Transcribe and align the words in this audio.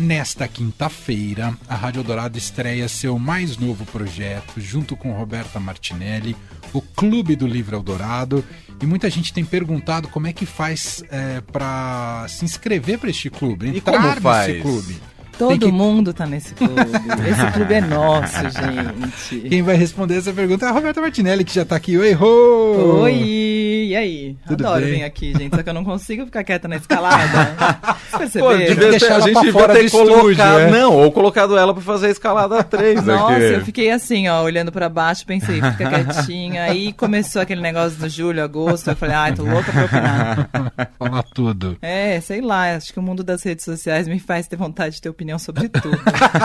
Nesta 0.00 0.48
quinta-feira, 0.48 1.54
a 1.68 1.74
Rádio 1.74 2.02
Dourado 2.02 2.38
estreia 2.38 2.88
seu 2.88 3.18
mais 3.18 3.58
novo 3.58 3.84
projeto, 3.84 4.58
junto 4.58 4.96
com 4.96 5.12
Roberta 5.12 5.60
Martinelli, 5.60 6.34
o 6.72 6.80
Clube 6.80 7.36
do 7.36 7.46
Livro 7.46 7.76
Eldorado. 7.76 8.42
E 8.80 8.86
muita 8.86 9.10
gente 9.10 9.30
tem 9.30 9.44
perguntado 9.44 10.08
como 10.08 10.26
é 10.26 10.32
que 10.32 10.46
faz 10.46 11.04
é, 11.10 11.42
para 11.42 12.24
se 12.30 12.46
inscrever 12.46 12.98
para 12.98 13.10
este 13.10 13.28
clube, 13.28 13.68
entrar 13.68 13.76
e 13.76 13.98
como 13.98 14.20
faz? 14.22 14.48
nesse 14.48 14.62
clube. 14.62 14.96
Todo 15.40 15.66
que... 15.66 15.72
mundo 15.72 16.12
tá 16.12 16.26
nesse 16.26 16.54
clube. 16.54 16.74
Esse 17.26 17.52
clube 17.52 17.72
é 17.72 17.80
nosso, 17.80 18.42
gente. 18.42 19.48
Quem 19.48 19.62
vai 19.62 19.74
responder 19.74 20.18
essa 20.18 20.34
pergunta 20.34 20.66
é 20.66 20.68
a 20.68 20.72
Roberta 20.72 21.00
Martinelli, 21.00 21.44
que 21.44 21.54
já 21.54 21.64
tá 21.64 21.76
aqui. 21.76 21.96
Oi, 21.96 22.12
Rô! 22.12 23.00
Oi! 23.04 23.86
E 23.90 23.96
aí? 23.96 24.36
Tudo 24.46 24.66
Adoro 24.66 24.84
bem? 24.84 24.96
vir 24.96 25.02
aqui, 25.02 25.32
gente, 25.32 25.56
só 25.56 25.62
que 25.62 25.68
eu 25.68 25.74
não 25.74 25.82
consigo 25.82 26.26
ficar 26.26 26.44
quieta 26.44 26.68
na 26.68 26.76
escalada. 26.76 27.56
Você 28.12 28.38
Pô, 28.38 28.54
devia 28.54 28.90
deixar 28.90 29.16
a 29.16 29.20
gente 29.20 29.40
devia 29.40 29.68
ter 29.68 29.90
colocado, 29.90 30.60
é? 30.60 30.70
não, 30.70 30.94
ou 30.94 31.10
colocado 31.10 31.56
ela 31.56 31.72
pra 31.72 31.82
fazer 31.82 32.08
a 32.08 32.10
escalada 32.10 32.62
3 32.62 33.04
Nossa, 33.04 33.34
aqui. 33.34 33.44
eu 33.44 33.64
fiquei 33.64 33.90
assim, 33.90 34.28
ó, 34.28 34.42
olhando 34.42 34.70
pra 34.70 34.88
baixo, 34.88 35.24
pensei, 35.24 35.62
fica 35.62 35.88
quietinha. 35.88 36.64
Aí 36.64 36.92
começou 36.92 37.40
aquele 37.40 37.60
negócio 37.60 37.98
do 37.98 38.08
julho, 38.08 38.42
agosto, 38.42 38.90
eu 38.90 38.96
falei, 38.96 39.14
ai, 39.14 39.34
tô 39.34 39.42
louca 39.42 39.72
pra 39.72 39.84
opinar. 39.84 40.50
Falar 40.98 41.22
tudo. 41.34 41.78
É, 41.80 42.20
sei 42.20 42.40
lá, 42.40 42.76
acho 42.76 42.92
que 42.92 42.98
o 42.98 43.02
mundo 43.02 43.24
das 43.24 43.42
redes 43.42 43.64
sociais 43.64 44.06
me 44.06 44.18
faz 44.18 44.46
ter 44.46 44.56
vontade 44.56 44.96
de 44.96 45.00
ter 45.00 45.08
opinião 45.08 45.29
sobre 45.38 45.68
tudo. 45.68 45.98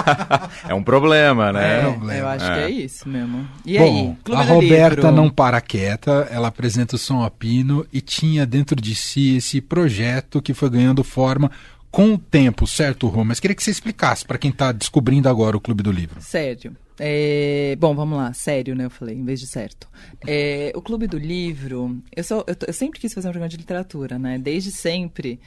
é 0.67 0.73
um 0.73 0.83
problema, 0.83 1.51
né? 1.51 1.79
É, 1.79 1.83
é 1.83 1.87
um 1.87 1.93
problema. 1.93 2.19
eu 2.19 2.27
acho 2.27 2.45
é. 2.45 2.53
que 2.53 2.59
é 2.59 2.69
isso 2.69 3.09
mesmo. 3.09 3.47
E 3.65 3.77
Bom, 3.77 3.83
aí? 3.83 4.15
Clube 4.23 4.41
a 4.41 4.43
Roberta 4.43 4.95
livro. 4.95 5.11
não 5.11 5.29
para 5.29 5.61
quieta, 5.61 6.27
ela 6.31 6.47
apresenta 6.47 6.95
o 6.95 6.99
som 6.99 7.23
a 7.23 7.29
pino 7.29 7.85
e 7.91 8.01
tinha 8.01 8.45
dentro 8.45 8.75
de 8.75 8.95
si 8.95 9.37
esse 9.37 9.61
projeto 9.61 10.41
que 10.41 10.53
foi 10.53 10.69
ganhando 10.69 11.03
forma 11.03 11.51
com 11.95 12.13
o 12.13 12.17
tempo, 12.17 12.67
certo, 12.67 13.07
Rô? 13.07 13.23
Mas 13.23 13.39
queria 13.39 13.55
que 13.55 13.63
você 13.63 13.71
explicasse 13.71 14.25
para 14.25 14.37
quem 14.37 14.51
está 14.51 14.73
descobrindo 14.73 15.29
agora 15.29 15.55
o 15.55 15.61
Clube 15.61 15.81
do 15.81 15.93
Livro. 15.93 16.21
Sério. 16.21 16.75
É, 16.99 17.75
bom, 17.79 17.93
vamos 17.93 18.17
lá, 18.17 18.33
sério, 18.33 18.75
né? 18.75 18.85
Eu 18.85 18.89
falei, 18.89 19.15
em 19.15 19.23
vez 19.23 19.39
de 19.39 19.47
certo. 19.47 19.87
É, 20.25 20.71
o 20.75 20.81
Clube 20.81 21.07
do 21.07 21.17
Livro, 21.17 21.97
eu, 22.15 22.23
sou, 22.23 22.43
eu, 22.47 22.55
eu, 22.67 22.73
sempre 22.73 22.99
quis 22.99 23.13
fazer 23.13 23.27
um 23.27 23.31
programa 23.31 23.49
de 23.49 23.57
literatura, 23.57 24.17
né? 24.17 24.37
Desde 24.37 24.71
sempre, 24.71 25.39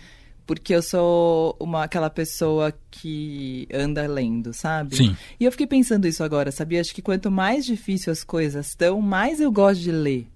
porque 0.48 0.74
eu 0.74 0.80
sou 0.80 1.54
uma 1.60 1.84
aquela 1.84 2.08
pessoa 2.08 2.72
que 2.90 3.68
anda 3.70 4.06
lendo, 4.06 4.54
sabe? 4.54 4.96
Sim. 4.96 5.16
E 5.38 5.44
eu 5.44 5.52
fiquei 5.52 5.66
pensando 5.66 6.08
isso 6.08 6.24
agora, 6.24 6.50
sabia? 6.50 6.80
Acho 6.80 6.94
que 6.94 7.02
quanto 7.02 7.30
mais 7.30 7.66
difícil 7.66 8.10
as 8.10 8.24
coisas 8.24 8.68
estão, 8.68 8.98
mais 9.02 9.42
eu 9.42 9.52
gosto 9.52 9.82
de 9.82 9.92
ler. 9.92 10.26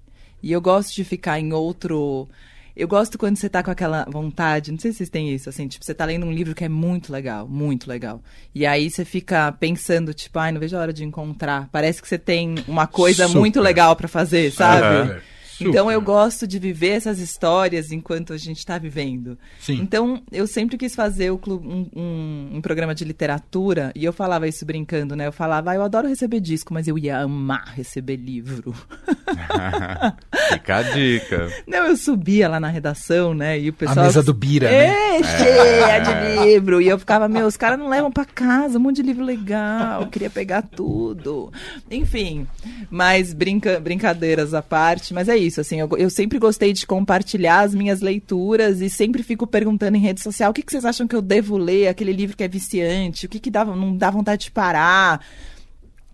E 0.42 0.52
eu 0.52 0.60
gosto 0.60 0.94
de 0.94 1.02
ficar 1.02 1.40
em 1.40 1.54
outro. 1.54 2.28
Eu 2.76 2.86
gosto 2.86 3.16
quando 3.16 3.38
você 3.38 3.48
tá 3.48 3.62
com 3.62 3.70
aquela 3.70 4.04
vontade, 4.04 4.70
não 4.70 4.78
sei 4.78 4.92
se 4.92 4.98
vocês 4.98 5.08
têm 5.08 5.32
isso, 5.32 5.48
assim, 5.48 5.66
tipo, 5.66 5.82
você 5.82 5.94
tá 5.94 6.04
lendo 6.04 6.26
um 6.26 6.32
livro 6.32 6.54
que 6.54 6.64
é 6.64 6.68
muito 6.68 7.10
legal, 7.10 7.48
muito 7.48 7.88
legal. 7.88 8.22
E 8.54 8.66
aí 8.66 8.90
você 8.90 9.06
fica 9.06 9.50
pensando, 9.52 10.12
tipo, 10.12 10.38
ai, 10.38 10.52
não 10.52 10.60
vejo 10.60 10.76
a 10.76 10.80
hora 10.80 10.92
de 10.92 11.04
encontrar. 11.04 11.70
Parece 11.72 12.02
que 12.02 12.08
você 12.08 12.18
tem 12.18 12.56
uma 12.68 12.86
coisa 12.86 13.26
Super. 13.28 13.40
muito 13.40 13.62
legal 13.62 13.96
para 13.96 14.08
fazer, 14.08 14.52
sabe? 14.52 15.22
Então 15.60 15.90
eu 15.90 16.00
gosto 16.00 16.46
de 16.46 16.58
viver 16.58 16.90
essas 16.90 17.18
histórias 17.18 17.92
enquanto 17.92 18.32
a 18.32 18.36
gente 18.36 18.58
está 18.58 18.78
vivendo. 18.78 19.38
Sim. 19.60 19.80
Então 19.80 20.22
eu 20.30 20.46
sempre 20.46 20.76
quis 20.76 20.94
fazer 20.94 21.30
o 21.30 21.38
clube, 21.38 21.66
um, 21.66 21.88
um, 21.94 22.50
um, 22.56 22.60
programa 22.60 22.94
de 22.94 23.04
literatura 23.04 23.92
e 23.94 24.04
eu 24.04 24.12
falava 24.12 24.48
isso 24.48 24.64
brincando, 24.64 25.14
né? 25.16 25.26
Eu 25.26 25.32
falava, 25.32 25.70
ah, 25.70 25.74
eu 25.74 25.82
adoro 25.82 26.08
receber 26.08 26.40
disco, 26.40 26.72
mas 26.72 26.88
eu 26.88 26.98
ia 26.98 27.18
amar 27.18 27.72
receber 27.74 28.16
livro. 28.16 28.74
Fica 30.52 30.76
a 30.76 30.82
dica. 30.82 31.48
Não, 31.66 31.86
eu 31.86 31.96
subia 31.96 32.48
lá 32.48 32.60
na 32.60 32.68
redação, 32.68 33.34
né? 33.34 33.58
E 33.58 33.68
o 33.68 33.72
pessoal. 33.72 34.00
A 34.00 34.02
mesa 34.04 34.22
do 34.22 34.34
Bira, 34.34 34.70
né? 34.70 35.16
É, 35.16 35.22
cheia 35.22 35.98
de 36.00 36.44
livro. 36.44 36.80
E 36.80 36.88
eu 36.88 36.98
ficava, 36.98 37.28
meu, 37.28 37.46
os 37.46 37.56
caras 37.56 37.78
não 37.78 37.88
levam 37.88 38.10
para 38.10 38.24
casa 38.24 38.78
um 38.78 38.82
monte 38.82 38.96
de 38.96 39.02
livro 39.02 39.24
legal. 39.24 40.02
Eu 40.02 40.08
queria 40.08 40.30
pegar 40.30 40.62
tudo. 40.62 41.52
Enfim, 41.90 42.46
mas 42.90 43.32
brinca, 43.32 43.80
brincadeiras 43.80 44.54
à 44.54 44.62
parte, 44.62 45.12
mas 45.12 45.28
é 45.28 45.36
isso 45.36 45.51
isso, 45.52 45.60
assim, 45.60 45.78
eu, 45.80 45.88
eu, 45.96 46.10
sempre 46.10 46.38
gostei 46.38 46.72
de 46.72 46.86
compartilhar 46.86 47.60
as 47.60 47.74
minhas 47.74 48.00
leituras 48.00 48.80
e 48.80 48.88
sempre 48.88 49.22
fico 49.22 49.46
perguntando 49.46 49.96
em 49.96 50.00
rede 50.00 50.20
social 50.20 50.50
o 50.50 50.54
que, 50.54 50.62
que 50.62 50.72
vocês 50.72 50.84
acham 50.84 51.06
que 51.06 51.14
eu 51.14 51.22
devo 51.22 51.56
ler, 51.56 51.88
aquele 51.88 52.12
livro 52.12 52.36
que 52.36 52.42
é 52.42 52.48
viciante, 52.48 53.26
o 53.26 53.28
que, 53.28 53.38
que 53.38 53.50
dá, 53.50 53.64
não 53.64 53.96
dá 53.96 54.10
vontade 54.10 54.44
de 54.44 54.50
parar. 54.50 55.24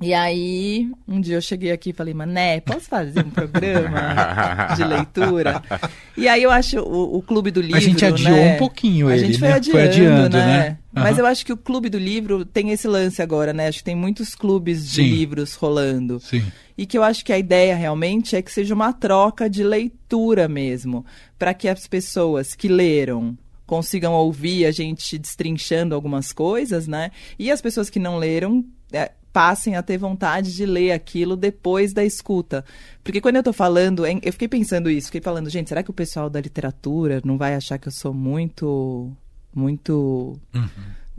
E 0.00 0.14
aí, 0.14 0.88
um 1.08 1.20
dia 1.20 1.36
eu 1.36 1.42
cheguei 1.42 1.72
aqui 1.72 1.90
e 1.90 1.92
falei, 1.92 2.14
Mané, 2.14 2.60
posso 2.60 2.82
fazer 2.82 3.18
um 3.24 3.30
programa 3.30 4.68
de 4.76 4.84
leitura? 4.84 5.60
E 6.16 6.28
aí 6.28 6.42
eu 6.42 6.52
acho 6.52 6.78
o, 6.78 7.16
o 7.16 7.22
Clube 7.22 7.50
do 7.50 7.60
Livro. 7.60 7.76
A 7.76 7.80
gente 7.80 8.04
adiou 8.04 8.36
né? 8.36 8.54
um 8.54 8.58
pouquinho 8.58 9.08
a 9.08 9.16
ele, 9.16 9.26
gente 9.26 9.38
foi 9.40 9.48
né? 9.48 9.54
adiando, 9.54 9.78
foi 9.78 9.88
adiando, 9.88 10.36
né? 10.36 10.46
né? 10.46 10.68
Uhum. 10.94 11.02
Mas 11.02 11.18
eu 11.18 11.26
acho 11.26 11.44
que 11.44 11.52
o 11.52 11.56
Clube 11.56 11.88
do 11.88 11.98
Livro 11.98 12.44
tem 12.44 12.70
esse 12.70 12.86
lance 12.86 13.20
agora, 13.20 13.52
né? 13.52 13.66
Acho 13.66 13.78
que 13.78 13.84
tem 13.84 13.96
muitos 13.96 14.36
clubes 14.36 14.88
de 14.88 15.02
Sim. 15.02 15.10
livros 15.10 15.54
rolando. 15.54 16.20
Sim. 16.20 16.44
E 16.78 16.86
que 16.86 16.96
eu 16.96 17.02
acho 17.02 17.24
que 17.24 17.32
a 17.32 17.38
ideia 17.38 17.74
realmente 17.74 18.36
é 18.36 18.40
que 18.40 18.52
seja 18.52 18.72
uma 18.72 18.92
troca 18.92 19.50
de 19.50 19.64
leitura 19.64 20.46
mesmo, 20.48 21.04
para 21.36 21.52
que 21.52 21.68
as 21.68 21.88
pessoas 21.88 22.54
que 22.54 22.68
leram 22.68 23.36
consigam 23.66 24.14
ouvir 24.14 24.64
a 24.64 24.70
gente 24.70 25.18
destrinchando 25.18 25.94
algumas 25.94 26.32
coisas, 26.32 26.86
né? 26.86 27.10
E 27.38 27.50
as 27.50 27.60
pessoas 27.60 27.90
que 27.90 27.98
não 27.98 28.16
leram 28.16 28.64
é, 28.92 29.10
passem 29.32 29.76
a 29.76 29.82
ter 29.82 29.98
vontade 29.98 30.54
de 30.54 30.64
ler 30.64 30.92
aquilo 30.92 31.36
depois 31.36 31.92
da 31.92 32.04
escuta. 32.04 32.64
Porque 33.04 33.20
quando 33.20 33.36
eu 33.36 33.42
tô 33.42 33.52
falando, 33.52 34.06
eu 34.06 34.32
fiquei 34.32 34.48
pensando 34.48 34.88
isso, 34.88 35.08
fiquei 35.08 35.20
falando, 35.20 35.50
gente, 35.50 35.68
será 35.68 35.82
que 35.82 35.90
o 35.90 35.94
pessoal 35.94 36.30
da 36.30 36.40
literatura 36.40 37.20
não 37.24 37.36
vai 37.36 37.54
achar 37.54 37.78
que 37.78 37.88
eu 37.88 37.92
sou 37.92 38.14
muito 38.14 39.12
muito 39.54 40.38
uhum. 40.54 40.68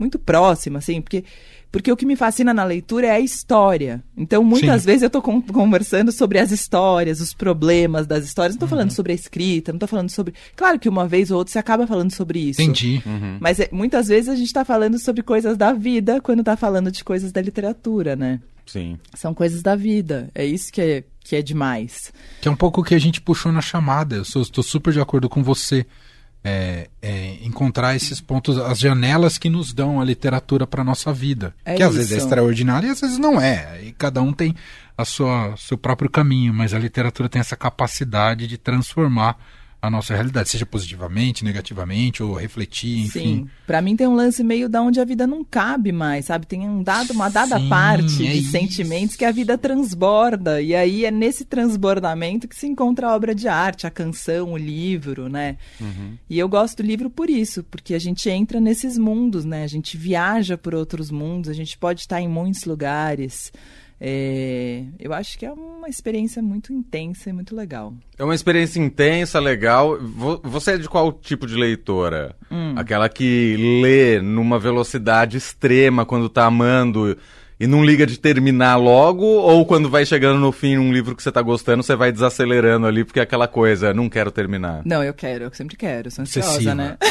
Muito 0.00 0.18
próxima 0.18 0.78
assim, 0.78 1.00
porque 1.00 1.24
porque 1.72 1.90
o 1.92 1.96
que 1.96 2.04
me 2.04 2.16
fascina 2.16 2.52
na 2.52 2.64
leitura 2.64 3.06
é 3.06 3.10
a 3.12 3.20
história. 3.20 4.02
Então, 4.16 4.42
muitas 4.42 4.82
Sim. 4.82 4.86
vezes 4.86 5.02
eu 5.02 5.06
estou 5.06 5.22
conversando 5.22 6.10
sobre 6.10 6.38
as 6.40 6.50
histórias, 6.50 7.20
os 7.20 7.32
problemas 7.32 8.08
das 8.08 8.24
histórias. 8.24 8.54
Não 8.54 8.56
estou 8.56 8.66
uhum. 8.66 8.70
falando 8.70 8.90
sobre 8.90 9.12
a 9.12 9.14
escrita, 9.14 9.70
não 9.70 9.76
estou 9.76 9.88
falando 9.88 10.10
sobre. 10.10 10.34
Claro 10.56 10.80
que 10.80 10.88
uma 10.88 11.06
vez 11.06 11.30
ou 11.30 11.38
outra 11.38 11.52
você 11.52 11.60
acaba 11.60 11.86
falando 11.86 12.12
sobre 12.12 12.40
isso. 12.40 12.60
Entendi. 12.60 13.00
Uhum. 13.06 13.38
Mas 13.38 13.60
é, 13.60 13.68
muitas 13.70 14.08
vezes 14.08 14.28
a 14.28 14.34
gente 14.34 14.48
está 14.48 14.64
falando 14.64 14.98
sobre 14.98 15.22
coisas 15.22 15.56
da 15.56 15.72
vida 15.72 16.20
quando 16.20 16.40
está 16.40 16.56
falando 16.56 16.90
de 16.90 17.04
coisas 17.04 17.30
da 17.30 17.40
literatura, 17.40 18.16
né? 18.16 18.40
Sim. 18.66 18.98
São 19.14 19.32
coisas 19.32 19.62
da 19.62 19.76
vida. 19.76 20.28
É 20.34 20.44
isso 20.44 20.72
que 20.72 20.80
é, 20.80 21.04
que 21.22 21.36
é 21.36 21.42
demais. 21.42 22.12
Que 22.40 22.48
é 22.48 22.50
um 22.50 22.56
pouco 22.56 22.80
o 22.80 22.84
que 22.84 22.96
a 22.96 23.00
gente 23.00 23.20
puxou 23.20 23.52
na 23.52 23.60
chamada. 23.60 24.16
Eu 24.16 24.22
estou 24.22 24.64
super 24.64 24.92
de 24.92 25.00
acordo 25.00 25.28
com 25.28 25.42
você 25.42 25.86
é, 26.42 26.88
é, 27.02 27.38
encontrar 27.42 27.94
esses 27.94 28.20
pontos, 28.20 28.58
as 28.58 28.78
janelas 28.78 29.36
que 29.36 29.50
nos 29.50 29.72
dão 29.72 30.00
a 30.00 30.04
literatura 30.04 30.66
para 30.66 30.82
nossa 30.82 31.12
vida. 31.12 31.54
É 31.64 31.74
que 31.74 31.82
às 31.82 31.94
vezes 31.94 32.12
é 32.12 32.16
extraordinária 32.16 32.86
e 32.86 32.90
às 32.90 33.00
vezes 33.00 33.18
não 33.18 33.40
é. 33.40 33.82
E 33.82 33.92
cada 33.92 34.22
um 34.22 34.32
tem 34.32 34.54
a 34.96 35.04
sua 35.04 35.54
seu 35.56 35.76
próprio 35.76 36.10
caminho, 36.10 36.52
mas 36.52 36.74
a 36.74 36.78
literatura 36.78 37.28
tem 37.28 37.40
essa 37.40 37.56
capacidade 37.56 38.46
de 38.46 38.56
transformar 38.56 39.38
a 39.82 39.88
nossa 39.90 40.14
realidade, 40.14 40.50
seja 40.50 40.66
positivamente, 40.66 41.44
negativamente, 41.44 42.22
ou 42.22 42.34
refletir, 42.34 43.06
enfim. 43.06 43.20
Sim, 43.20 43.48
para 43.66 43.80
mim 43.80 43.96
tem 43.96 44.06
um 44.06 44.14
lance 44.14 44.44
meio 44.44 44.68
da 44.68 44.82
onde 44.82 45.00
a 45.00 45.04
vida 45.04 45.26
não 45.26 45.42
cabe 45.42 45.90
mais, 45.90 46.26
sabe? 46.26 46.46
Tem 46.46 46.68
um 46.68 46.82
dado, 46.82 47.12
uma 47.12 47.30
dada 47.30 47.58
Sim, 47.58 47.68
parte 47.68 48.26
é 48.26 48.30
de 48.32 48.38
isso. 48.40 48.50
sentimentos 48.50 49.16
que 49.16 49.24
a 49.24 49.32
vida 49.32 49.56
transborda, 49.56 50.60
e 50.60 50.74
aí 50.74 51.04
é 51.04 51.10
nesse 51.10 51.44
transbordamento 51.44 52.46
que 52.46 52.56
se 52.56 52.66
encontra 52.66 53.08
a 53.08 53.14
obra 53.14 53.34
de 53.34 53.48
arte, 53.48 53.86
a 53.86 53.90
canção, 53.90 54.52
o 54.52 54.56
livro, 54.56 55.28
né? 55.28 55.56
Uhum. 55.80 56.18
E 56.28 56.38
eu 56.38 56.48
gosto 56.48 56.82
do 56.82 56.86
livro 56.86 57.08
por 57.08 57.30
isso, 57.30 57.64
porque 57.70 57.94
a 57.94 57.98
gente 57.98 58.28
entra 58.28 58.60
nesses 58.60 58.98
mundos, 58.98 59.46
né? 59.46 59.64
A 59.64 59.68
gente 59.68 59.96
viaja 59.96 60.58
por 60.58 60.74
outros 60.74 61.10
mundos, 61.10 61.48
a 61.48 61.54
gente 61.54 61.78
pode 61.78 62.00
estar 62.00 62.20
em 62.20 62.28
muitos 62.28 62.64
lugares. 62.64 63.50
É, 64.00 64.82
eu 64.98 65.12
acho 65.12 65.38
que 65.38 65.44
é 65.44 65.52
uma 65.52 65.86
experiência 65.88 66.40
muito 66.42 66.72
intensa 66.72 67.28
e 67.28 67.32
muito 67.34 67.54
legal. 67.54 67.92
É 68.18 68.24
uma 68.24 68.34
experiência 68.34 68.80
intensa, 68.80 69.38
legal. 69.38 69.98
Você 70.42 70.72
é 70.72 70.78
de 70.78 70.88
qual 70.88 71.12
tipo 71.12 71.46
de 71.46 71.54
leitora? 71.54 72.34
Hum. 72.50 72.74
Aquela 72.76 73.10
que 73.10 73.80
lê 73.82 74.22
numa 74.22 74.58
velocidade 74.58 75.36
extrema 75.36 76.06
quando 76.06 76.26
está 76.26 76.46
amando 76.46 77.14
e 77.60 77.66
não 77.66 77.84
liga 77.84 78.06
de 78.06 78.18
terminar 78.18 78.76
logo, 78.76 79.22
ou 79.22 79.66
quando 79.66 79.90
vai 79.90 80.06
chegando 80.06 80.40
no 80.40 80.50
fim 80.50 80.78
um 80.78 80.90
livro 80.90 81.14
que 81.14 81.22
você 81.22 81.30
tá 81.30 81.42
gostando, 81.42 81.82
você 81.82 81.94
vai 81.94 82.10
desacelerando 82.10 82.86
ali, 82.86 83.04
porque 83.04 83.20
é 83.20 83.22
aquela 83.22 83.46
coisa, 83.46 83.92
não 83.92 84.08
quero 84.08 84.30
terminar. 84.30 84.80
Não, 84.82 85.04
eu 85.04 85.12
quero, 85.12 85.44
eu 85.44 85.52
sempre 85.52 85.76
quero, 85.76 86.10
sou 86.10 86.22
ansiosa, 86.22 86.74
né? 86.74 86.96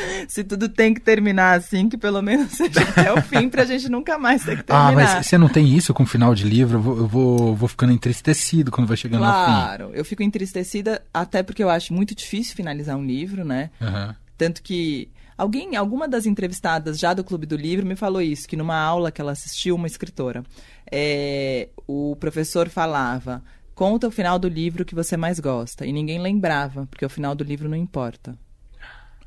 Se 0.28 0.44
tudo 0.44 0.68
tem 0.68 0.94
que 0.94 1.00
terminar 1.00 1.58
assim, 1.58 1.88
que 1.88 1.96
pelo 1.96 2.20
menos 2.22 2.52
seja 2.56 2.80
até 2.82 3.12
o 3.12 3.22
fim, 3.22 3.48
pra 3.48 3.64
gente 3.64 3.88
nunca 3.88 4.18
mais 4.18 4.44
ter 4.44 4.56
que 4.56 4.64
terminar. 4.64 4.88
Ah, 4.88 4.92
mas 4.92 5.26
você 5.26 5.38
não 5.38 5.48
tem 5.48 5.76
isso 5.76 5.92
com 5.94 6.04
final 6.06 6.34
de 6.34 6.44
livro? 6.44 6.78
Eu 6.78 6.82
vou, 6.82 6.96
eu 6.98 7.08
vou, 7.08 7.56
vou 7.56 7.68
ficando 7.68 7.92
entristecido 7.92 8.70
quando 8.70 8.86
vai 8.86 8.96
chegando 8.96 9.20
claro, 9.20 9.40
no 9.40 9.46
fim. 9.46 9.62
Claro, 9.62 9.90
eu 9.94 10.04
fico 10.04 10.22
entristecida 10.22 11.02
até 11.12 11.42
porque 11.42 11.62
eu 11.62 11.70
acho 11.70 11.92
muito 11.92 12.14
difícil 12.14 12.54
finalizar 12.54 12.96
um 12.96 13.04
livro, 13.04 13.44
né? 13.44 13.70
Uhum. 13.80 14.14
Tanto 14.36 14.62
que 14.62 15.10
Alguém, 15.40 15.74
alguma 15.74 16.06
das 16.06 16.26
entrevistadas 16.26 16.98
já 16.98 17.14
do 17.14 17.24
Clube 17.24 17.46
do 17.46 17.56
Livro 17.56 17.86
me 17.86 17.96
falou 17.96 18.20
isso, 18.20 18.46
que 18.46 18.58
numa 18.58 18.76
aula 18.76 19.10
que 19.10 19.22
ela 19.22 19.32
assistiu, 19.32 19.74
uma 19.74 19.86
escritora, 19.86 20.44
é, 20.92 21.70
o 21.86 22.14
professor 22.16 22.68
falava, 22.68 23.42
conta 23.74 24.06
o 24.06 24.10
final 24.10 24.38
do 24.38 24.46
livro 24.46 24.84
que 24.84 24.94
você 24.94 25.16
mais 25.16 25.40
gosta. 25.40 25.86
E 25.86 25.92
ninguém 25.94 26.20
lembrava, 26.20 26.86
porque 26.90 27.06
o 27.06 27.08
final 27.08 27.34
do 27.34 27.42
livro 27.42 27.70
não 27.70 27.76
importa. 27.78 28.36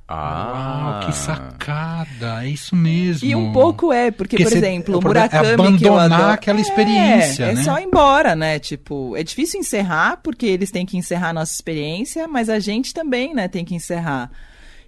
Ah, 0.08 1.00
Uau, 1.00 1.08
que 1.08 1.16
sacada! 1.16 2.44
É 2.44 2.50
isso 2.50 2.76
mesmo. 2.76 3.28
E 3.28 3.34
um 3.36 3.54
pouco 3.54 3.94
é, 3.94 4.12
porque, 4.12 4.36
Porque 4.36 4.50
por 4.50 4.58
exemplo, 4.58 4.96
o 4.96 4.98
o 4.98 5.02
é 5.02 5.04
Murakami 5.06 5.78
que 5.78 5.86
eu 5.86 5.94
abandonar 5.94 6.12
adoro... 6.12 6.34
aquela 6.34 6.60
experiência, 6.60 7.46
é, 7.46 7.54
né? 7.54 7.62
É 7.62 7.64
só 7.64 7.80
ir 7.80 7.86
embora, 7.86 8.36
né? 8.36 8.60
Tipo, 8.60 9.16
é 9.16 9.24
difícil 9.24 9.60
encerrar, 9.60 10.18
porque 10.18 10.46
eles 10.46 10.72
têm 10.72 10.86
que 10.86 10.98
encerrar 10.98 11.30
a 11.30 11.34
nossa 11.34 11.54
experiência, 11.54 12.28
mas 12.28 12.50
a 12.50 12.60
gente 12.60 12.94
também, 12.94 13.34
né, 13.34 13.48
tem 13.48 13.64
que 13.64 13.74
encerrar. 13.74 14.30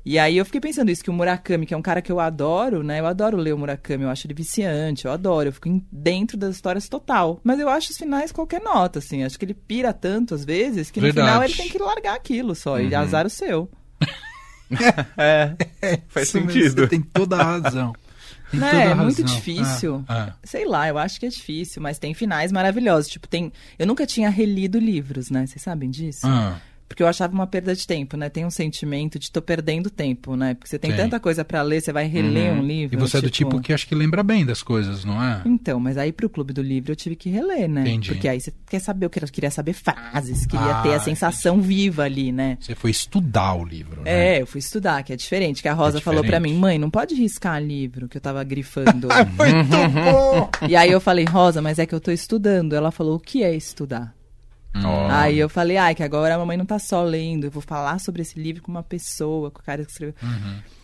E 0.05 0.19
aí 0.19 0.37
eu 0.37 0.45
fiquei 0.45 0.61
pensando 0.61 0.91
isso, 0.91 1.03
que 1.03 1.09
o 1.09 1.13
Murakami, 1.13 1.65
que 1.65 1.73
é 1.73 1.77
um 1.77 1.81
cara 1.81 1.99
que 1.99 2.11
eu 2.11 2.19
adoro, 2.19 2.83
né? 2.83 2.99
Eu 2.99 3.07
adoro 3.07 3.37
ler 3.37 3.55
o 3.55 3.57
Murakami, 3.57 4.03
eu 4.03 4.09
acho 4.09 4.27
ele 4.27 4.35
viciante, 4.35 5.05
eu 5.05 5.11
adoro, 5.11 5.47
eu 5.47 5.53
fico 5.53 5.81
dentro 5.91 6.37
das 6.37 6.55
histórias 6.55 6.87
total. 6.87 7.39
Mas 7.43 7.59
eu 7.59 7.67
acho 7.67 7.89
os 7.89 7.97
finais 7.97 8.31
qualquer 8.31 8.61
nota, 8.61 8.99
assim. 8.99 9.23
Acho 9.23 9.39
que 9.39 9.45
ele 9.45 9.55
pira 9.55 9.91
tanto 9.91 10.35
às 10.35 10.45
vezes 10.45 10.91
que 10.91 10.99
no 10.99 11.07
Verdade. 11.07 11.27
final 11.27 11.43
ele 11.43 11.53
tem 11.55 11.69
que 11.69 11.79
largar 11.79 12.15
aquilo 12.15 12.53
só, 12.53 12.79
e 12.79 12.93
azar 12.93 13.25
o 13.25 13.29
seu. 13.31 13.67
É, 15.17 15.55
faz 16.07 16.27
Isso 16.29 16.37
mesmo, 16.37 16.51
sentido. 16.51 16.81
Você 16.81 16.87
tem 16.87 17.01
toda 17.01 17.37
a 17.37 17.43
razão. 17.43 17.93
Tem 18.51 18.59
Né, 18.59 18.91
é 18.91 18.95
muito 18.95 19.21
razão. 19.21 19.35
difícil. 19.35 20.05
Ah, 20.07 20.29
ah. 20.29 20.33
Sei 20.43 20.65
lá, 20.65 20.87
eu 20.87 20.97
acho 20.97 21.19
que 21.19 21.25
é 21.25 21.29
difícil, 21.29 21.81
mas 21.81 21.97
tem 21.99 22.13
finais 22.13 22.51
maravilhosos. 22.51 23.09
Tipo, 23.11 23.27
tem. 23.27 23.51
Eu 23.77 23.85
nunca 23.87 24.05
tinha 24.05 24.29
relido 24.29 24.79
livros, 24.79 25.29
né? 25.29 25.45
Vocês 25.45 25.61
sabem 25.61 25.89
disso? 25.89 26.21
Ah, 26.25 26.57
Porque 26.87 27.01
eu 27.01 27.07
achava 27.07 27.33
uma 27.33 27.47
perda 27.47 27.75
de 27.75 27.85
tempo, 27.87 28.15
né? 28.15 28.29
Tem 28.29 28.45
um 28.45 28.49
sentimento 28.51 29.17
de 29.17 29.31
tô 29.31 29.41
perdendo 29.41 29.89
tempo, 29.89 30.35
né? 30.35 30.53
Porque 30.53 30.69
você 30.69 30.77
tem 30.77 30.91
Tem. 30.91 30.99
tanta 30.99 31.19
coisa 31.19 31.43
pra 31.43 31.61
ler, 31.63 31.81
você 31.81 31.91
vai 31.91 32.05
reler 32.05 32.53
Uhum. 32.53 32.59
um 32.59 32.63
livro. 32.63 32.95
E 32.95 32.99
você 32.99 33.17
é 33.17 33.21
do 33.21 33.29
tipo 33.29 33.59
que 33.59 33.73
acho 33.73 33.87
que 33.87 33.95
lembra 33.95 34.21
bem 34.21 34.45
das 34.45 34.61
coisas, 34.61 35.03
não 35.03 35.21
é? 35.21 35.41
Então, 35.45 35.79
mas 35.79 35.97
aí 35.97 36.11
pro 36.11 36.29
Clube 36.29 36.53
do 36.53 36.61
Livro 36.61 36.91
eu 36.91 36.95
tive 36.95 37.15
que 37.15 37.27
reler, 37.29 37.67
né? 37.67 37.81
Entendi. 37.81 38.09
Porque 38.11 38.27
aí 38.27 38.39
você 38.39 38.53
quer 38.69 38.79
saber, 38.79 39.07
eu 39.07 39.09
queria- 39.09 39.27
queria 39.27 39.49
saber 39.51 39.73
frases, 39.73 40.45
queria 40.45 40.79
Ah, 40.79 40.83
ter 40.83 40.93
a 40.93 40.99
sensação 40.99 41.59
viva 41.59 42.03
ali, 42.03 42.31
né? 42.31 42.57
Você 42.61 42.75
foi 42.75 42.91
estudar 42.91 43.55
o 43.55 43.65
livro, 43.65 44.01
né? 44.03 44.35
É, 44.37 44.41
eu 44.41 44.45
fui 44.47 44.59
estudar, 44.59 45.01
que 45.03 45.11
é 45.11 45.15
diferente. 45.15 45.63
Que 45.63 45.67
a 45.67 45.73
Rosa 45.73 45.97
É 45.97 46.01
falou 46.01 46.21
diferente. 46.21 46.53
mim, 46.53 46.59
mãe, 46.59 46.77
não 46.77 46.91
pode 46.91 47.15
riscar 47.15 47.61
livro, 47.61 48.07
que 48.07 48.17
eu 48.17 48.21
tava 48.21 48.43
grifando. 48.43 49.07
Muito 49.35 49.93
bom! 49.93 50.49
E 50.69 50.75
aí 50.75 50.91
eu 50.91 51.01
falei, 51.01 51.25
Rosa, 51.25 51.61
mas 51.63 51.79
é 51.79 51.85
que 51.87 51.95
eu 51.95 51.99
tô 51.99 52.11
estudando. 52.11 52.73
Ela 52.73 52.91
falou, 52.91 53.15
o 53.15 53.19
que 53.19 53.43
é 53.43 53.55
estudar? 53.55 54.13
Ó. 54.83 55.07
Aí 55.09 55.37
eu 55.39 55.47
falei, 55.47 55.77
ai, 55.77 55.95
que 55.95 56.03
agora 56.03 56.35
a 56.35 56.37
mamãe 56.37 56.57
não 56.57 56.65
tá 56.65 56.77
só 56.79 57.03
lendo, 57.03 57.45
eu 57.45 57.51
vou 57.51 57.61
falar 57.61 57.99
sobre 57.99 58.21
esse 58.21 58.39
livro 58.39 58.61
com 58.61 58.71
uma 58.71 58.83
pessoa, 58.83 59.49
com 59.51 59.59
o 59.61 59.63
cara 59.63 59.83
que 59.85 59.91
escreveu. 59.91 60.15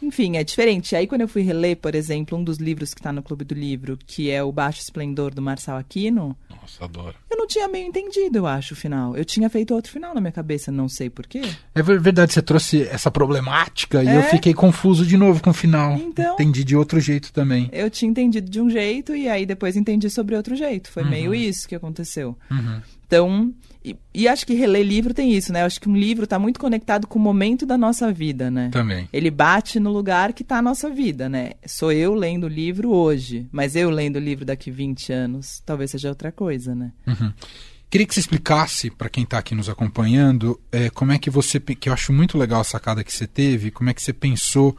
Enfim, 0.02 0.38
é 0.38 0.44
diferente. 0.44 0.96
Aí 0.96 1.06
quando 1.08 1.22
eu 1.22 1.28
fui 1.28 1.42
reler, 1.42 1.78
por 1.78 1.94
exemplo, 1.94 2.38
um 2.38 2.44
dos 2.44 2.58
livros 2.58 2.94
que 2.94 3.02
tá 3.02 3.12
no 3.12 3.22
Clube 3.22 3.44
do 3.46 3.54
Livro, 3.54 3.98
que 4.06 4.30
é 4.32 4.42
O 4.44 4.52
Baixo 4.52 4.82
Esplendor 4.82 5.34
do 5.34 5.42
Marçal 5.42 5.78
Aquino, 5.78 6.36
Nossa, 6.50 6.86
adoro. 6.86 7.16
eu 7.30 7.38
não 7.38 7.46
tinha 7.48 7.68
meio 7.68 7.88
entendido, 7.88 8.38
eu 8.40 8.48
acho, 8.48 8.74
o 8.74 8.78
final. 8.78 9.16
Eu 9.16 9.24
tinha 9.26 9.50
feito 9.50 9.74
outro 9.76 9.92
final 9.92 10.16
na 10.16 10.22
minha 10.22 10.32
cabeça, 10.32 10.72
não 10.72 10.88
sei 10.90 11.10
porquê. 11.10 11.42
É 11.76 11.84
ver- 11.84 12.00
verdade, 12.00 12.34
você 12.34 12.42
trouxe 12.42 12.84
essa 12.84 13.12
problemática 13.12 14.04
e 14.04 14.08
É? 14.08 14.18
eu 14.18 14.24
fiquei 14.24 14.54
confuso 14.54 15.06
de 15.06 15.18
novo 15.18 15.42
com 15.42 15.50
o 15.52 15.54
final. 15.54 15.96
Então- 15.98 16.34
Entendi 16.34 16.64
de 16.64 16.76
outro 16.76 17.00
jeito 17.00 17.32
também. 17.32 17.70
Eu 17.72 17.90
tinha 17.90 18.10
entendido 18.10 18.50
de 18.50 18.60
um 18.62 18.70
jeito 18.70 19.16
e 19.16 19.28
aí 19.30 19.46
depois 19.46 19.76
entendi 19.76 20.10
sobre 20.10 20.36
outro 20.36 20.56
jeito. 20.56 20.90
Foi 20.92 21.04
meio 21.04 21.34
isso 21.36 21.68
que 21.68 21.76
aconteceu. 21.76 22.38
Uhum. 22.50 22.82
Então, 23.12 23.54
e, 23.84 23.98
e 24.14 24.26
acho 24.26 24.48
que 24.48 24.54
reler 24.54 24.86
livro 24.86 25.14
tem 25.14 25.34
isso, 25.34 25.52
né? 25.52 25.64
Eu 25.64 25.66
acho 25.66 25.82
que 25.82 25.90
um 25.90 25.98
livro 25.98 26.26
tá 26.26 26.40
muito 26.40 26.58
conectado 26.58 27.06
com 27.06 27.20
o 27.20 27.22
momento 27.22 27.66
da 27.66 27.78
nossa 27.78 28.10
vida, 28.10 28.50
né? 28.50 28.70
Também. 28.72 29.10
Ele 29.12 29.30
bate 29.30 29.82
no 29.82 29.92
lugar 29.92 30.32
que 30.32 30.46
tá 30.46 30.60
a 30.60 30.62
nossa 30.62 30.90
vida, 30.90 31.28
né? 31.28 31.52
Sou 31.66 31.92
eu 31.92 32.14
lendo 32.14 32.46
o 32.46 32.48
livro 32.48 32.90
hoje, 32.90 33.50
mas 33.52 33.76
eu 33.76 33.90
lendo 33.90 34.16
o 34.16 34.20
livro 34.20 34.46
daqui 34.46 34.72
20 34.72 35.12
anos, 35.12 35.62
talvez 35.66 35.92
seja 35.92 36.08
outra 36.08 36.32
coisa, 36.32 36.74
né? 36.74 36.94
Queria 37.90 38.08
que 38.08 38.14
você 38.14 38.22
explicasse 38.22 38.90
para 38.90 39.10
quem 39.10 39.26
está 39.26 39.40
aqui 39.40 39.54
nos 39.54 39.68
acompanhando 39.68 40.58
é, 40.72 40.90
como 40.90 41.12
é 41.12 41.20
que 41.20 41.30
você, 41.30 41.60
que 41.60 41.90
eu 41.90 41.94
acho 41.94 42.14
muito 42.14 42.38
legal 42.38 42.62
a 42.62 42.64
sacada 42.64 43.04
que 43.04 43.12
você 43.12 43.28
teve, 43.28 43.72
como 43.72 43.90
é 43.90 43.94
que 43.94 44.02
você 44.02 44.14
pensou 44.14 44.78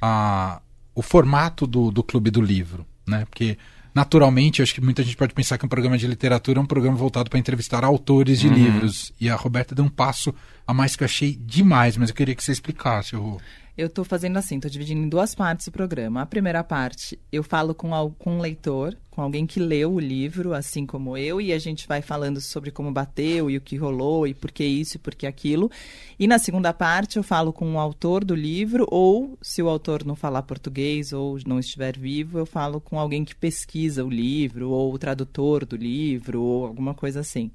a, 0.00 0.62
o 0.94 1.02
formato 1.02 1.66
do, 1.66 1.90
do 1.90 2.04
Clube 2.04 2.30
do 2.30 2.40
Livro, 2.40 2.86
né? 3.04 3.24
Porque 3.28 3.58
naturalmente 3.94 4.60
eu 4.60 4.64
acho 4.64 4.74
que 4.74 4.80
muita 4.80 5.02
gente 5.02 5.16
pode 5.16 5.34
pensar 5.34 5.58
que 5.58 5.66
um 5.66 5.68
programa 5.68 5.98
de 5.98 6.06
literatura 6.06 6.58
é 6.58 6.62
um 6.62 6.66
programa 6.66 6.96
voltado 6.96 7.28
para 7.28 7.38
entrevistar 7.38 7.84
autores 7.84 8.40
de 8.40 8.48
livros 8.48 9.12
e 9.20 9.28
a 9.28 9.36
Roberta 9.36 9.74
deu 9.74 9.84
um 9.84 9.88
passo 9.88 10.34
a 10.66 10.72
mais 10.72 10.96
que 10.96 11.02
eu 11.02 11.06
achei 11.06 11.34
demais, 11.34 11.96
mas 11.96 12.08
eu 12.08 12.14
queria 12.14 12.34
que 12.34 12.42
você 12.42 12.52
explicasse. 12.52 13.16
Rô. 13.16 13.40
Eu 13.82 13.90
tô 13.90 14.04
fazendo 14.04 14.36
assim, 14.36 14.60
tô 14.60 14.68
dividindo 14.68 15.02
em 15.02 15.08
duas 15.08 15.34
partes 15.34 15.66
o 15.66 15.72
programa. 15.72 16.22
A 16.22 16.26
primeira 16.26 16.62
parte, 16.62 17.18
eu 17.32 17.42
falo 17.42 17.74
com, 17.74 17.90
com 18.16 18.36
um 18.36 18.40
leitor, 18.40 18.96
com 19.10 19.20
alguém 19.20 19.44
que 19.44 19.58
leu 19.58 19.94
o 19.94 19.98
livro, 19.98 20.54
assim 20.54 20.86
como 20.86 21.16
eu, 21.16 21.40
e 21.40 21.52
a 21.52 21.58
gente 21.58 21.88
vai 21.88 22.00
falando 22.00 22.40
sobre 22.40 22.70
como 22.70 22.92
bateu 22.92 23.50
e 23.50 23.56
o 23.56 23.60
que 23.60 23.76
rolou 23.76 24.24
e 24.24 24.34
por 24.34 24.52
que 24.52 24.62
isso 24.62 24.96
e 24.96 25.00
por 25.00 25.16
que 25.16 25.26
aquilo. 25.26 25.68
E 26.16 26.28
na 26.28 26.38
segunda 26.38 26.72
parte, 26.72 27.16
eu 27.16 27.24
falo 27.24 27.52
com 27.52 27.74
o 27.74 27.78
autor 27.80 28.24
do 28.24 28.36
livro, 28.36 28.86
ou 28.88 29.36
se 29.42 29.60
o 29.60 29.68
autor 29.68 30.04
não 30.04 30.14
falar 30.14 30.44
português 30.44 31.12
ou 31.12 31.36
não 31.44 31.58
estiver 31.58 31.98
vivo, 31.98 32.38
eu 32.38 32.46
falo 32.46 32.80
com 32.80 33.00
alguém 33.00 33.24
que 33.24 33.34
pesquisa 33.34 34.04
o 34.04 34.08
livro, 34.08 34.70
ou 34.70 34.94
o 34.94 34.98
tradutor 34.98 35.66
do 35.66 35.74
livro, 35.74 36.40
ou 36.40 36.66
alguma 36.66 36.94
coisa 36.94 37.18
assim. 37.18 37.50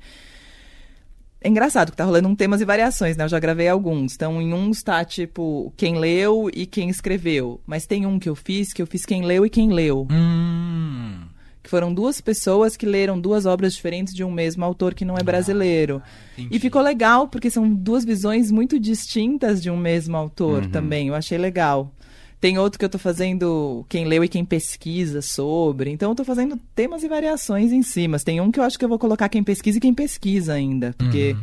É 1.40 1.48
engraçado 1.48 1.92
que 1.92 1.98
tá 1.98 2.04
rolando 2.04 2.28
um 2.28 2.36
temas 2.36 2.62
e 2.62 2.66
variações, 2.66 3.16
né? 3.16 3.24
Eu 3.24 3.30
já 3.30 3.40
gravei 3.40 3.68
alguns. 3.68 4.16
Então, 4.16 4.42
em 4.42 4.54
uns 4.54 4.82
tá, 4.82 5.06
tipo, 5.06 5.72
quem 5.78 5.98
leu 6.00 6.50
e 6.54 6.66
quem 6.66 6.90
escreveu. 6.90 7.62
Mas 7.66 7.86
tem 7.86 8.06
um 8.06 8.18
que 8.18 8.28
eu 8.28 8.36
fiz, 8.36 8.74
que 8.74 8.82
eu 8.82 8.88
fiz 8.88 9.06
quem 9.06 9.24
leu 9.24 9.46
e 9.46 9.50
quem 9.50 9.72
leu. 9.72 10.08
Hum, 10.12 11.20
Que 11.62 11.70
foram 11.70 11.94
duas 11.94 12.20
pessoas 12.22 12.76
que 12.76 12.86
leram 12.86 13.20
duas 13.20 13.46
obras 13.46 13.74
diferentes 13.74 14.14
de 14.14 14.24
um 14.24 14.32
mesmo 14.32 14.66
autor 14.66 14.94
que 14.94 15.06
não 15.06 15.16
é 15.18 15.22
brasileiro. 15.24 16.02
entendi. 16.38 16.56
E 16.56 16.60
ficou 16.60 16.82
legal, 16.82 17.28
porque 17.28 17.50
são 17.52 17.70
duas 17.72 18.04
visões 18.04 18.50
muito 18.50 18.80
distintas 18.80 19.62
de 19.62 19.70
um 19.70 19.78
mesmo 19.78 20.18
autor 20.18 20.66
também. 20.68 21.10
Eu 21.10 21.16
achei 21.16 21.38
legal. 21.38 21.92
Tem 22.40 22.58
outro 22.58 22.78
que 22.78 22.86
eu 22.86 22.90
tô 22.90 23.00
fazendo 23.00 23.86
quem 23.90 24.06
leu 24.06 24.24
e 24.24 24.28
quem 24.28 24.46
pesquisa 24.46 25.22
sobre. 25.22 25.90
Então 25.90 26.12
eu 26.12 26.16
tô 26.16 26.24
fazendo 26.24 26.58
temas 26.76 27.04
e 27.04 27.08
variações 27.08 27.72
em 27.72 27.82
cima. 27.82 28.14
Mas 28.14 28.24
Tem 28.24 28.40
um 28.40 28.52
que 28.52 28.60
eu 28.60 28.64
acho 28.64 28.78
que 28.78 28.86
eu 28.86 28.90
vou 28.90 29.00
colocar 29.00 29.28
quem 29.28 29.44
pesquisa 29.44 29.78
e 29.78 29.82
quem 29.82 29.94
pesquisa 29.94 30.54
ainda. 30.54 30.94
Porque 30.98 31.36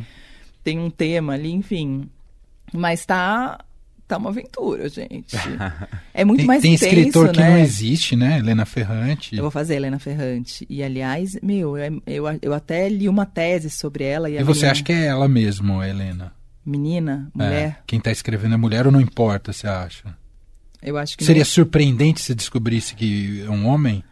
tem 0.63 0.79
um 0.79 0.89
tema 0.89 1.33
ali, 1.33 1.51
enfim. 1.51 2.09
Mas 2.73 3.05
tá. 3.05 3.59
Tá 4.07 4.17
uma 4.17 4.29
aventura, 4.29 4.87
gente. 4.87 5.35
É 6.13 6.23
muito 6.23 6.39
tem, 6.39 6.47
mais 6.47 6.61
tem 6.61 6.75
intenso, 6.75 6.95
escritor 6.95 7.31
que 7.31 7.39
né? 7.39 7.49
não 7.49 7.57
existe, 7.57 8.15
né? 8.15 8.37
Helena 8.39 8.65
Ferrante. 8.65 9.35
Eu 9.35 9.41
vou 9.41 9.51
fazer 9.51 9.75
Helena 9.75 9.99
Ferrante. 9.99 10.65
E, 10.69 10.81
aliás, 10.81 11.37
meu, 11.43 11.77
eu, 11.77 12.01
eu, 12.07 12.23
eu 12.41 12.53
até 12.53 12.87
li 12.87 13.09
uma 13.09 13.25
tese 13.25 13.69
sobre 13.69 14.05
ela. 14.05 14.29
E, 14.29 14.37
E 14.37 14.43
você 14.43 14.65
acha 14.65 14.81
que 14.81 14.93
é 14.93 15.07
ela 15.07 15.27
mesmo, 15.27 15.83
Helena? 15.83 16.31
Menina, 16.65 17.29
É, 17.37 17.43
mulher, 17.43 17.83
quem 17.85 17.99
está 17.99 18.11
escrevendo 18.11 18.53
é 18.53 18.57
mulher 18.57 18.85
ou 18.85 18.93
não 18.93 19.01
importa, 19.01 19.51
você 19.51 19.67
acha? 19.67 20.15
Eu 20.85 20.97
acho 20.97 21.17
que. 21.17 21.23
Seria 21.25 21.41
nem- 21.43 21.45
surpreendente 21.51 22.21
se 22.21 22.33
descobrisse 22.35 22.95
que 22.95 23.43
é 23.45 23.49
um 23.49 23.67
homem? 23.67 24.03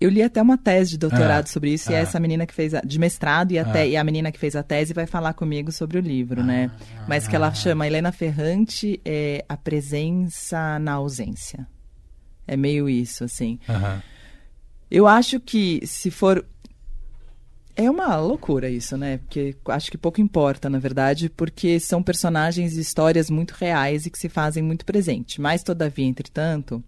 Eu 0.00 0.10
li 0.10 0.22
até 0.22 0.42
uma 0.42 0.58
tese 0.58 0.90
de 0.92 0.98
doutorado 0.98 1.44
Ah, 1.44 1.50
sobre 1.50 1.72
isso. 1.72 1.90
E 1.90 1.94
ah. 1.94 1.98
essa 1.98 2.18
menina 2.18 2.46
que 2.46 2.52
fez. 2.52 2.74
A, 2.74 2.80
de 2.80 2.98
mestrado, 2.98 3.52
e, 3.52 3.58
até, 3.58 3.82
Ah. 3.82 3.86
e 3.86 3.96
a 3.96 4.04
menina 4.04 4.30
que 4.32 4.38
fez 4.38 4.56
a 4.56 4.62
tese 4.62 4.92
vai 4.92 5.06
falar 5.06 5.32
comigo 5.34 5.70
sobre 5.72 5.98
o 5.98 6.00
livro, 6.00 6.42
né? 6.42 6.70
Mas 7.08 7.28
que 7.28 7.34
ela 7.36 7.52
chama 7.54 7.86
Helena 7.86 8.10
Ferrante 8.12 9.00
é 9.04 9.44
A 9.48 9.56
Presença 9.56 10.78
na 10.78 10.92
Ausência. 10.94 11.66
É 12.46 12.56
meio 12.56 12.88
isso, 12.88 13.24
assim. 13.24 13.58
Eu 14.90 15.06
acho 15.06 15.40
que 15.40 15.80
se 15.86 16.10
for. 16.10 16.44
É 17.76 17.90
uma 17.90 18.16
loucura 18.16 18.70
isso, 18.70 18.96
né? 18.96 19.18
Porque 19.18 19.56
acho 19.66 19.90
que 19.90 19.98
pouco 19.98 20.20
importa, 20.20 20.70
na 20.70 20.78
verdade, 20.78 21.28
porque 21.28 21.80
são 21.80 22.02
personagens 22.02 22.76
e 22.76 22.80
histórias 22.80 23.28
muito 23.28 23.52
reais 23.52 24.06
e 24.06 24.10
que 24.10 24.18
se 24.18 24.28
fazem 24.28 24.62
muito 24.62 24.84
presente. 24.84 25.40
Mas, 25.40 25.62
todavia, 25.62 26.06
entretanto, 26.06 26.82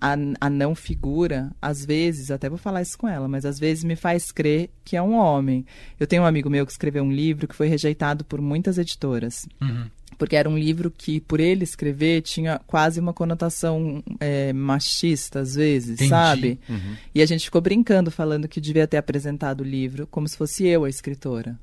a, 0.00 0.14
a 0.40 0.48
não 0.48 0.74
figura, 0.74 1.50
às 1.60 1.84
vezes, 1.84 2.30
até 2.30 2.48
vou 2.48 2.56
falar 2.56 2.80
isso 2.80 2.96
com 2.96 3.06
ela, 3.06 3.28
mas 3.28 3.44
às 3.44 3.58
vezes 3.58 3.84
me 3.84 3.94
faz 3.94 4.32
crer 4.32 4.70
que 4.82 4.96
é 4.96 5.02
um 5.02 5.14
homem. 5.14 5.66
Eu 5.98 6.06
tenho 6.06 6.22
um 6.22 6.26
amigo 6.26 6.48
meu 6.48 6.64
que 6.64 6.72
escreveu 6.72 7.04
um 7.04 7.12
livro 7.12 7.46
que 7.46 7.54
foi 7.54 7.68
rejeitado 7.68 8.24
por 8.24 8.40
muitas 8.40 8.78
editoras 8.78 9.46
Uhum. 9.60 9.90
Porque 10.20 10.36
era 10.36 10.50
um 10.50 10.58
livro 10.58 10.90
que, 10.90 11.18
por 11.18 11.40
ele 11.40 11.64
escrever, 11.64 12.20
tinha 12.20 12.60
quase 12.66 13.00
uma 13.00 13.14
conotação 13.14 14.04
é, 14.20 14.52
machista, 14.52 15.40
às 15.40 15.54
vezes, 15.54 15.92
Entendi. 15.94 16.10
sabe? 16.10 16.60
E 17.14 17.22
a 17.22 17.26
gente 17.26 17.46
ficou 17.46 17.62
brincando, 17.62 18.10
falando 18.10 18.46
que 18.46 18.60
devia 18.60 18.86
ter 18.86 18.98
apresentado 18.98 19.62
o 19.62 19.64
livro 19.64 20.06
como 20.06 20.28
se 20.28 20.36
fosse 20.36 20.66
eu 20.66 20.84
a 20.84 20.90
escritora. 20.90 21.58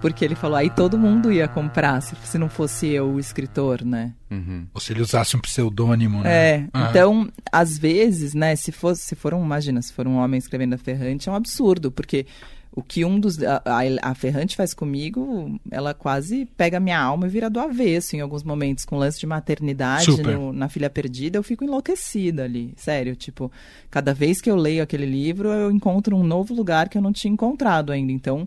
Porque 0.00 0.24
ele 0.24 0.36
falou, 0.36 0.56
aí 0.56 0.70
todo 0.70 0.96
mundo 0.96 1.32
ia 1.32 1.48
comprar, 1.48 2.00
se, 2.00 2.14
se 2.24 2.38
não 2.38 2.48
fosse 2.48 2.86
eu 2.86 3.10
o 3.10 3.18
escritor, 3.18 3.84
né? 3.84 4.14
Uhum. 4.30 4.66
Ou 4.72 4.80
se 4.80 4.92
ele 4.92 5.02
usasse 5.02 5.36
um 5.36 5.40
pseudônimo, 5.40 6.22
né? 6.22 6.30
É, 6.32 6.66
Ah. 6.72 6.86
então, 6.90 7.28
às 7.50 7.76
vezes, 7.76 8.32
né, 8.32 8.54
se 8.54 8.70
fosse, 8.70 9.02
se 9.02 9.14
for 9.16 9.34
um, 9.34 9.44
imagina, 9.44 9.82
se 9.82 9.92
for 9.92 10.06
um 10.06 10.16
homem 10.16 10.38
escrevendo 10.38 10.74
a 10.74 10.78
Ferrante, 10.78 11.28
é 11.28 11.32
um 11.32 11.34
absurdo, 11.34 11.90
porque 11.90 12.24
o 12.72 12.82
que 12.82 13.04
um 13.04 13.18
dos, 13.18 13.42
a, 13.42 13.62
a- 14.02 14.14
Ferrante 14.14 14.54
faz 14.56 14.72
comigo, 14.72 15.58
ela 15.70 15.92
quase 15.92 16.46
pega 16.56 16.78
minha 16.78 17.00
alma 17.00 17.26
e 17.26 17.30
vira 17.30 17.50
do 17.50 17.58
avesso 17.58 18.14
em 18.14 18.20
alguns 18.20 18.42
momentos, 18.44 18.84
com 18.84 18.96
lance 18.96 19.18
de 19.18 19.26
maternidade 19.26 20.04
no- 20.36 20.52
na 20.52 20.68
Filha 20.68 20.88
Perdida, 20.88 21.36
eu 21.36 21.42
fico 21.42 21.64
enlouquecida 21.64 22.44
ali, 22.44 22.72
sério, 22.76 23.16
tipo, 23.16 23.50
cada 23.90 24.14
vez 24.14 24.40
que 24.40 24.50
eu 24.50 24.54
leio 24.56 24.82
aquele 24.82 25.06
livro, 25.06 25.48
eu 25.48 25.70
encontro 25.70 26.16
um 26.16 26.22
novo 26.22 26.54
lugar 26.54 26.88
que 26.88 26.96
eu 26.96 27.02
não 27.02 27.12
tinha 27.12 27.32
encontrado 27.32 27.90
ainda, 27.90 28.12
então, 28.12 28.46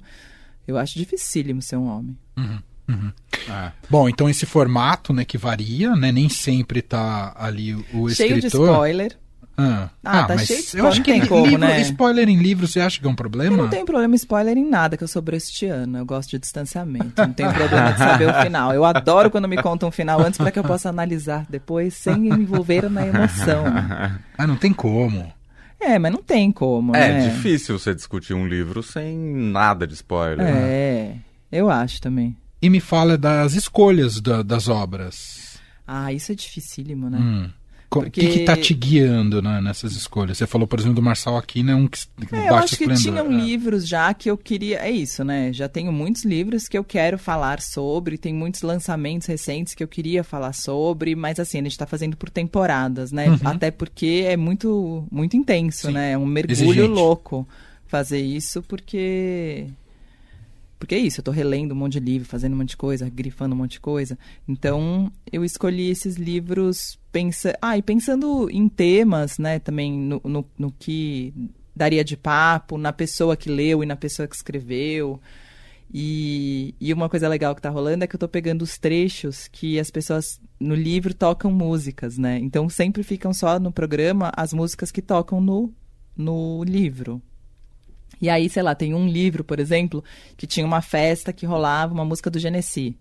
eu 0.65 0.77
acho 0.77 0.97
dificílimo 0.97 1.61
ser 1.61 1.75
um 1.75 1.87
homem. 1.87 2.17
Uhum. 2.37 3.11
É. 3.49 3.71
Bom, 3.89 4.07
então 4.09 4.29
esse 4.29 4.45
formato, 4.45 5.13
né, 5.13 5.25
que 5.25 5.37
varia, 5.37 5.95
né, 5.95 6.11
nem 6.11 6.29
sempre 6.29 6.81
tá 6.81 7.33
ali 7.37 7.73
o 7.93 8.09
Cheio 8.09 8.39
de 8.39 8.47
escritor. 8.47 8.69
spoiler. 8.69 9.17
Ah, 9.55 9.89
Ah, 10.03 10.23
tá 10.23 10.35
mas 10.35 10.47
cheio 10.47 10.59
de 10.59 10.65
eu 10.65 10.67
spoiler, 10.67 10.87
acho 10.91 10.99
não 10.99 11.05
que 11.05 11.11
tem 11.11 11.25
como, 11.27 11.43
livro- 11.45 11.57
né? 11.59 11.81
spoiler 11.81 12.27
em 12.29 12.37
livro, 12.37 12.67
você 12.67 12.79
acha 12.79 12.99
que 12.99 13.05
é 13.05 13.07
um 13.07 13.11
Eu 13.11 13.15
problema? 13.15 13.55
não 13.57 13.69
tenho 13.69 13.85
problema 13.85 14.15
spoiler 14.15 14.57
em 14.57 14.67
nada, 14.67 14.97
que 14.97 15.03
eu 15.03 15.07
sou 15.07 15.21
brechtiana. 15.21 15.99
Eu 15.99 16.05
gosto 16.05 16.31
de 16.31 16.39
distanciamento. 16.39 17.21
Não 17.21 17.33
tenho 17.33 17.53
problema 17.53 17.93
de 17.93 17.99
saber 17.99 18.29
o 18.29 18.33
final. 18.41 18.73
Eu 18.73 18.83
adoro 18.83 19.29
quando 19.29 19.47
me 19.47 19.57
contam 19.61 19.89
um 19.89 19.91
final 19.91 20.19
antes 20.21 20.37
para 20.39 20.51
que 20.51 20.57
eu 20.57 20.63
possa 20.63 20.89
analisar 20.89 21.45
depois 21.49 21.93
sem 21.93 22.19
me 22.19 22.29
envolver 22.29 22.89
na 22.89 23.05
emoção. 23.05 23.65
Ah, 24.37 24.47
não 24.47 24.55
tem 24.55 24.73
como. 24.73 25.31
É, 25.79 25.99
mas 25.99 26.11
não 26.11 26.23
tem 26.23 26.51
como, 26.51 26.95
É 26.95 27.11
né? 27.13 27.29
difícil 27.29 27.77
você 27.77 27.93
discutir 27.93 28.33
um 28.33 28.47
livro 28.47 28.81
sem 28.81 29.15
nada 29.17 29.85
de 29.85 29.93
spoiler. 29.93 30.37
né? 30.45 30.51
É, 30.51 31.15
eu 31.51 31.69
acho 31.69 32.01
também. 32.01 32.35
E 32.61 32.69
me 32.69 32.79
fala 32.79 33.17
das 33.17 33.53
escolhas 33.53 34.19
da- 34.19 34.41
das 34.41 34.67
obras. 34.67 35.59
Ah, 35.85 36.11
isso 36.11 36.31
é 36.31 36.35
dificílimo, 36.35 37.09
né? 37.09 37.19
Hum. 37.19 37.49
O 37.99 38.03
Porque- 38.03 38.21
que, 38.21 38.27
que 38.39 38.39
tá 38.45 38.55
te 38.57 38.73
guiando 38.73 39.41
né, 39.41 39.61
nessas 39.61 39.93
escolhas? 39.93 40.37
Você 40.37 40.47
falou, 40.47 40.67
por 40.67 40.79
exemplo, 40.79 40.95
do 40.95 41.01
Marçal 41.01 41.37
Aquino, 41.37 41.71
é 41.71 41.75
um 41.75 41.87
que 41.87 41.99
É, 42.31 42.49
eu 42.49 42.55
acho 42.55 42.75
que 42.77 42.83
esplendor. 42.85 43.23
tinham 43.23 43.39
É. 43.39 43.43
livros 43.45 43.87
já 43.87 44.13
que 44.13 44.29
eu 44.29 44.37
queria. 44.37 44.79
É 44.79 44.91
isso, 44.91 45.23
né? 45.23 45.51
Já 45.53 45.67
tenho 45.69 45.91
muitos 45.91 46.23
livros 46.25 46.67
que 46.67 46.77
eu 46.77 46.83
quero 46.83 47.17
falar 47.17 47.61
sobre, 47.61 48.17
tem 48.17 48.33
muitos 48.33 48.61
lançamentos 48.61 49.27
recentes 49.27 49.73
que 49.73 49.83
eu 49.83 49.87
queria 49.87 50.23
falar 50.23 50.53
sobre, 50.53 51.15
mas 51.15 51.39
assim, 51.39 51.59
a 51.59 51.63
gente 51.63 51.77
tá 51.77 51.85
fazendo 51.85 52.17
por 52.17 52.29
temporadas, 52.29 53.11
né? 53.11 53.25
Até 53.43 53.71
porque 53.71 54.25
é 54.27 54.35
muito, 54.37 55.05
muito 55.11 55.35
intenso, 55.37 55.87
Sim. 55.87 55.93
né? 55.93 56.11
É 56.11 56.17
um 56.17 56.25
mergulho 56.25 56.53
Exigente. 56.53 56.87
louco 56.87 57.47
fazer 57.87 58.19
isso, 58.21 58.61
porque. 58.63 59.67
Porque 60.79 60.95
é 60.95 60.99
isso, 60.99 61.21
eu 61.21 61.23
tô 61.23 61.31
relendo 61.31 61.71
um 61.71 61.75
monte 61.75 61.93
de 61.93 61.99
livro, 61.99 62.27
fazendo 62.27 62.53
um 62.53 62.57
monte 62.57 62.69
de 62.69 62.77
coisa, 62.77 63.09
grifando 63.09 63.55
um 63.55 63.57
monte 63.57 63.73
de 63.73 63.79
coisa. 63.79 64.17
Então, 64.47 65.11
eu 65.31 65.45
escolhi 65.45 65.89
esses 65.89 66.15
livros 66.15 66.99
pensa... 67.11 67.57
ah, 67.61 67.77
e 67.77 67.81
pensando 67.81 68.49
em 68.49 68.67
temas, 68.67 69.37
né, 69.37 69.59
também 69.59 69.93
no, 69.93 70.21
no, 70.23 70.45
no 70.57 70.71
que 70.71 71.33
daria 71.75 72.03
de 72.03 72.17
papo, 72.17 72.77
na 72.77 72.91
pessoa 72.91 73.37
que 73.37 73.49
leu 73.49 73.83
e 73.83 73.85
na 73.85 73.95
pessoa 73.95 74.27
que 74.27 74.35
escreveu. 74.35 75.21
E, 75.93 76.73
e 76.81 76.91
uma 76.91 77.07
coisa 77.07 77.27
legal 77.27 77.53
que 77.53 77.61
tá 77.61 77.69
rolando 77.69 78.03
é 78.03 78.07
que 78.07 78.15
eu 78.15 78.19
tô 78.19 78.27
pegando 78.27 78.63
os 78.63 78.79
trechos 78.79 79.47
que 79.47 79.79
as 79.79 79.91
pessoas 79.91 80.41
no 80.59 80.73
livro 80.73 81.13
tocam 81.13 81.51
músicas, 81.51 82.17
né? 82.17 82.39
Então 82.39 82.67
sempre 82.67 83.03
ficam 83.03 83.31
só 83.31 83.59
no 83.59 83.71
programa 83.71 84.31
as 84.35 84.53
músicas 84.53 84.91
que 84.91 85.03
tocam 85.03 85.39
no, 85.39 85.71
no 86.17 86.63
livro. 86.63 87.21
E 88.21 88.29
aí, 88.29 88.49
sei 88.49 88.63
lá, 88.63 88.73
tem 88.75 88.93
um 88.93 89.07
livro, 89.07 89.43
por 89.43 89.59
exemplo, 89.59 90.03
que 90.37 90.47
tinha 90.47 90.65
uma 90.65 90.81
festa 90.81 91.33
que 91.33 91.45
rolava 91.45 91.93
uma 91.93 92.05
música 92.05 92.29
do 92.29 92.39
Genesi. 92.39 92.95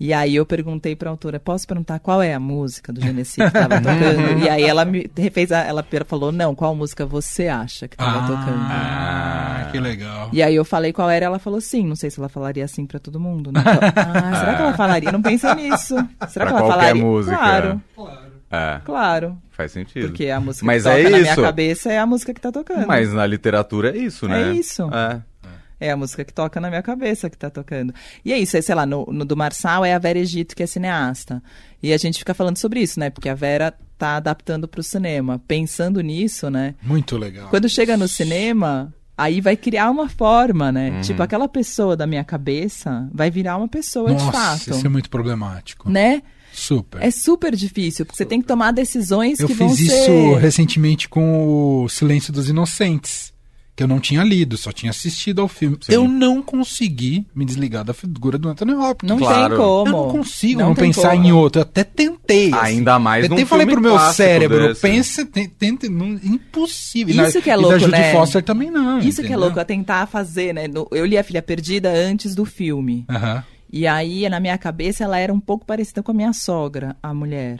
E 0.00 0.12
aí 0.12 0.34
eu 0.34 0.44
perguntei 0.44 0.96
pra 0.96 1.08
autora, 1.08 1.38
posso 1.38 1.68
perguntar 1.68 2.00
qual 2.00 2.20
é 2.20 2.34
a 2.34 2.40
música 2.40 2.92
do 2.92 3.00
Genesi 3.00 3.36
que 3.36 3.50
tava 3.52 3.76
tocando? 3.80 4.40
e 4.42 4.48
aí 4.48 4.64
ela 4.64 4.84
me 4.84 5.08
refez, 5.16 5.52
a, 5.52 5.60
ela 5.60 5.86
falou, 6.04 6.32
não, 6.32 6.52
qual 6.52 6.74
música 6.74 7.06
você 7.06 7.46
acha 7.46 7.86
que 7.86 7.96
tava 7.96 8.26
tocando? 8.26 8.58
Ah, 8.60 9.68
que 9.70 9.78
legal. 9.78 10.30
E 10.32 10.42
aí 10.42 10.56
eu 10.56 10.64
falei 10.64 10.92
qual 10.92 11.08
era, 11.08 11.26
ela 11.26 11.38
falou 11.38 11.60
sim. 11.60 11.86
Não 11.86 11.94
sei 11.94 12.10
se 12.10 12.18
ela 12.18 12.28
falaria 12.28 12.64
assim 12.64 12.86
pra 12.86 12.98
todo 12.98 13.20
mundo. 13.20 13.52
Né? 13.52 13.60
Ah, 13.64 14.40
será 14.40 14.54
que 14.56 14.62
ela 14.62 14.74
falaria? 14.76 15.12
Não 15.12 15.22
pensei 15.22 15.54
nisso. 15.54 15.94
Será 16.28 16.46
Pra 16.46 16.46
que 16.46 16.50
ela 16.50 16.60
qualquer 16.62 16.70
falaria? 16.88 16.94
música. 17.04 17.36
Claro, 17.36 17.82
É, 18.54 18.80
claro. 18.84 19.36
faz 19.50 19.72
sentido. 19.72 20.08
Porque 20.08 20.28
a 20.28 20.40
música 20.40 20.64
Mas 20.64 20.82
que 20.82 20.88
toca 20.88 21.00
é 21.00 21.10
na 21.10 21.18
minha 21.18 21.36
cabeça 21.36 21.92
é 21.92 21.98
a 21.98 22.06
música 22.06 22.34
que 22.34 22.40
tá 22.40 22.52
tocando. 22.52 22.86
Mas 22.86 23.12
na 23.12 23.26
literatura 23.26 23.96
é 23.96 23.98
isso, 23.98 24.28
né? 24.28 24.50
É 24.50 24.52
isso. 24.54 24.82
É. 24.92 25.20
É 25.80 25.90
a 25.90 25.96
música 25.96 26.24
que 26.24 26.32
toca 26.32 26.60
na 26.60 26.68
minha 26.68 26.82
cabeça 26.82 27.28
que 27.28 27.36
tá 27.36 27.50
tocando. 27.50 27.92
E 28.24 28.32
é 28.32 28.38
isso, 28.38 28.56
é, 28.56 28.62
sei 28.62 28.74
lá, 28.74 28.86
no, 28.86 29.04
no 29.06 29.24
do 29.24 29.36
Marçal 29.36 29.84
é 29.84 29.92
a 29.92 29.98
Vera 29.98 30.18
Egito, 30.18 30.54
que 30.54 30.62
é 30.62 30.66
cineasta. 30.66 31.42
E 31.82 31.92
a 31.92 31.96
gente 31.98 32.18
fica 32.18 32.32
falando 32.32 32.56
sobre 32.56 32.80
isso, 32.80 32.98
né? 32.98 33.10
Porque 33.10 33.28
a 33.28 33.34
Vera 33.34 33.74
tá 33.98 34.16
adaptando 34.16 34.66
pro 34.68 34.82
cinema. 34.82 35.42
Pensando 35.46 36.00
nisso, 36.00 36.48
né? 36.48 36.74
Muito 36.82 37.16
legal. 37.16 37.48
Quando 37.50 37.68
chega 37.68 37.96
no 37.96 38.08
cinema, 38.08 38.94
aí 39.16 39.40
vai 39.40 39.56
criar 39.56 39.90
uma 39.90 40.08
forma, 40.08 40.72
né? 40.72 40.90
Uhum. 40.90 41.00
Tipo, 41.02 41.22
aquela 41.22 41.48
pessoa 41.48 41.96
da 41.96 42.06
minha 42.06 42.24
cabeça 42.24 43.08
vai 43.12 43.30
virar 43.30 43.56
uma 43.56 43.68
pessoa 43.68 44.14
de 44.14 44.24
Nossa, 44.24 44.32
fato. 44.32 44.70
isso 44.70 44.86
é 44.86 44.88
muito 44.88 45.10
problemático. 45.10 45.90
Né? 45.90 46.22
Super. 46.54 47.02
É 47.02 47.10
super 47.10 47.54
difícil, 47.54 48.04
porque 48.06 48.16
você 48.16 48.24
tem 48.24 48.40
que 48.40 48.46
tomar 48.46 48.72
decisões 48.72 49.38
Eu 49.40 49.46
que 49.48 49.54
vão 49.54 49.68
fiz 49.70 49.80
isso 49.80 50.04
ser... 50.04 50.36
recentemente 50.38 51.08
com 51.08 51.82
o 51.84 51.88
Silêncio 51.88 52.32
dos 52.32 52.48
Inocentes, 52.48 53.32
que 53.76 53.82
eu 53.82 53.88
não 53.88 53.98
tinha 53.98 54.22
lido, 54.22 54.56
só 54.56 54.70
tinha 54.70 54.90
assistido 54.90 55.40
ao 55.42 55.48
filme. 55.48 55.76
Sim. 55.80 55.92
Eu 55.92 56.06
não 56.06 56.40
consegui 56.40 57.26
me 57.34 57.44
desligar 57.44 57.82
da 57.84 57.92
figura 57.92 58.38
do 58.38 58.48
Anthony 58.48 58.72
Hopkins. 58.72 59.10
Não 59.10 59.18
Claro. 59.18 59.48
tem 59.48 59.56
como. 59.64 59.88
Eu 59.88 59.92
não 59.92 60.08
consigo 60.10 60.60
Não 60.60 60.68
não, 60.68 60.74
pensar 60.76 61.10
como. 61.10 61.24
em 61.26 61.32
outro. 61.32 61.58
Eu 61.58 61.62
até 61.64 61.82
tentei. 61.82 62.52
assim. 62.54 62.56
Ainda 62.76 63.00
mais 63.00 63.24
Eu 63.24 63.30
num 63.30 63.34
até 63.36 63.44
falei 63.44 63.66
pro 63.66 63.80
meu 63.80 63.98
cérebro, 64.12 64.68
desse. 64.68 64.80
pensa, 64.80 65.26
tenta, 65.26 65.86
impossível. 65.86 67.26
Isso 67.26 67.38
E 67.38 67.42
que 67.42 67.50
é 67.50 67.54
e 67.54 67.56
louco, 67.56 67.72
da 67.72 67.78
Judy 67.78 67.90
né? 67.92 68.12
Foster 68.12 68.42
também 68.44 68.70
não. 68.70 68.98
Isso 69.00 69.16
que 69.16 69.22
é 69.22 69.30
entendeu? 69.30 69.40
louco, 69.40 69.58
é 69.58 69.64
tentar 69.64 70.06
fazer, 70.06 70.52
né? 70.54 70.68
No- 70.68 70.86
Eu 70.92 71.04
li 71.04 71.18
A 71.18 71.24
Filha 71.24 71.42
Perdida 71.42 71.90
antes 71.92 72.34
do 72.34 72.44
filme. 72.44 73.04
Aham. 73.10 73.42
E 73.76 73.88
aí, 73.88 74.28
na 74.28 74.38
minha 74.38 74.56
cabeça, 74.56 75.02
ela 75.02 75.18
era 75.18 75.32
um 75.34 75.40
pouco 75.40 75.66
parecida 75.66 76.00
com 76.00 76.12
a 76.12 76.14
minha 76.14 76.32
sogra, 76.32 76.94
a 77.02 77.12
mulher. 77.12 77.58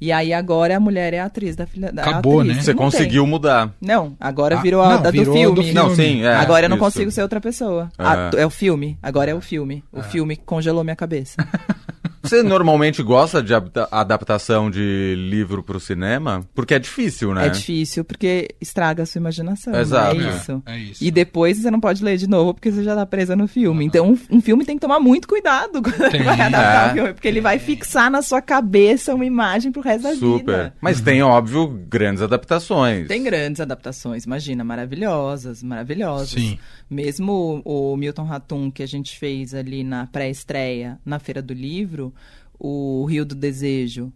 E 0.00 0.10
aí, 0.10 0.32
agora 0.32 0.76
a 0.76 0.80
mulher 0.80 1.14
é 1.14 1.20
a 1.20 1.26
atriz 1.26 1.54
da 1.54 1.64
filha 1.64 1.92
da 1.92 2.02
Acabou, 2.02 2.40
atriz. 2.40 2.56
né? 2.56 2.62
Você 2.64 2.72
Não 2.72 2.78
tem. 2.78 2.84
conseguiu 2.90 3.24
mudar. 3.24 3.72
Não, 3.80 4.16
agora 4.18 4.58
Ah, 4.58 4.60
virou 4.60 4.82
a 4.82 4.96
não, 4.96 5.02
da 5.02 5.12
virou 5.12 5.32
do 5.32 5.38
filme. 5.38 5.54
do 5.54 5.62
filme. 5.62 5.74
Não, 5.80 5.94
sim, 5.94 6.22
é. 6.24 6.34
agora 6.34 6.64
eu 6.66 6.68
não 6.68 6.76
isso. 6.76 6.84
consigo 6.84 7.10
ser 7.12 7.22
outra 7.22 7.40
pessoa. 7.40 7.88
É. 7.96 8.02
Ah, 8.04 8.30
é 8.36 8.44
o 8.44 8.50
filme. 8.50 8.98
Agora 9.00 9.30
é 9.30 9.34
o 9.34 9.40
filme. 9.40 9.84
O 9.92 10.02
filme 10.02 10.34
congelou 10.36 10.82
minha 10.82 10.96
cabeça. 10.96 11.36
Você 12.24 12.42
normalmente 12.42 13.02
gosta 13.02 13.42
de 13.42 13.52
adapta- 13.54 13.88
adaptação 13.90 14.70
de 14.70 15.14
livro 15.16 15.62
pro 15.62 15.78
cinema? 15.78 16.44
Porque 16.54 16.74
é 16.74 16.78
difícil, 16.78 17.34
né? 17.34 17.46
É 17.46 17.50
difícil 17.50 18.04
porque 18.04 18.48
estraga 18.60 19.02
a 19.02 19.06
sua 19.06 19.18
imaginação. 19.18 19.72
né? 19.72 19.80
Exato. 19.80 20.16
É 20.20 20.24
É, 20.24 20.28
isso. 20.36 20.62
é 20.66 20.78
isso. 20.78 21.04
E 21.04 21.10
depois 21.10 21.58
você 21.58 21.70
não 21.70 21.80
pode 21.80 22.02
ler 22.02 22.16
de 22.16 22.26
novo 22.28 22.54
porque 22.54 22.70
você 22.72 22.82
já 22.82 22.94
tá 22.96 23.04
presa 23.04 23.36
no 23.36 23.46
filme. 23.46 23.84
Então, 23.84 24.10
um, 24.12 24.36
um 24.36 24.40
filme 24.40 24.64
tem 24.64 24.76
que 24.76 24.80
tomar 24.80 24.98
muito 25.00 25.28
cuidado 25.28 25.80
quando 25.82 26.10
Tem, 26.10 26.20
ele 26.20 26.24
vai 26.24 26.40
adaptar 26.40 26.88
é. 26.88 26.90
o 26.90 26.94
filme, 26.94 27.12
porque 27.12 27.28
ele 27.28 27.40
vai 27.40 27.58
fixar 27.58 28.10
na 28.10 28.22
sua 28.22 28.40
cabeça 28.40 29.14
uma 29.14 29.24
imagem 29.26 29.70
pro 29.70 29.82
resto 29.82 30.04
da 30.04 30.14
Super. 30.14 30.38
vida. 30.38 30.74
Mas 30.80 31.00
tem, 31.00 31.22
óbvio, 31.22 31.66
grandes 31.88 32.22
adaptações. 32.22 33.06
Tem 33.06 33.22
grandes 33.22 33.60
adaptações, 33.60 34.24
imagina, 34.24 34.64
maravilhosas, 34.64 35.62
maravilhosas. 35.62 36.30
Sim. 36.30 36.58
Mesmo 36.90 37.62
o, 37.64 37.92
o 37.92 37.96
Milton 37.96 38.24
Ratum 38.24 38.70
que 38.70 38.82
a 38.82 38.86
gente 38.86 39.18
fez 39.18 39.54
ali 39.54 39.82
na 39.84 40.06
pré-estreia, 40.06 40.98
na 41.04 41.18
Feira 41.18 41.42
do 41.42 41.52
Livro, 41.54 42.14
o 42.58 43.04
Rio 43.04 43.24
do 43.24 43.34
Desejo, 43.34 44.12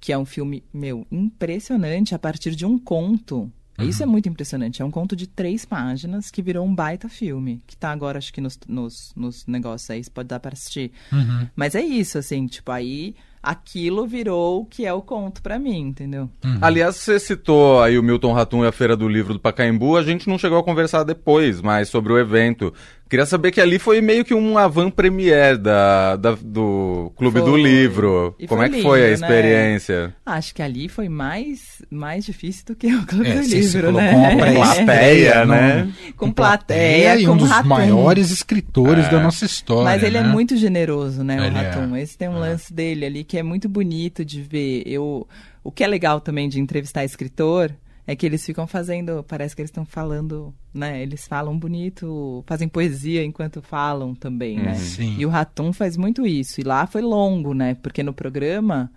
que 0.00 0.12
é 0.12 0.18
um 0.18 0.24
filme, 0.24 0.64
meu, 0.72 1.06
impressionante 1.10 2.14
a 2.14 2.18
partir 2.18 2.54
de 2.54 2.66
um 2.66 2.78
conto. 2.78 3.50
Isso 3.78 4.02
é 4.02 4.06
muito 4.06 4.28
impressionante. 4.28 4.82
É 4.82 4.84
um 4.84 4.90
conto 4.90 5.16
de 5.16 5.26
três 5.26 5.64
páginas 5.64 6.30
que 6.30 6.42
virou 6.42 6.64
um 6.64 6.74
baita 6.74 7.08
filme. 7.08 7.60
Que 7.66 7.76
tá 7.76 7.90
agora, 7.90 8.18
acho 8.18 8.32
que 8.32 8.40
nos, 8.40 8.58
nos, 8.68 9.12
nos 9.16 9.46
negócios 9.46 9.90
aí, 9.90 10.04
você 10.04 10.10
pode 10.10 10.28
dar 10.28 10.40
pra 10.40 10.52
assistir. 10.52 10.92
Uhum. 11.12 11.48
Mas 11.56 11.74
é 11.74 11.80
isso, 11.80 12.18
assim, 12.18 12.46
tipo, 12.46 12.70
aí 12.70 13.14
aquilo 13.42 14.06
virou 14.06 14.60
o 14.60 14.64
que 14.64 14.86
é 14.86 14.92
o 14.92 15.02
conto 15.02 15.42
pra 15.42 15.58
mim, 15.58 15.80
entendeu? 15.80 16.30
Aliás, 16.60 16.96
você 16.96 17.18
citou 17.18 17.82
aí 17.82 17.98
o 17.98 18.02
Milton 18.02 18.32
Ratum 18.32 18.64
e 18.64 18.68
a 18.68 18.72
Feira 18.72 18.96
do 18.96 19.08
Livro 19.08 19.32
do 19.32 19.40
Pacaembu. 19.40 19.96
A 19.96 20.04
gente 20.04 20.28
não 20.28 20.38
chegou 20.38 20.58
a 20.58 20.62
conversar 20.62 21.02
depois, 21.02 21.60
mas 21.60 21.88
sobre 21.88 22.12
o 22.12 22.18
evento. 22.18 22.72
Queria 23.12 23.26
saber 23.26 23.50
que 23.50 23.60
ali 23.60 23.78
foi 23.78 24.00
meio 24.00 24.24
que 24.24 24.32
um 24.32 24.56
avant-première 24.56 25.58
da, 25.58 26.16
da- 26.16 26.34
do 26.40 27.12
Clube 27.14 27.40
do 27.40 27.50
Foi. 27.50 27.62
Livro. 27.62 28.34
E 28.38 28.46
Como 28.46 28.62
é 28.62 28.70
que 28.70 28.80
foi 28.80 29.00
a 29.04 29.08
lindo, 29.10 29.20
né? 29.20 29.26
experiência? 29.26 30.14
Acho 30.24 30.54
que 30.54 30.62
ali 30.62 30.88
foi 30.88 31.10
mais, 31.10 31.82
mais 31.90 32.24
difícil 32.24 32.64
do 32.68 32.74
que 32.74 32.86
o 32.86 33.04
Clube 33.06 33.28
É, 33.28 33.34
do 33.34 33.42
você 33.42 33.62
se 33.62 33.76
Livro, 33.76 33.92
né? 33.92 34.12
uma 34.12 34.30
Com 34.30 34.36
pré-estreia, 34.38 34.84
plateia, 34.86 35.44
num- 35.44 35.52
né? 35.52 35.92
Com 36.16 36.32
plateia, 36.32 37.16
e 37.20 37.26
com 37.26 37.32
um 37.32 37.36
dos 37.36 37.50
Ratum. 37.50 37.68
maiores 37.68 38.30
escritores 38.30 39.04
É. 39.04 39.10
da 39.10 39.20
nossa 39.20 39.44
história. 39.44 39.84
Mas 39.84 40.02
ele 40.02 40.16
é 40.16 40.22
né? 40.22 40.28
muito 40.28 40.56
generoso, 40.56 41.22
né, 41.22 41.38
o 41.38 41.44
Ele 41.44 41.58
é. 41.58 41.60
Ratum. 41.68 41.94
Esse 41.94 42.16
tem 42.16 42.30
um 42.30 42.38
lance 42.38 42.72
dele 42.72 43.04
ali 43.04 43.24
que 43.24 43.36
é 43.36 43.42
muito 43.42 43.68
bonito 43.68 44.24
de 44.24 44.40
ver. 44.40 44.84
Eu, 44.86 45.28
o 45.62 45.70
que 45.70 45.84
é 45.84 45.86
legal 45.86 46.18
também 46.18 46.48
de 46.48 46.58
entrevistar 46.58 47.04
escritor 47.04 47.70
é 48.06 48.16
que 48.16 48.26
eles 48.26 48.44
ficam 48.44 48.66
fazendo, 48.66 49.24
parece 49.26 49.54
que 49.54 49.62
eles 49.62 49.70
estão 49.70 49.84
falando, 49.84 50.52
né? 50.74 51.02
Eles 51.02 51.26
falam 51.26 51.56
bonito, 51.56 52.42
fazem 52.46 52.68
poesia 52.68 53.24
enquanto 53.24 53.62
falam 53.62 54.14
também, 54.14 54.58
né? 54.58 54.72
Uhum. 54.72 54.78
Sim. 54.78 55.16
E 55.18 55.26
o 55.26 55.28
Ratum 55.28 55.72
faz 55.72 55.96
muito 55.96 56.26
isso. 56.26 56.60
E 56.60 56.64
lá 56.64 56.86
foi 56.86 57.00
longo, 57.00 57.54
né? 57.54 57.74
Porque 57.74 58.02
no 58.02 58.12
programa 58.12 58.90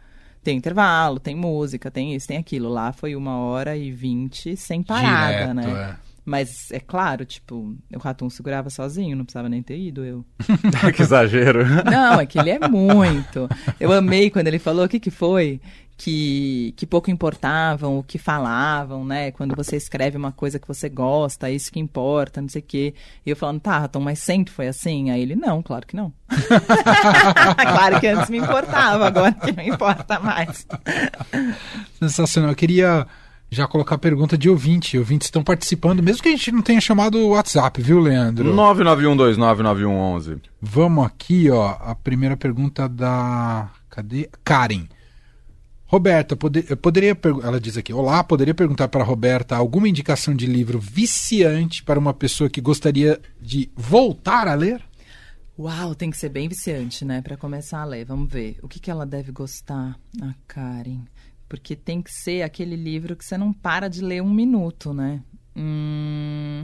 tem 0.44 0.58
intervalo, 0.58 1.20
tem 1.20 1.36
música, 1.36 1.92
tem 1.92 2.16
isso, 2.16 2.28
tem 2.28 2.38
aquilo. 2.38 2.70
Lá 2.70 2.92
foi 2.92 3.16
uma 3.16 3.38
hora 3.38 3.78
e 3.78 3.92
vinte 3.92 4.58
sem 4.58 4.82
parada, 4.82 5.54
Direto, 5.54 5.54
né? 5.54 5.98
é. 6.02 6.16
Mas 6.26 6.72
é 6.72 6.80
claro, 6.80 7.24
tipo, 7.24 7.76
o 7.94 8.00
Ratum 8.00 8.32
segurava 8.32 8.72
sozinho, 8.72 9.16
não 9.16 9.24
precisava 9.24 9.48
nem 9.48 9.62
ter 9.62 9.78
ido 9.78 10.04
eu. 10.04 10.26
que 10.96 11.04
exagero. 11.04 11.64
Não, 11.86 12.20
é 12.20 12.26
que 12.26 12.40
ele 12.40 12.50
é 12.50 12.68
muito. 12.68 13.48
Eu 13.80 13.92
amei 13.92 14.32
quando 14.32 14.48
ele 14.48 14.58
falou 14.58 14.86
o 14.86 14.90
que 14.90 15.00
que 15.00 15.12
foi. 15.12 15.62
Que, 15.98 16.74
que 16.75 16.86
pouco 16.86 17.10
importavam 17.10 17.98
o 17.98 18.04
que 18.04 18.18
falavam, 18.18 19.06
né? 19.06 19.32
Quando 19.32 19.56
você 19.56 19.78
escreve 19.78 20.18
uma 20.18 20.32
coisa 20.32 20.60
que 20.60 20.68
você 20.68 20.90
gosta, 20.90 21.50
é 21.50 21.54
isso 21.54 21.72
que 21.72 21.80
importa, 21.80 22.42
não 22.42 22.50
sei 22.50 22.62
o 22.62 22.66
quê. 22.66 22.94
E 23.25 23.30
eu 23.30 23.36
falando, 23.36 23.62
tá, 23.62 23.88
Tom, 23.88 24.02
mas 24.02 24.20
sempre 24.20 24.54
foi 24.54 24.68
assim? 24.68 25.10
Aí 25.10 25.22
ele, 25.22 25.36
não, 25.36 25.62
claro 25.62 25.88
que 25.88 25.96
não. 25.96 26.14
claro 27.58 28.00
que 28.00 28.08
antes 28.08 28.30
me 28.30 28.38
importava, 28.38 29.08
agora 29.08 29.32
que 29.32 29.52
não 29.54 29.64
importa 29.64 30.20
mais. 30.20 30.68
Sensacional. 32.00 32.52
Eu 32.52 32.56
queria 32.56 33.08
já 33.50 33.68
colocar 33.68 33.96
a 33.96 34.00
pergunta 34.00 34.38
de 34.38 34.50
ouvinte. 34.50 34.98
Ouvintes 34.98 35.28
estão 35.28 35.44
participando, 35.44 36.04
mesmo 36.04 36.22
que 36.22 36.30
a 36.30 36.32
gente 36.32 36.52
não 36.52 36.62
tenha 36.62 36.82
chamado 36.82 37.18
o 37.20 37.30
WhatsApp, 37.30 37.82
viu, 37.82 38.00
Leandro? 38.00 38.54
991299111. 38.54 40.42
Vamos 40.62 41.06
aqui, 41.06 41.50
ó. 41.50 41.78
A 41.80 41.96
primeira 41.96 42.36
pergunta 42.36 42.90
da. 42.90 43.70
Cadê? 43.90 44.30
Karen. 44.44 44.88
Roberta, 45.88 46.38
eu 46.68 46.77
poderia. 46.77 47.18
Ela 47.44 47.60
diz 47.60 47.77
aqui: 47.77 47.94
Olá, 47.94 48.24
poderia 48.24 48.56
perguntar 48.56 48.88
para 48.88 49.04
a 49.04 49.06
Roberta 49.06 49.56
alguma 49.56 49.88
indicação 49.88 50.34
de 50.34 50.48
livro 50.48 50.80
viciante 50.80 51.84
para 51.84 52.00
uma 52.00 52.13
pessoa 52.13 52.50
que 52.50 52.60
gostaria 52.60 53.22
de 53.39 53.70
voltar 53.75 54.48
a 54.48 54.56
ler? 54.56 54.84
Uau, 55.58 55.96
tem 55.96 56.10
que 56.10 56.18
ser 56.18 56.30
bem 56.30 56.50
viciante, 56.50 57.06
né? 57.06 57.22
Para 57.22 57.38
começar 57.38 57.82
a 57.82 57.86
ler. 57.86 58.04
Vamos 58.04 58.30
ver. 58.30 58.58
O 58.62 58.68
que, 58.68 58.80
que 58.80 58.92
ela 58.92 59.06
deve 59.06 59.32
gostar, 59.32 59.98
a 60.22 60.34
Karen? 60.48 61.06
Porque 61.48 61.75
tem 61.75 62.01
que 62.01 62.12
ser 62.12 62.42
aquele 62.42 62.75
livro 62.75 63.15
que 63.15 63.24
você 63.24 63.38
não 63.38 63.54
para 63.54 63.88
de 63.88 64.01
ler 64.01 64.22
um 64.22 64.34
minuto, 64.34 64.94
né? 64.94 65.22
Hum, 65.56 66.63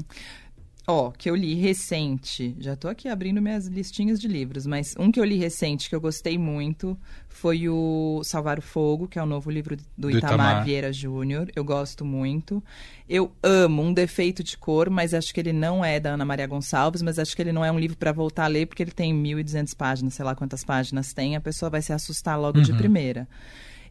Ó, 0.87 1.11
que 1.11 1.29
eu 1.29 1.35
li 1.35 1.53
recente, 1.53 2.55
já 2.59 2.75
tô 2.75 2.87
aqui 2.87 3.07
abrindo 3.07 3.39
minhas 3.39 3.67
listinhas 3.67 4.19
de 4.19 4.27
livros, 4.27 4.65
mas 4.65 4.95
um 4.97 5.11
que 5.11 5.19
eu 5.19 5.23
li 5.23 5.37
recente 5.37 5.87
que 5.87 5.95
eu 5.95 6.01
gostei 6.01 6.39
muito 6.39 6.97
foi 7.29 7.69
o 7.69 8.21
Salvar 8.23 8.57
o 8.57 8.63
Fogo, 8.63 9.07
que 9.07 9.19
é 9.19 9.23
o 9.23 9.25
novo 9.25 9.51
livro 9.51 9.77
do, 9.77 9.83
do 9.95 10.09
Itamar, 10.09 10.33
Itamar, 10.33 10.65
Vieira 10.65 10.91
Júnior. 10.91 11.51
Eu 11.55 11.63
gosto 11.63 12.03
muito. 12.03 12.63
Eu 13.07 13.31
amo 13.43 13.83
Um 13.83 13.93
Defeito 13.93 14.43
de 14.43 14.57
Cor, 14.57 14.89
mas 14.89 15.13
acho 15.13 15.31
que 15.31 15.39
ele 15.39 15.53
não 15.53 15.85
é 15.85 15.99
da 15.99 16.15
Ana 16.15 16.25
Maria 16.25 16.47
Gonçalves, 16.47 17.03
mas 17.03 17.19
acho 17.19 17.35
que 17.35 17.41
ele 17.43 17.53
não 17.53 17.63
é 17.63 17.71
um 17.71 17.79
livro 17.79 17.95
para 17.95 18.11
voltar 18.11 18.45
a 18.45 18.47
ler, 18.47 18.65
porque 18.65 18.81
ele 18.81 18.91
tem 18.91 19.13
1.200 19.13 19.75
páginas, 19.75 20.15
sei 20.15 20.25
lá 20.25 20.33
quantas 20.33 20.63
páginas 20.63 21.13
tem, 21.13 21.35
a 21.35 21.41
pessoa 21.41 21.69
vai 21.69 21.83
se 21.83 21.93
assustar 21.93 22.39
logo 22.39 22.57
uhum. 22.57 22.63
de 22.63 22.73
primeira. 22.73 23.27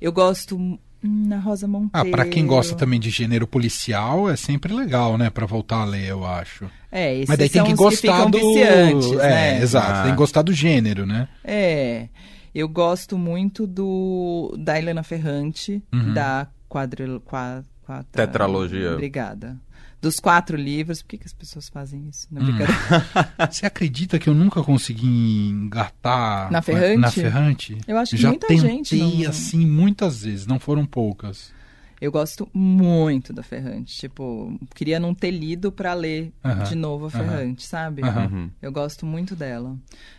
Eu 0.00 0.12
gosto 0.12 0.78
na 1.02 1.38
Rosa 1.38 1.66
Monteiro. 1.66 2.09
Ah, 2.09 2.11
para 2.11 2.26
quem 2.26 2.47
gosta 2.47 2.75
também 2.75 3.00
de 3.00 3.11
gênero 3.11 3.47
policial, 3.47 4.28
é 4.28 4.37
sempre 4.37 4.73
legal, 4.73 5.16
né, 5.16 5.30
para 5.30 5.47
voltar 5.47 5.83
a 5.83 5.85
ler, 5.85 6.09
eu 6.09 6.26
acho. 6.26 6.71
É, 6.90 7.14
esses 7.14 7.28
Mas 7.28 7.38
daí 7.38 7.49
tem 7.49 7.64
que 7.64 7.75
gostar 7.75 8.25
que 8.25 8.30
do 8.33 8.59
é, 8.59 8.95
né? 8.95 9.62
exato, 9.62 9.92
ah. 9.92 10.02
tem 10.02 10.12
que 10.12 10.19
gostar 10.19 10.42
do 10.42 10.52
gênero, 10.52 11.07
né? 11.07 11.28
É. 11.45 12.09
Eu 12.54 12.69
gosto 12.69 13.16
muito 13.16 13.64
do 13.66 14.54
da 14.59 14.76
Helena 14.76 15.04
Ferrante, 15.04 15.83
uhum. 15.92 16.12
da 16.12 16.49
quadril, 16.69 17.21
quadra, 17.21 17.64
tetralogia. 18.12 18.92
Obrigada 18.95 19.57
dos 20.00 20.19
quatro 20.19 20.57
livros. 20.57 21.02
Por 21.02 21.09
que, 21.09 21.19
que 21.19 21.26
as 21.26 21.33
pessoas 21.33 21.69
fazem 21.69 22.09
isso? 22.09 22.26
Não, 22.30 22.42
hum. 22.42 22.59
Você 23.50 23.66
acredita 23.66 24.19
que 24.19 24.28
eu 24.28 24.35
nunca 24.35 24.62
consegui 24.62 25.49
engatar 25.49 26.50
na 26.50 26.62
Ferrante? 26.62 26.99
Na 26.99 27.11
Ferrante? 27.11 27.78
Eu 27.87 27.99
acho 27.99 28.16
que 28.16 28.23
Já 28.23 28.28
muita 28.28 28.47
tentei, 28.47 28.71
gente 28.71 28.97
não... 28.97 29.30
assim 29.30 29.66
muitas 29.66 30.23
vezes, 30.23 30.47
não 30.47 30.59
foram 30.59 30.87
poucas. 30.87 31.52
Eu 32.00 32.11
gosto 32.11 32.49
muito 32.54 33.30
da 33.30 33.42
Ferrante. 33.42 33.95
Tipo, 33.95 34.59
queria 34.75 34.99
não 34.99 35.14
ter 35.14 35.30
lido 35.30 35.71
para 35.71 35.92
ler 35.92 36.33
uh 36.42 36.49
-huh. 36.49 36.69
de 36.69 36.75
novo 36.75 37.07
a 37.07 37.11
Ferrante, 37.11 37.62
uh 37.62 37.66
-huh. 37.66 37.69
sabe? 37.69 38.02
Uh 38.02 38.07
-huh. 38.07 38.50
Eu 38.62 38.73
gosto 38.73 39.04
muito 39.04 39.37
dela. 39.37 39.76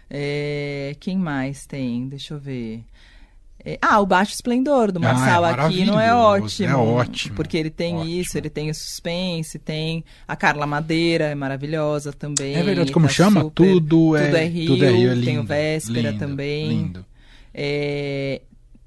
É... 0.08 0.96
Quem 1.00 1.18
mais 1.18 1.66
tem? 1.66 2.08
Deixa 2.08 2.36
eu 2.36 2.40
ver. 2.40 2.84
É, 3.64 3.78
ah, 3.82 4.00
o 4.00 4.06
Baixo 4.06 4.34
Esplendor 4.34 4.92
do 4.92 5.00
Marçal 5.00 5.46
ah, 5.46 5.50
é 5.50 5.54
Aquino 5.54 6.00
é 6.00 6.14
ótimo. 6.14 6.70
É 6.70 6.76
ótimo. 6.76 7.36
Porque 7.36 7.58
ele 7.58 7.70
tem 7.70 7.96
ótimo. 7.96 8.10
isso, 8.10 8.38
ele 8.38 8.50
tem 8.50 8.70
o 8.70 8.74
suspense, 8.74 9.60
tem 9.60 10.04
a 10.28 10.36
Carla 10.36 10.66
Madeira, 10.66 11.26
é 11.26 11.36
maravilhosa 11.36 12.12
também. 12.12 12.56
É 12.56 12.64
verdade, 12.64 12.92
como 12.92 13.08
tá 13.08 13.14
chama? 13.14 13.42
Super, 13.42 13.54
tudo, 13.54 14.16
é, 14.16 14.26
tudo 14.26 14.38
é 14.38 14.46
Rio, 14.46 14.68
tudo 14.68 14.86
é 14.86 14.92
Rio 14.92 15.12
é 15.12 15.14
lindo, 15.14 15.26
tem 15.26 15.40
o 15.40 15.44
Véspera 15.44 16.12
lindo, 16.12 16.20
também. 16.20 16.70
Lindo. 16.70 17.06
É, 17.54 18.42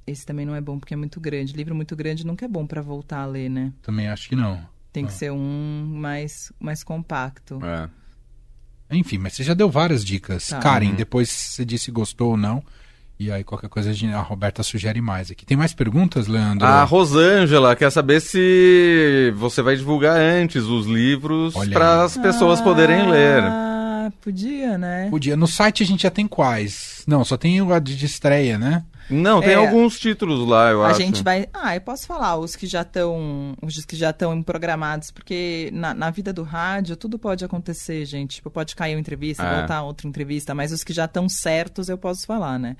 esse 0.06 0.26
também 0.26 0.44
não 0.44 0.54
é 0.54 0.60
bom 0.60 0.78
porque 0.78 0.94
é 0.94 0.96
muito 0.96 1.20
grande. 1.20 1.52
Livro 1.52 1.74
muito 1.74 1.94
grande 1.94 2.26
nunca 2.26 2.44
é 2.44 2.48
bom 2.48 2.66
para 2.66 2.82
voltar 2.82 3.20
a 3.20 3.26
ler, 3.26 3.48
né? 3.48 3.72
Também 3.80 4.08
acho 4.08 4.28
que 4.28 4.36
não. 4.36 4.60
Tem 4.92 5.04
que 5.04 5.12
ah. 5.12 5.16
ser 5.16 5.32
um 5.32 5.86
mais, 5.88 6.52
mais 6.58 6.82
compacto. 6.82 7.60
É. 7.64 7.88
Enfim, 8.90 9.18
mas 9.18 9.32
você 9.32 9.42
já 9.42 9.54
deu 9.54 9.70
várias 9.70 10.04
dicas. 10.04 10.48
Tá. 10.48 10.58
Karen, 10.58 10.90
uhum. 10.90 10.94
depois 10.94 11.30
você 11.30 11.64
disse 11.64 11.90
gostou 11.90 12.32
ou 12.32 12.36
não. 12.36 12.62
E 13.18 13.30
aí, 13.30 13.44
qualquer 13.44 13.68
coisa, 13.68 13.92
a 14.16 14.20
Roberta 14.20 14.62
sugere 14.62 15.00
mais 15.00 15.30
aqui. 15.30 15.46
Tem 15.46 15.56
mais 15.56 15.72
perguntas, 15.72 16.26
Leandro? 16.26 16.66
A 16.66 16.82
Rosângela 16.82 17.76
quer 17.76 17.90
saber 17.90 18.20
se 18.20 19.32
você 19.36 19.62
vai 19.62 19.76
divulgar 19.76 20.16
antes 20.16 20.64
os 20.64 20.86
livros 20.86 21.54
para 21.72 22.02
as 22.02 22.16
pessoas 22.16 22.60
ah, 22.60 22.64
poderem 22.64 23.08
ler. 23.08 23.42
Ah, 24.06 24.12
podia, 24.20 24.76
né? 24.78 25.08
Podia. 25.10 25.36
No 25.36 25.46
site 25.46 25.82
a 25.82 25.86
gente 25.86 26.02
já 26.02 26.10
tem 26.10 26.26
quais? 26.26 27.02
Não, 27.06 27.24
só 27.24 27.36
tem 27.36 27.60
o 27.60 27.80
de 27.80 28.04
estreia, 28.04 28.58
né? 28.58 28.84
Não, 29.10 29.40
tem 29.40 29.50
é, 29.50 29.54
alguns 29.54 29.98
títulos 29.98 30.48
lá, 30.48 30.70
eu 30.70 30.82
a 30.82 30.88
acho. 30.88 31.00
A 31.00 31.04
gente 31.04 31.22
vai. 31.22 31.46
Ah, 31.52 31.74
eu 31.74 31.80
posso 31.80 32.06
falar 32.06 32.38
os 32.38 32.56
que 32.56 32.66
já 32.66 32.82
estão, 32.82 33.54
os 33.60 33.84
que 33.84 33.96
já 33.96 34.10
estão 34.10 34.42
programados, 34.42 35.10
porque 35.10 35.70
na, 35.72 35.92
na, 35.92 36.10
vida 36.10 36.32
do 36.32 36.42
rádio 36.42 36.96
tudo 36.96 37.18
pode 37.18 37.44
acontecer, 37.44 38.04
gente. 38.06 38.36
Tipo, 38.36 38.50
pode 38.50 38.74
cair 38.74 38.94
uma 38.94 39.00
entrevista, 39.00 39.42
é. 39.42 39.58
voltar 39.58 39.82
outra 39.82 40.08
entrevista, 40.08 40.54
mas 40.54 40.72
os 40.72 40.82
que 40.82 40.92
já 40.92 41.04
estão 41.04 41.28
certos 41.28 41.88
eu 41.88 41.98
posso 41.98 42.26
falar, 42.26 42.58
né? 42.58 42.76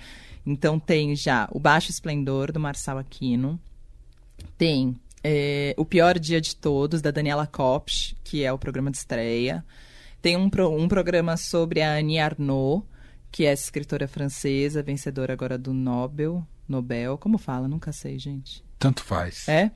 Então 0.47 0.79
tem 0.79 1.15
já 1.15 1.47
o 1.51 1.61
Baixo 1.61 1.91
Esplendor 1.91 2.53
do 2.53 2.61
Marçal 2.61 2.97
Aquino, 2.99 3.61
tem 4.57 4.97
é, 5.23 5.75
o 5.77 5.85
Pior 5.85 6.19
Dia 6.19 6.41
de 6.41 6.57
Todos 6.57 7.03
da 7.03 7.11
Daniela 7.11 7.47
Kopsch, 7.47 8.15
que 8.23 8.45
é 8.45 8.53
o 8.53 8.59
programa 8.59 8.91
de 8.91 8.97
estreia. 8.97 9.65
Tem 10.25 10.39
um, 10.39 10.49
pro, 10.49 10.71
um 10.71 10.89
programa 10.89 11.37
sobre 11.37 11.83
a 11.83 11.99
Annie 11.99 12.19
Arnaud 12.19 12.83
que 13.31 13.45
é 13.45 13.53
escritora 13.53 14.09
francesa, 14.09 14.83
vencedora 14.83 15.35
agora 15.35 15.59
do 15.59 15.75
Nobel. 15.75 16.43
Nobel, 16.67 17.19
como 17.19 17.37
fala? 17.37 17.69
Nunca 17.69 17.93
sei, 17.93 18.19
gente. 18.19 18.65
Tanto 18.79 19.05
faz. 19.05 19.47
É? 19.47 19.71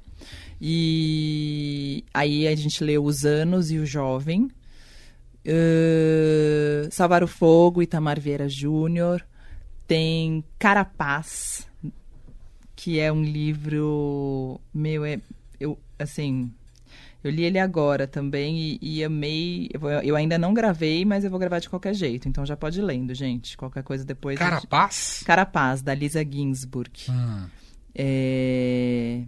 E 0.58 2.02
aí 2.14 2.48
a 2.48 2.56
gente 2.56 2.82
lê 2.82 2.96
Os 2.96 3.26
Anos 3.26 3.70
e 3.70 3.76
o 3.76 3.84
Jovem. 3.84 4.48
Uh, 5.44 6.88
Salvar 6.90 7.22
o 7.22 7.28
Fogo, 7.28 7.82
Itamar 7.82 8.18
Vieira 8.18 8.48
Júnior. 8.48 9.22
Tem 9.87 10.42
Carapaz, 10.58 11.68
que 12.74 12.98
é 12.98 13.12
um 13.12 13.22
livro. 13.22 14.58
Meu, 14.72 15.04
é. 15.04 15.20
Eu, 15.61 15.78
assim, 15.98 16.50
eu 17.22 17.31
li 17.33 17.44
ele 17.44 17.59
agora 17.59 18.07
também 18.07 18.59
e, 18.59 18.78
e 18.81 19.04
amei. 19.04 19.68
Eu, 19.72 19.88
eu, 19.88 20.16
ainda 20.16 20.38
não 20.38 20.54
gravei, 20.54 21.04
mas 21.04 21.24
eu 21.24 21.31
vou 21.31 21.38
gravar 21.38 21.59
de 21.59 21.68
qualquer 21.68 21.92
jeito. 21.92 22.28
Então 22.28 22.46
já 22.46 22.57
pode 22.57 22.78
ir 22.78 22.83
lendo, 22.83 23.12
gente. 23.12 23.57
Qualquer 23.57 23.83
coisa 23.83 24.04
depois. 24.04 24.38
Carapaz? 24.38 25.16
Gente... 25.16 25.26
Carapaz, 25.26 25.83
da 25.83 25.94
Lisa 25.94 26.24
Ginsburg. 26.24 26.92
Hum. 27.11 27.46
É... 27.92 29.22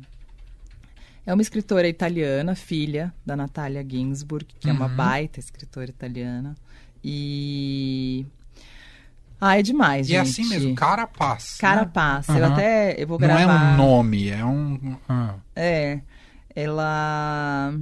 é 1.26 1.34
uma 1.34 1.42
escritora 1.42 1.88
italiana, 1.88 2.54
filha 2.54 3.12
da 3.26 3.34
Natalia 3.34 3.84
Ginsburg, 3.86 4.46
que 4.60 4.68
uhum. 4.68 4.74
é 4.74 4.76
uma 4.76 4.86
uhum. 4.86 4.96
baita 4.96 5.40
escritora 5.40 5.90
italiana. 5.90 6.54
E. 7.02 8.24
Ah, 9.40 9.58
é 9.58 9.62
demais, 9.62 10.06
e 10.06 10.10
gente. 10.10 10.16
E 10.16 10.18
é 10.18 10.20
assim 10.20 10.48
mesmo, 10.48 10.74
Carapaz. 10.76 11.56
Carapaz. 11.56 12.28
Né? 12.28 12.38
Eu 12.38 12.44
uhum. 12.44 12.52
até. 12.52 13.02
Eu 13.02 13.06
vou 13.08 13.18
gravar. 13.18 13.44
Não 13.44 13.52
é 13.52 13.56
um 13.56 13.76
nome, 13.76 14.28
é 14.28 14.44
um. 14.44 14.96
Ah. 15.08 15.34
É 15.56 16.00
ela. 16.54 17.72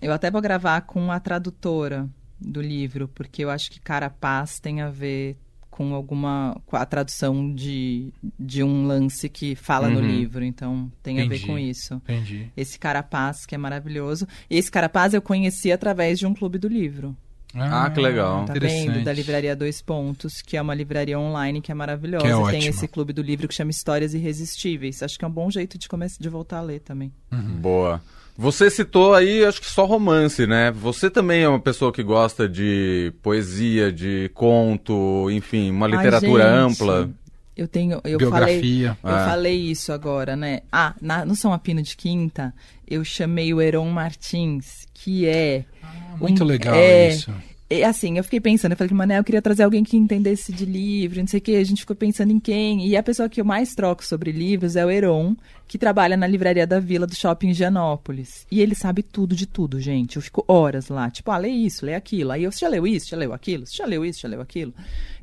Eu 0.00 0.12
até 0.12 0.30
vou 0.30 0.40
gravar 0.40 0.82
com 0.82 1.10
a 1.10 1.20
tradutora 1.20 2.08
do 2.40 2.60
livro, 2.60 3.08
porque 3.08 3.44
eu 3.44 3.50
acho 3.50 3.70
que 3.70 3.80
Carapaz 3.80 4.58
tem 4.58 4.80
a 4.80 4.90
ver 4.90 5.36
com 5.70 5.94
alguma. 5.94 6.60
com 6.64 6.76
a 6.76 6.86
tradução 6.86 7.54
de, 7.54 8.12
de 8.38 8.62
um 8.62 8.86
lance 8.86 9.28
que 9.28 9.54
fala 9.54 9.88
uhum. 9.88 9.94
no 9.94 10.00
livro. 10.00 10.44
Então 10.44 10.90
tem 11.02 11.18
Entendi. 11.18 11.34
a 11.34 11.38
ver 11.38 11.46
com 11.46 11.58
isso. 11.58 11.94
Entendi. 11.94 12.50
Esse 12.56 12.78
Carapaz, 12.78 13.44
que 13.44 13.54
é 13.54 13.58
maravilhoso. 13.58 14.26
Esse 14.48 14.70
Carapaz 14.70 15.12
eu 15.12 15.22
conheci 15.22 15.70
através 15.70 16.18
de 16.18 16.26
um 16.26 16.34
clube 16.34 16.58
do 16.58 16.68
livro. 16.68 17.16
Ah, 17.54 17.90
que 17.90 18.00
legal. 18.00 18.44
Tá 18.44 18.54
vendo? 18.54 19.02
Da 19.02 19.12
Livraria 19.12 19.56
Dois 19.56 19.80
Pontos, 19.80 20.42
que 20.42 20.56
é 20.56 20.62
uma 20.62 20.74
livraria 20.74 21.18
online 21.18 21.60
que 21.60 21.72
é 21.72 21.74
maravilhosa. 21.74 22.24
Que 22.24 22.56
é 22.56 22.60
tem 22.60 22.66
esse 22.66 22.86
clube 22.86 23.12
do 23.12 23.22
livro 23.22 23.48
que 23.48 23.54
chama 23.54 23.70
Histórias 23.70 24.14
Irresistíveis. 24.14 25.02
Acho 25.02 25.18
que 25.18 25.24
é 25.24 25.28
um 25.28 25.30
bom 25.30 25.50
jeito 25.50 25.78
de, 25.78 25.88
começar, 25.88 26.18
de 26.20 26.28
voltar 26.28 26.58
a 26.58 26.62
ler 26.62 26.80
também. 26.80 27.12
Uhum. 27.32 27.60
Boa. 27.60 28.02
Você 28.38 28.68
citou 28.68 29.14
aí, 29.14 29.44
acho 29.44 29.60
que 29.60 29.66
só 29.66 29.86
romance, 29.86 30.46
né? 30.46 30.70
Você 30.70 31.08
também 31.08 31.42
é 31.42 31.48
uma 31.48 31.60
pessoa 31.60 31.90
que 31.90 32.02
gosta 32.02 32.46
de 32.46 33.12
poesia, 33.22 33.90
de 33.90 34.30
conto, 34.34 35.30
enfim, 35.30 35.70
uma 35.70 35.86
literatura 35.86 36.44
Ai, 36.44 36.58
ampla. 36.58 37.10
Eu 37.56 37.66
tenho, 37.66 38.00
eu 38.04 38.18
Biografia. 38.18 38.96
falei, 39.02 39.16
eu 39.16 39.18
é. 39.18 39.24
falei 39.24 39.56
isso 39.56 39.90
agora, 39.90 40.36
né? 40.36 40.60
Ah, 40.70 40.94
na, 41.00 41.24
no 41.24 41.34
São 41.34 41.54
Apino 41.54 41.80
de 41.80 41.96
Quinta, 41.96 42.54
eu 42.86 43.02
chamei 43.02 43.54
o 43.54 43.62
Heron 43.62 43.88
Martins, 43.88 44.86
que 44.92 45.26
é 45.26 45.64
ah, 45.82 46.16
muito 46.20 46.44
um, 46.44 46.46
legal 46.46 46.74
é, 46.74 47.08
isso. 47.08 47.32
E, 47.68 47.82
assim, 47.82 48.16
eu 48.16 48.22
fiquei 48.22 48.40
pensando, 48.40 48.72
eu 48.72 48.76
falei, 48.76 48.94
Mané, 48.94 49.18
eu 49.18 49.24
queria 49.24 49.42
trazer 49.42 49.64
alguém 49.64 49.82
que 49.82 49.96
entendesse 49.96 50.52
de 50.52 50.64
livro, 50.64 51.18
não 51.18 51.26
sei 51.26 51.38
o 51.38 51.42
quê. 51.42 51.56
A 51.56 51.64
gente 51.64 51.80
ficou 51.80 51.96
pensando 51.96 52.30
em 52.30 52.38
quem. 52.38 52.86
E 52.86 52.96
a 52.96 53.02
pessoa 53.02 53.28
que 53.28 53.40
eu 53.40 53.44
mais 53.44 53.74
troco 53.74 54.04
sobre 54.04 54.30
livros 54.30 54.76
é 54.76 54.86
o 54.86 54.90
Heron, 54.90 55.34
que 55.66 55.76
trabalha 55.76 56.16
na 56.16 56.28
livraria 56.28 56.64
da 56.64 56.78
Vila 56.78 57.08
do 57.08 57.16
Shopping 57.16 57.52
Gianópolis. 57.52 58.46
E 58.52 58.60
ele 58.60 58.76
sabe 58.76 59.02
tudo 59.02 59.34
de 59.34 59.46
tudo, 59.46 59.80
gente. 59.80 60.14
Eu 60.14 60.22
fico 60.22 60.44
horas 60.46 60.88
lá, 60.88 61.10
tipo, 61.10 61.28
ah, 61.32 61.38
lê 61.38 61.48
isso, 61.48 61.84
lê 61.84 61.96
aquilo. 61.96 62.30
Aí 62.30 62.44
eu, 62.44 62.52
você 62.52 62.60
já 62.60 62.68
leu 62.68 62.86
isso, 62.86 63.08
já 63.08 63.16
leu 63.16 63.32
aquilo? 63.32 63.66
Você 63.66 63.76
já 63.78 63.84
leu 63.84 64.04
isso, 64.04 64.20
já 64.20 64.28
leu 64.28 64.40
aquilo? 64.40 64.72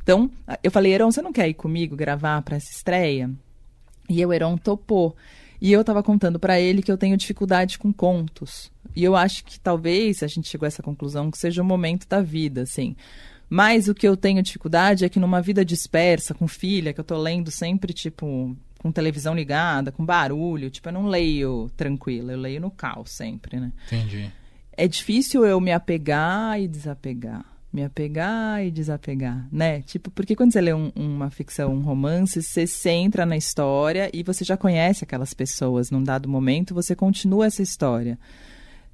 Então, 0.01 0.29
eu 0.61 0.69
falei, 0.69 0.91
Heron, 0.91 1.11
você 1.11 1.21
não 1.21 1.31
quer 1.31 1.47
ir 1.47 1.53
comigo 1.53 1.95
gravar 1.95 2.41
para 2.41 2.57
essa 2.57 2.69
estreia? 2.69 3.31
E 4.09 4.25
o 4.25 4.33
Heron 4.33 4.57
topou. 4.57 5.15
E 5.63 5.71
eu 5.71 5.79
estava 5.79 6.03
contando 6.03 6.37
para 6.37 6.59
ele 6.59 6.81
que 6.81 6.91
eu 6.91 6.97
tenho 6.97 7.15
dificuldade 7.15 7.79
com 7.79 7.93
contos. 7.93 8.69
E 8.93 9.01
eu 9.01 9.15
acho 9.15 9.45
que 9.45 9.57
talvez 9.57 10.21
a 10.21 10.27
gente 10.27 10.49
chegou 10.49 10.65
a 10.65 10.67
essa 10.67 10.83
conclusão 10.83 11.31
que 11.31 11.37
seja 11.37 11.61
o 11.61 11.65
momento 11.65 12.05
da 12.05 12.21
vida, 12.21 12.63
assim. 12.63 12.97
Mas 13.49 13.87
o 13.87 13.95
que 13.95 14.05
eu 14.05 14.17
tenho 14.17 14.43
dificuldade 14.43 15.05
é 15.05 15.09
que 15.09 15.21
numa 15.21 15.41
vida 15.41 15.63
dispersa, 15.63 16.33
com 16.33 16.49
filha, 16.49 16.91
que 16.91 16.99
eu 16.99 17.03
tô 17.05 17.17
lendo 17.17 17.49
sempre, 17.49 17.93
tipo, 17.93 18.53
com 18.77 18.91
televisão 18.91 19.33
ligada, 19.33 19.89
com 19.89 20.05
barulho, 20.05 20.69
tipo, 20.69 20.89
eu 20.89 20.93
não 20.93 21.07
leio 21.07 21.71
tranquila, 21.77 22.33
eu 22.33 22.39
leio 22.39 22.59
no 22.59 22.69
caos 22.69 23.11
sempre, 23.11 23.57
né? 23.57 23.71
Entendi. 23.87 24.29
É 24.75 24.85
difícil 24.85 25.45
eu 25.45 25.61
me 25.61 25.71
apegar 25.71 26.59
e 26.59 26.67
desapegar 26.67 27.52
me 27.73 27.83
apegar 27.83 28.63
e 28.63 28.69
desapegar, 28.69 29.47
né? 29.51 29.81
Tipo, 29.81 30.11
porque 30.11 30.35
quando 30.35 30.53
você 30.53 30.61
lê 30.61 30.73
um, 30.73 30.91
uma 30.95 31.31
ficção, 31.31 31.73
um 31.73 31.81
romance, 31.81 32.41
você 32.41 32.67
se 32.67 32.89
entra 32.89 33.25
na 33.25 33.35
história 33.35 34.11
e 34.13 34.21
você 34.21 34.45
já 34.45 34.55
conhece 34.55 35.03
aquelas 35.03 35.33
pessoas. 35.33 35.89
Num 35.89 36.03
dado 36.03 36.29
momento, 36.29 36.75
você 36.75 36.95
continua 36.95 37.47
essa 37.47 37.63
história. 37.63 38.19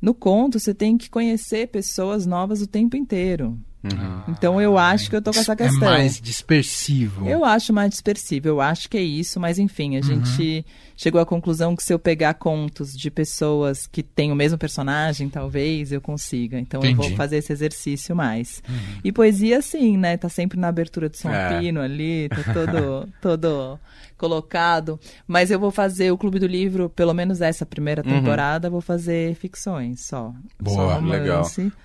No 0.02 0.14
conto, 0.14 0.60
você 0.60 0.74
tem 0.74 0.98
que 0.98 1.10
conhecer 1.10 1.68
pessoas 1.68 2.26
novas 2.26 2.62
o 2.62 2.68
tempo 2.68 2.96
inteiro. 2.96 3.60
Uhum. 3.84 4.24
Então 4.28 4.62
eu 4.62 4.78
acho 4.78 5.10
que 5.10 5.16
eu 5.16 5.22
tô 5.22 5.32
com 5.32 5.40
essa 5.40 5.54
é 5.54 5.56
questão. 5.56 5.88
É 5.88 5.92
mais 5.92 6.20
dispersivo. 6.20 7.28
Eu 7.28 7.46
acho 7.46 7.72
mais 7.72 7.90
dispersivo, 7.92 8.48
eu 8.48 8.60
acho 8.60 8.90
que 8.90 8.98
é 8.98 9.02
isso, 9.02 9.40
mas 9.40 9.58
enfim, 9.58 9.96
a 9.96 10.00
uhum. 10.00 10.04
gente 10.04 10.66
chegou 10.98 11.22
à 11.22 11.26
conclusão 11.26 11.76
que 11.78 11.84
se 11.84 11.94
eu 11.94 11.98
pegar 11.98 12.34
contos 12.34 12.92
de 12.92 13.10
pessoas 13.10 13.88
que 13.88 14.04
têm 14.04 14.34
o 14.34 14.36
mesmo 14.36 14.58
personagem, 14.58 15.30
talvez 15.30 15.94
eu 15.94 16.02
consiga. 16.02 16.60
Então 16.60 16.82
Entendi. 16.82 17.02
eu 17.02 17.10
vou 17.10 17.16
fazer 17.16 17.38
esse 17.38 17.54
exercício 17.54 18.14
mais. 18.14 18.62
Uhum. 18.68 19.00
E 19.04 19.12
poesia, 19.14 19.62
sim, 19.62 19.98
né? 19.98 20.18
Tá 20.18 20.28
sempre 20.28 20.60
na 20.60 20.68
abertura 20.68 21.08
de 21.10 21.18
São 21.18 21.34
é. 21.34 21.58
Pino 21.58 21.80
ali, 21.80 22.28
tá 22.28 22.44
todo, 22.54 23.10
todo 23.22 23.80
colocado. 24.18 25.00
Mas 25.26 25.52
eu 25.52 25.60
vou 25.60 25.72
fazer 25.72 26.12
o 26.12 26.18
Clube 26.18 26.38
do 26.38 26.48
Livro, 26.48 26.90
pelo 26.90 27.14
menos 27.14 27.40
essa 27.40 27.66
primeira 27.66 28.04
uhum. 28.06 28.20
temporada, 28.20 28.70
vou 28.70 28.82
fazer 28.82 29.36
ficções 29.36 30.06
só. 30.06 30.34
Boa, 30.60 30.76
só 30.76 30.96
romance. 30.96 31.18
legal. 31.18 31.80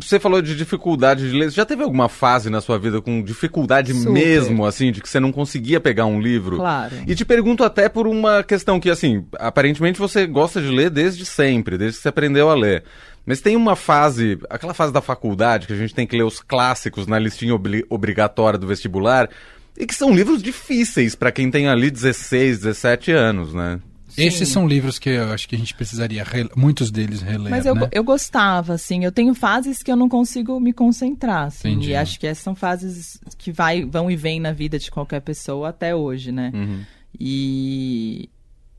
Você 0.00 0.18
falou 0.20 0.40
de 0.40 0.56
dificuldade 0.56 1.30
de 1.30 1.36
ler. 1.36 1.50
Já 1.50 1.64
teve 1.64 1.82
alguma 1.82 2.08
fase 2.08 2.50
na 2.50 2.60
sua 2.60 2.78
vida 2.78 3.00
com 3.00 3.22
dificuldade 3.22 3.92
Super. 3.92 4.12
mesmo, 4.12 4.64
assim, 4.64 4.92
de 4.92 5.00
que 5.00 5.08
você 5.08 5.18
não 5.18 5.32
conseguia 5.32 5.80
pegar 5.80 6.06
um 6.06 6.20
livro? 6.20 6.56
Claro. 6.56 6.94
E 7.06 7.14
te 7.14 7.24
pergunto 7.24 7.64
até 7.64 7.88
por 7.88 8.06
uma 8.06 8.42
questão 8.42 8.78
que, 8.78 8.90
assim, 8.90 9.24
aparentemente 9.38 9.98
você 9.98 10.26
gosta 10.26 10.60
de 10.60 10.68
ler 10.68 10.90
desde 10.90 11.24
sempre, 11.24 11.76
desde 11.76 11.98
que 11.98 12.02
você 12.02 12.08
aprendeu 12.08 12.50
a 12.50 12.54
ler. 12.54 12.84
Mas 13.26 13.40
tem 13.40 13.56
uma 13.56 13.76
fase, 13.76 14.38
aquela 14.48 14.72
fase 14.72 14.92
da 14.92 15.02
faculdade, 15.02 15.66
que 15.66 15.72
a 15.72 15.76
gente 15.76 15.94
tem 15.94 16.06
que 16.06 16.16
ler 16.16 16.24
os 16.24 16.40
clássicos 16.40 17.06
na 17.06 17.18
listinha 17.18 17.54
obli 17.54 17.84
obrigatória 17.90 18.58
do 18.58 18.66
vestibular, 18.66 19.28
e 19.76 19.86
que 19.86 19.94
são 19.94 20.14
livros 20.14 20.42
difíceis 20.42 21.14
para 21.14 21.30
quem 21.30 21.50
tem 21.50 21.68
ali 21.68 21.90
16, 21.90 22.60
17 22.60 23.12
anos, 23.12 23.52
né? 23.54 23.80
Esses 24.26 24.48
são 24.48 24.66
livros 24.66 24.98
que 24.98 25.10
eu 25.10 25.32
acho 25.32 25.48
que 25.48 25.54
a 25.54 25.58
gente 25.58 25.74
precisaria, 25.74 26.24
muitos 26.56 26.90
deles 26.90 27.22
reler. 27.22 27.50
Mas 27.50 27.66
eu, 27.66 27.74
né? 27.74 27.88
eu 27.92 28.02
gostava, 28.02 28.74
assim. 28.74 29.04
Eu 29.04 29.12
tenho 29.12 29.34
fases 29.34 29.82
que 29.82 29.90
eu 29.90 29.96
não 29.96 30.08
consigo 30.08 30.58
me 30.58 30.72
concentrar, 30.72 31.46
assim. 31.46 31.70
Entendi. 31.70 31.90
E 31.90 31.96
acho 31.96 32.18
que 32.18 32.26
essas 32.26 32.42
são 32.42 32.54
fases 32.54 33.20
que 33.36 33.52
vai, 33.52 33.84
vão 33.84 34.10
e 34.10 34.16
vêm 34.16 34.40
na 34.40 34.52
vida 34.52 34.78
de 34.78 34.90
qualquer 34.90 35.20
pessoa 35.20 35.68
até 35.68 35.94
hoje, 35.94 36.32
né? 36.32 36.50
Uhum. 36.54 36.80
E, 37.18 38.28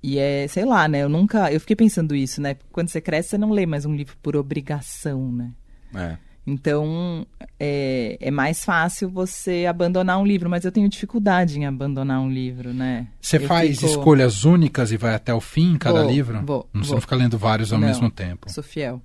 e 0.03 0.17
é, 0.17 0.47
sei 0.47 0.65
lá, 0.65 0.87
né? 0.87 1.03
Eu 1.03 1.09
nunca. 1.09 1.51
Eu 1.51 1.59
fiquei 1.59 1.75
pensando 1.75 2.15
isso, 2.15 2.41
né? 2.41 2.55
Quando 2.71 2.89
você 2.89 3.01
cresce, 3.01 3.29
você 3.29 3.37
não 3.37 3.51
lê 3.51 3.65
mais 3.65 3.85
um 3.85 3.95
livro 3.95 4.15
por 4.21 4.35
obrigação, 4.35 5.31
né? 5.31 5.51
É. 5.95 6.28
Então, 6.49 7.25
é, 7.59 8.17
é, 8.19 8.31
mais 8.31 8.65
fácil 8.65 9.07
você 9.07 9.67
abandonar 9.69 10.19
um 10.19 10.25
livro, 10.25 10.49
mas 10.49 10.65
eu 10.65 10.71
tenho 10.71 10.89
dificuldade 10.89 11.59
em 11.59 11.67
abandonar 11.67 12.19
um 12.19 12.29
livro, 12.29 12.73
né? 12.73 13.05
Você 13.21 13.37
eu 13.37 13.41
faz 13.41 13.79
fico... 13.79 13.85
escolhas 13.85 14.45
únicas 14.45 14.91
e 14.91 14.97
vai 14.97 15.13
até 15.13 15.31
o 15.31 15.39
fim 15.39 15.73
em 15.73 15.77
cada 15.77 16.01
vou, 16.01 16.11
livro? 16.11 16.43
Vou, 16.43 16.67
não, 16.73 16.83
Você 16.83 16.93
não 16.93 17.01
fica 17.01 17.15
lendo 17.15 17.37
vários 17.37 17.71
ao 17.71 17.79
não, 17.79 17.87
mesmo 17.87 18.09
tempo. 18.09 18.51
Sou 18.51 18.63
fiel. 18.63 18.99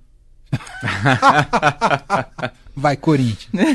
vai, 2.75 2.97
Corinthians. 2.97 3.51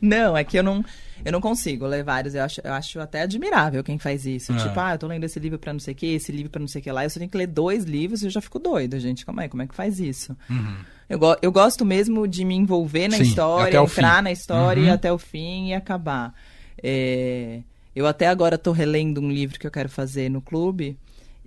não, 0.00 0.36
é 0.36 0.44
que 0.44 0.56
eu 0.56 0.62
não 0.62 0.84
eu 1.24 1.32
não 1.32 1.40
consigo 1.40 1.86
ler 1.86 2.04
vários. 2.04 2.34
Eu 2.34 2.44
acho, 2.44 2.60
eu 2.62 2.72
acho 2.72 3.00
até 3.00 3.22
admirável 3.22 3.82
quem 3.82 3.98
faz 3.98 4.26
isso. 4.26 4.52
É. 4.52 4.56
Tipo, 4.56 4.78
ah, 4.80 4.94
eu 4.94 4.98
tô 4.98 5.06
lendo 5.06 5.24
esse 5.24 5.38
livro 5.38 5.58
pra 5.58 5.72
não 5.72 5.80
sei 5.80 5.94
o 5.94 5.96
que, 5.96 6.06
esse 6.06 6.32
livro 6.32 6.50
pra 6.50 6.60
não 6.60 6.68
sei 6.68 6.80
o 6.80 6.84
que 6.84 6.92
lá. 6.92 7.04
Eu 7.04 7.10
só 7.10 7.18
tenho 7.18 7.30
que 7.30 7.36
ler 7.36 7.46
dois 7.46 7.84
livros 7.84 8.22
e 8.22 8.26
eu 8.26 8.30
já 8.30 8.40
fico 8.40 8.58
doido, 8.58 8.98
gente. 8.98 9.24
Como 9.24 9.40
é, 9.40 9.48
como 9.48 9.62
é 9.62 9.66
que 9.66 9.74
faz 9.74 10.00
isso? 10.00 10.36
Uhum. 10.48 10.76
Eu, 11.08 11.18
go 11.18 11.36
eu 11.40 11.50
gosto 11.50 11.84
mesmo 11.84 12.26
de 12.28 12.44
me 12.44 12.54
envolver 12.54 13.08
na 13.08 13.16
Sim, 13.16 13.22
história, 13.22 13.78
entrar 13.78 14.16
fim. 14.16 14.22
na 14.22 14.32
história 14.32 14.82
uhum. 14.84 14.92
até 14.92 15.12
o 15.12 15.18
fim 15.18 15.68
e 15.68 15.74
acabar. 15.74 16.34
É... 16.82 17.60
Eu 17.94 18.06
até 18.06 18.28
agora 18.28 18.54
estou 18.54 18.72
relendo 18.72 19.20
um 19.20 19.30
livro 19.30 19.58
que 19.58 19.66
eu 19.66 19.70
quero 19.70 19.88
fazer 19.88 20.28
no 20.28 20.40
clube. 20.40 20.96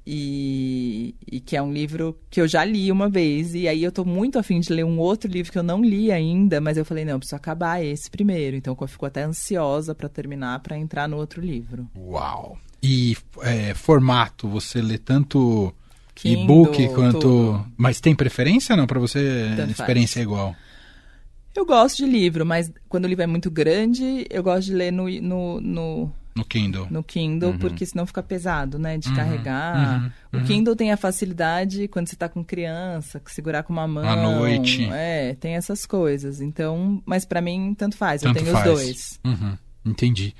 E, 0.06 1.14
e, 1.32 1.40
que 1.40 1.56
é 1.56 1.62
um 1.62 1.72
livro 1.72 2.18
que 2.30 2.42
eu 2.42 2.48
já 2.48 2.66
li 2.66 2.92
uma 2.92 3.08
vez. 3.08 3.54
E 3.54 3.68
aí 3.68 3.84
eu 3.84 3.92
tô 3.92 4.04
muito 4.04 4.40
afim 4.40 4.60
de 4.60 4.74
ler 4.74 4.84
um 4.84 4.98
outro 4.98 5.30
livro 5.30 5.52
que 5.52 5.58
eu 5.58 5.64
não 5.64 5.84
li 5.84 6.12
ainda, 6.12 6.60
mas 6.60 6.76
eu 6.76 6.84
falei, 6.84 7.06
não, 7.06 7.14
eu 7.14 7.20
preciso 7.20 7.36
acabar 7.36 7.84
esse 7.84 8.10
primeiro. 8.10 8.56
Então 8.56 8.76
eu 8.80 8.88
fico 8.88 9.06
até 9.06 9.24
ansiosa 9.24 9.94
para 9.94 10.10
terminar, 10.10 10.60
para 10.60 10.78
entrar 10.78 11.08
no 11.08 11.18
outro 11.18 11.40
livro. 11.40 11.88
Uau! 11.96 12.58
E 12.82 13.16
é, 13.42 13.76
formato, 13.76 14.48
você 14.48 14.82
lê 14.82 14.98
tanto 14.98 15.74
e-book 16.24 16.88
quanto. 16.90 17.20
Tudo. 17.20 17.66
Mas 17.78 18.00
tem 18.00 18.16
preferência 18.16 18.76
não 18.76 18.88
para 18.88 19.00
você? 19.00 19.54
Tanto 19.56 19.72
experiência 19.72 20.16
faz. 20.16 20.18
é 20.18 20.24
igual? 20.24 20.56
Eu 21.54 21.66
gosto 21.66 21.98
de 21.98 22.06
livro, 22.06 22.46
mas 22.46 22.72
quando 22.88 23.06
o 23.06 23.08
livro 23.08 23.24
é 23.24 23.28
muito 23.28 23.52
grande, 23.52 24.26
eu 24.30 24.42
gosto 24.42 24.68
de 24.68 24.74
ler 24.74 24.92
no, 24.92 25.10
no, 25.22 25.60
no 25.60 26.12
no 26.34 26.46
Kindle. 26.46 26.88
No 26.90 27.04
Kindle, 27.04 27.52
uhum. 27.52 27.58
porque 27.58 27.86
senão 27.86 28.06
fica 28.06 28.24
pesado, 28.24 28.80
né? 28.80 28.98
De 28.98 29.10
uhum. 29.10 29.16
carregar. 29.16 30.02
Uhum. 30.02 30.12
O 30.32 30.38
uhum. 30.38 30.46
Kindle 30.46 30.76
tem 30.76 30.92
a 30.92 30.98
facilidade 30.98 31.88
quando 31.90 32.08
você 32.08 32.16
está 32.16 32.30
com 32.30 32.44
criança, 32.44 33.20
que 33.20 33.32
segurar 33.32 33.64
com 33.64 33.74
uma 33.74 33.88
mão. 33.88 34.08
À 34.08 34.16
noite. 34.16 34.86
É, 34.92 35.36
tem 35.36 35.56
essas 35.56 35.86
coisas. 35.86 36.40
Então, 36.40 37.02
mas 37.06 37.26
para 37.26 37.42
mim, 37.42 37.76
tanto 37.78 37.98
faz. 37.98 38.22
Tanto 38.22 38.38
eu 38.38 38.44
tenho 38.44 38.56
faz. 38.56 38.68
os 38.68 38.74
dois. 38.74 39.20
Uhum. 39.26 39.58
Entendi. 39.86 40.34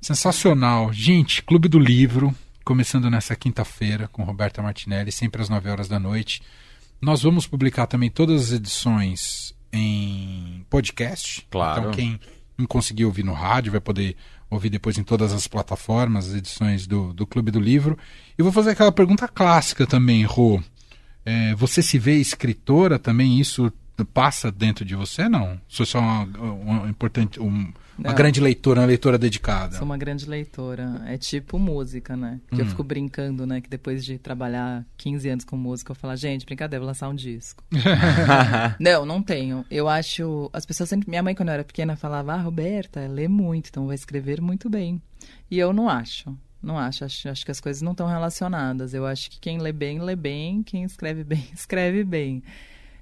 Sensacional. 0.00 0.92
Gente, 0.92 1.42
Clube 1.42 1.68
do 1.68 1.78
Livro, 1.78 2.34
começando 2.64 3.10
nessa 3.10 3.36
quinta-feira 3.36 4.08
com 4.08 4.22
Roberta 4.24 4.62
Martinelli, 4.62 5.12
sempre 5.12 5.42
às 5.42 5.48
9 5.48 5.68
horas 5.68 5.88
da 5.88 5.98
noite. 5.98 6.42
Nós 7.00 7.22
vamos 7.22 7.46
publicar 7.46 7.86
também 7.86 8.10
todas 8.10 8.44
as 8.44 8.52
edições 8.52 9.54
em 9.72 10.64
podcast. 10.70 11.46
Claro. 11.50 11.80
Então, 11.80 11.92
quem 11.92 12.20
não 12.56 12.66
conseguiu 12.66 13.08
ouvir 13.08 13.24
no 13.24 13.32
rádio 13.32 13.72
vai 13.72 13.80
poder 13.80 14.16
ouvir 14.50 14.70
depois 14.70 14.96
em 14.98 15.02
todas 15.02 15.32
as 15.32 15.46
plataformas, 15.46 16.28
as 16.28 16.34
edições 16.34 16.86
do, 16.86 17.12
do 17.12 17.26
Clube 17.26 17.50
do 17.50 17.60
Livro. 17.60 17.98
E 18.38 18.42
vou 18.42 18.52
fazer 18.52 18.70
aquela 18.70 18.92
pergunta 18.92 19.26
clássica 19.26 19.86
também, 19.86 20.24
Rô. 20.24 20.62
É, 21.24 21.54
você 21.54 21.82
se 21.82 21.98
vê 21.98 22.16
escritora 22.16 22.98
também? 22.98 23.40
Isso 23.40 23.72
passa 24.12 24.50
dentro 24.50 24.84
de 24.84 24.94
você, 24.94 25.28
não? 25.28 25.60
Sou 25.68 25.86
só 25.86 26.00
uma, 26.00 26.24
uma 26.24 26.88
importante, 26.88 27.40
um, 27.40 27.72
uma 27.98 28.12
grande 28.12 28.40
leitora, 28.40 28.80
uma 28.80 28.86
leitora 28.86 29.18
dedicada. 29.18 29.76
Sou 29.76 29.84
uma 29.84 29.96
grande 29.96 30.28
leitora. 30.28 31.02
É 31.06 31.16
tipo 31.16 31.58
música, 31.58 32.16
né? 32.16 32.40
Que 32.48 32.56
hum. 32.56 32.60
eu 32.60 32.66
fico 32.66 32.82
brincando, 32.82 33.46
né? 33.46 33.60
Que 33.60 33.68
depois 33.68 34.04
de 34.04 34.18
trabalhar 34.18 34.84
15 34.96 35.28
anos 35.28 35.44
com 35.44 35.56
música, 35.56 35.92
eu 35.92 35.94
falo, 35.96 36.16
gente, 36.16 36.44
brincadeira, 36.44 36.80
vou 36.80 36.88
lançar 36.88 37.08
um 37.08 37.14
disco. 37.14 37.62
não, 38.80 39.06
não 39.06 39.22
tenho. 39.22 39.64
Eu 39.70 39.88
acho. 39.88 40.50
As 40.52 40.66
pessoas 40.66 40.88
sempre. 40.88 41.08
Minha 41.08 41.22
mãe, 41.22 41.34
quando 41.34 41.48
eu 41.48 41.54
era 41.54 41.64
pequena, 41.64 41.96
falava, 41.96 42.34
ah, 42.34 42.40
Roberta, 42.40 43.06
lê 43.06 43.28
muito, 43.28 43.68
então 43.68 43.86
vai 43.86 43.94
escrever 43.94 44.40
muito 44.40 44.68
bem. 44.68 45.00
E 45.50 45.58
eu 45.58 45.72
não 45.72 45.88
acho. 45.88 46.36
Não 46.62 46.78
acho. 46.78 47.04
Acho, 47.04 47.28
acho 47.28 47.44
que 47.44 47.50
as 47.50 47.60
coisas 47.60 47.82
não 47.82 47.92
estão 47.92 48.06
relacionadas. 48.06 48.94
Eu 48.94 49.06
acho 49.06 49.30
que 49.30 49.38
quem 49.38 49.58
lê 49.58 49.72
bem, 49.72 50.00
lê 50.00 50.16
bem. 50.16 50.62
Quem 50.62 50.82
escreve 50.82 51.22
bem, 51.22 51.46
escreve 51.54 52.02
bem. 52.04 52.42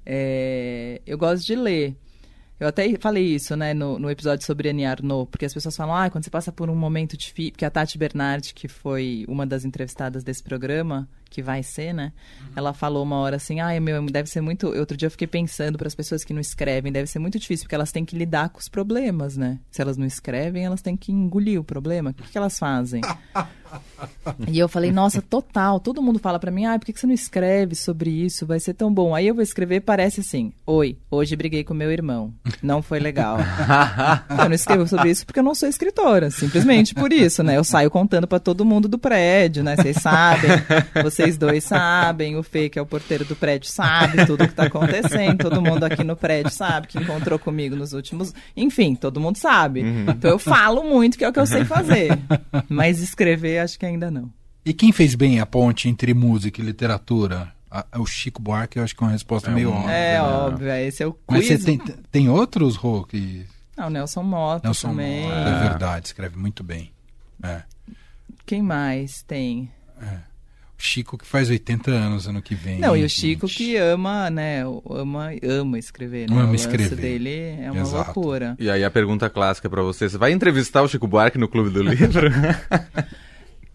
É, 0.04 1.00
eu 1.06 1.16
gosto 1.16 1.46
de 1.46 1.54
ler. 1.54 1.96
Eu 2.62 2.68
até 2.68 2.96
falei 2.96 3.24
isso, 3.24 3.56
né, 3.56 3.74
no, 3.74 3.98
no 3.98 4.08
episódio 4.08 4.46
sobre 4.46 4.68
Annie 4.68 4.84
Arnaud, 4.84 5.28
porque 5.28 5.44
as 5.44 5.52
pessoas 5.52 5.76
falam, 5.76 5.96
ah, 5.96 6.08
quando 6.08 6.22
você 6.22 6.30
passa 6.30 6.52
por 6.52 6.70
um 6.70 6.76
momento 6.76 7.16
difícil, 7.16 7.50
porque 7.50 7.64
a 7.64 7.70
Tati 7.70 7.98
Bernardi, 7.98 8.54
que 8.54 8.68
foi 8.68 9.24
uma 9.26 9.44
das 9.44 9.64
entrevistadas 9.64 10.22
desse 10.22 10.44
programa, 10.44 11.08
que 11.32 11.42
vai 11.42 11.62
ser, 11.62 11.92
né, 11.92 12.12
uhum. 12.40 12.52
ela 12.56 12.74
falou 12.74 13.02
uma 13.02 13.16
hora 13.16 13.36
assim, 13.36 13.60
ah, 13.60 13.80
meu, 13.80 14.04
deve 14.06 14.28
ser 14.28 14.40
muito, 14.42 14.68
outro 14.68 14.96
dia 14.96 15.06
eu 15.06 15.10
fiquei 15.10 15.26
pensando 15.26 15.78
para 15.78 15.88
as 15.88 15.94
pessoas 15.94 16.22
que 16.22 16.34
não 16.34 16.40
escrevem, 16.40 16.92
deve 16.92 17.06
ser 17.06 17.18
muito 17.18 17.38
difícil, 17.38 17.64
porque 17.64 17.74
elas 17.74 17.90
têm 17.90 18.04
que 18.04 18.16
lidar 18.16 18.50
com 18.50 18.60
os 18.60 18.68
problemas, 18.68 19.36
né, 19.36 19.58
se 19.70 19.80
elas 19.80 19.96
não 19.96 20.06
escrevem, 20.06 20.64
elas 20.64 20.82
têm 20.82 20.96
que 20.96 21.10
engolir 21.10 21.58
o 21.58 21.64
problema, 21.64 22.10
o 22.10 22.14
que, 22.14 22.30
que 22.30 22.38
elas 22.38 22.58
fazem? 22.58 23.00
E 24.48 24.58
eu 24.58 24.68
falei, 24.68 24.92
nossa, 24.92 25.22
total. 25.22 25.80
Todo 25.80 26.02
mundo 26.02 26.18
fala 26.18 26.38
pra 26.38 26.50
mim, 26.50 26.66
ah, 26.66 26.78
por 26.78 26.86
que 26.86 26.92
que 26.92 27.00
você 27.00 27.06
não 27.06 27.14
escreve 27.14 27.74
sobre 27.74 28.10
isso? 28.10 28.46
Vai 28.46 28.60
ser 28.60 28.74
tão 28.74 28.92
bom. 28.92 29.14
Aí 29.14 29.26
eu 29.26 29.34
vou 29.34 29.42
escrever, 29.42 29.80
parece 29.80 30.20
assim: 30.20 30.52
Oi, 30.66 30.98
hoje 31.10 31.36
briguei 31.36 31.64
com 31.64 31.74
meu 31.74 31.90
irmão. 31.90 32.32
Não 32.62 32.82
foi 32.82 32.98
legal. 32.98 33.38
eu 34.30 34.48
não 34.48 34.52
escrevo 34.52 34.86
sobre 34.86 35.10
isso 35.10 35.24
porque 35.24 35.40
eu 35.40 35.44
não 35.44 35.54
sou 35.54 35.68
escritora. 35.68 36.30
Simplesmente 36.30 36.94
por 36.94 37.12
isso, 37.12 37.42
né? 37.42 37.56
Eu 37.56 37.64
saio 37.64 37.90
contando 37.90 38.26
pra 38.26 38.38
todo 38.38 38.64
mundo 38.64 38.88
do 38.88 38.98
prédio, 38.98 39.62
né? 39.62 39.76
Vocês 39.76 39.96
sabem, 39.96 40.50
vocês 41.22 41.36
dois 41.38 41.64
sabem, 41.64 42.36
o 42.36 42.42
Fê, 42.42 42.68
que 42.68 42.78
é 42.78 42.82
o 42.82 42.86
porteiro 42.86 43.24
do 43.24 43.34
prédio, 43.36 43.68
sabe 43.70 44.26
tudo 44.26 44.46
que 44.46 44.54
tá 44.54 44.64
acontecendo. 44.64 45.38
Todo 45.38 45.60
mundo 45.62 45.84
aqui 45.84 46.02
no 46.04 46.16
prédio 46.16 46.50
sabe 46.52 46.86
que 46.88 46.98
encontrou 46.98 47.38
comigo 47.38 47.74
nos 47.76 47.92
últimos. 47.92 48.32
Enfim, 48.56 48.94
todo 48.94 49.20
mundo 49.20 49.36
sabe. 49.36 49.80
Então 50.08 50.30
eu 50.30 50.38
falo 50.38 50.82
muito, 50.84 51.16
que 51.18 51.24
é 51.24 51.28
o 51.28 51.32
que 51.32 51.38
eu 51.40 51.46
sei 51.46 51.64
fazer. 51.64 52.18
Mas 52.68 53.00
escrever, 53.00 53.58
acho 53.58 53.78
que 53.78 53.86
ainda 53.86 54.10
não. 54.10 54.30
E 54.64 54.72
quem 54.72 54.92
fez 54.92 55.14
bem 55.14 55.40
a 55.40 55.46
ponte 55.46 55.88
entre 55.88 56.14
música 56.14 56.60
e 56.60 56.64
literatura? 56.64 57.52
A- 57.70 57.86
o 57.98 58.06
Chico 58.06 58.40
Buarque, 58.42 58.78
eu 58.78 58.84
acho 58.84 58.94
que 58.94 59.02
é 59.02 59.06
uma 59.06 59.12
resposta 59.12 59.50
É 59.50 59.54
meio 59.54 59.70
um- 59.70 59.76
óbvia. 59.76 59.90
É 59.92 60.12
né? 60.14 60.22
óbvio, 60.22 60.68
é, 60.68 60.84
esse 60.86 61.02
é 61.02 61.06
o 61.06 61.16
Mas 61.28 61.46
quiz. 61.46 61.60
você 61.62 61.64
tem, 61.64 61.78
tem 62.10 62.28
outros, 62.28 62.76
Rô, 62.76 63.02
que... 63.04 63.46
Ah, 63.76 63.86
o 63.86 63.90
Nelson 63.90 64.22
Mota 64.22 64.68
Nelson 64.68 64.88
também. 64.90 65.22
Mota, 65.24 65.34
é 65.48 65.60
verdade, 65.68 66.06
escreve 66.06 66.36
muito 66.38 66.62
bem. 66.62 66.92
É. 67.42 67.62
Quem 68.44 68.62
mais 68.62 69.22
tem? 69.22 69.70
O 69.98 70.04
Chico 70.84 71.16
que 71.16 71.24
faz 71.26 71.48
80 71.48 71.90
anos 71.92 72.26
ano 72.26 72.42
que 72.42 72.54
vem. 72.56 72.78
Não, 72.80 72.96
e 72.96 73.04
o 73.04 73.08
Chico 73.08 73.46
gente. 73.46 73.56
que 73.56 73.76
ama, 73.76 74.28
né? 74.30 74.66
o- 74.66 74.82
Ama, 74.90 75.28
ama 75.44 75.78
escrever, 75.78 76.28
né? 76.28 76.34
Ama 76.36 76.44
o 76.44 76.50
lance 76.52 76.64
escrever. 76.66 76.96
dele 76.96 77.30
é 77.62 77.70
uma 77.70 77.80
Exato. 77.82 78.18
loucura. 78.18 78.56
E 78.58 78.68
aí 78.68 78.82
a 78.82 78.90
pergunta 78.90 79.30
clássica 79.30 79.70
pra 79.70 79.80
você, 79.82 80.08
você 80.08 80.18
vai 80.18 80.32
entrevistar 80.32 80.82
o 80.82 80.88
Chico 80.88 81.06
Buarque 81.06 81.38
no 81.38 81.46
Clube 81.48 81.70
do 81.70 81.82
Livro? 81.84 82.28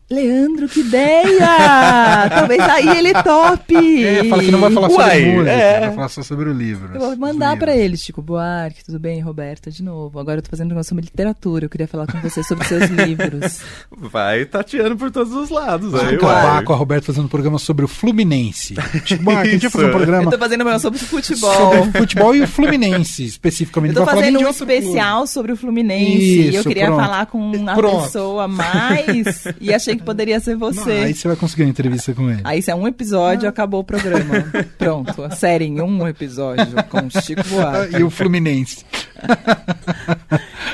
Leandro, 0.09 0.69
que 0.69 0.79
ideia! 0.79 2.29
Talvez 2.29 2.61
aí 2.61 2.97
ele 2.97 3.11
tope! 3.13 4.05
É, 4.05 4.23
fala 4.23 4.41
que 4.41 4.51
não 4.51 4.59
vai 4.61 4.71
falar 4.71 4.89
Uai, 4.89 5.09
sobre 5.19 5.31
música, 5.33 5.51
é. 5.51 5.79
vai 5.81 5.91
falar 5.95 6.09
só 6.09 6.23
sobre 6.23 6.49
o 6.49 6.53
livro. 6.53 6.93
Eu 6.93 6.99
vou 7.01 7.17
mandar 7.17 7.57
pra 7.57 7.75
ele, 7.75 7.97
Chico 7.97 8.21
Buarque, 8.21 8.85
tudo 8.85 8.99
bem, 8.99 9.19
Roberta, 9.19 9.69
de 9.69 9.83
novo. 9.83 10.17
Agora 10.17 10.37
eu 10.37 10.41
tô 10.41 10.49
fazendo 10.49 10.67
um 10.67 10.69
negócio 10.69 10.89
sobre 10.89 11.03
literatura, 11.03 11.65
eu 11.65 11.69
queria 11.69 11.89
falar 11.89 12.07
com 12.07 12.21
você 12.21 12.41
sobre 12.41 12.65
seus 12.65 12.85
livros. 12.89 13.59
Vai 13.97 14.45
tateando 14.45 14.95
por 14.95 15.11
todos 15.11 15.33
os 15.33 15.49
lados. 15.49 15.91
Vamos 15.91 16.13
acabar 16.13 16.63
com 16.63 16.71
a 16.71 16.75
Roberta 16.77 17.07
fazendo 17.07 17.25
um 17.25 17.29
programa 17.29 17.59
sobre 17.59 17.83
o 17.83 17.87
Fluminense. 17.89 18.75
Chico 19.03 19.23
Buarque, 19.23 19.49
a 19.49 19.51
gente 19.51 19.61
vai 19.63 19.71
fazer 19.71 19.83
um 19.85 19.87
Isso. 19.89 19.97
programa 19.97 20.23
Eu 20.23 20.31
tô 20.31 20.37
fazendo 20.37 20.61
um 20.61 20.63
programa 20.63 20.79
sobre 20.79 20.99
futebol. 20.99 21.53
sobre 21.83 21.99
futebol 21.99 22.33
e 22.33 22.41
o 22.43 22.47
Fluminense, 22.47 23.25
especificamente. 23.25 23.93
Eu 23.97 24.05
tô 24.05 24.09
fazendo 24.09 24.39
um 24.39 24.47
especial 24.49 25.27
sobre 25.27 25.51
o 25.51 25.57
Fluminense. 25.57 26.21
e 26.21 26.45
eu 26.55 26.61
Isso, 26.61 26.67
queria 26.69 26.85
pronto. 26.85 27.01
falar 27.01 27.25
com 27.25 27.39
uma 27.39 27.75
Pronto. 27.75 28.03
pessoa 28.03 28.47
mais. 28.47 29.17
E 29.59 29.73
achei 29.73 29.96
que 29.97 30.03
poderia 30.03 30.39
ser 30.39 30.55
você. 30.55 30.79
Não, 30.99 31.03
aí 31.05 31.13
você 31.13 31.27
vai 31.27 31.37
conseguir 31.37 31.63
uma 31.63 31.69
entrevista 31.69 32.13
com 32.13 32.29
ele. 32.29 32.41
Aí 32.43 32.59
isso 32.59 32.71
é 32.71 32.75
um 32.75 32.87
episódio, 32.87 33.47
acabou 33.49 33.81
o 33.81 33.83
programa. 33.83 34.35
Pronto, 34.77 35.23
a 35.23 35.29
série 35.31 35.65
em 35.65 35.81
um 35.81 36.07
episódio 36.07 36.67
com 36.89 37.09
Chico 37.09 37.43
Buarque. 37.49 37.95
Ah, 37.95 37.99
E 37.99 38.03
o 38.03 38.09
Fluminense. 38.09 38.85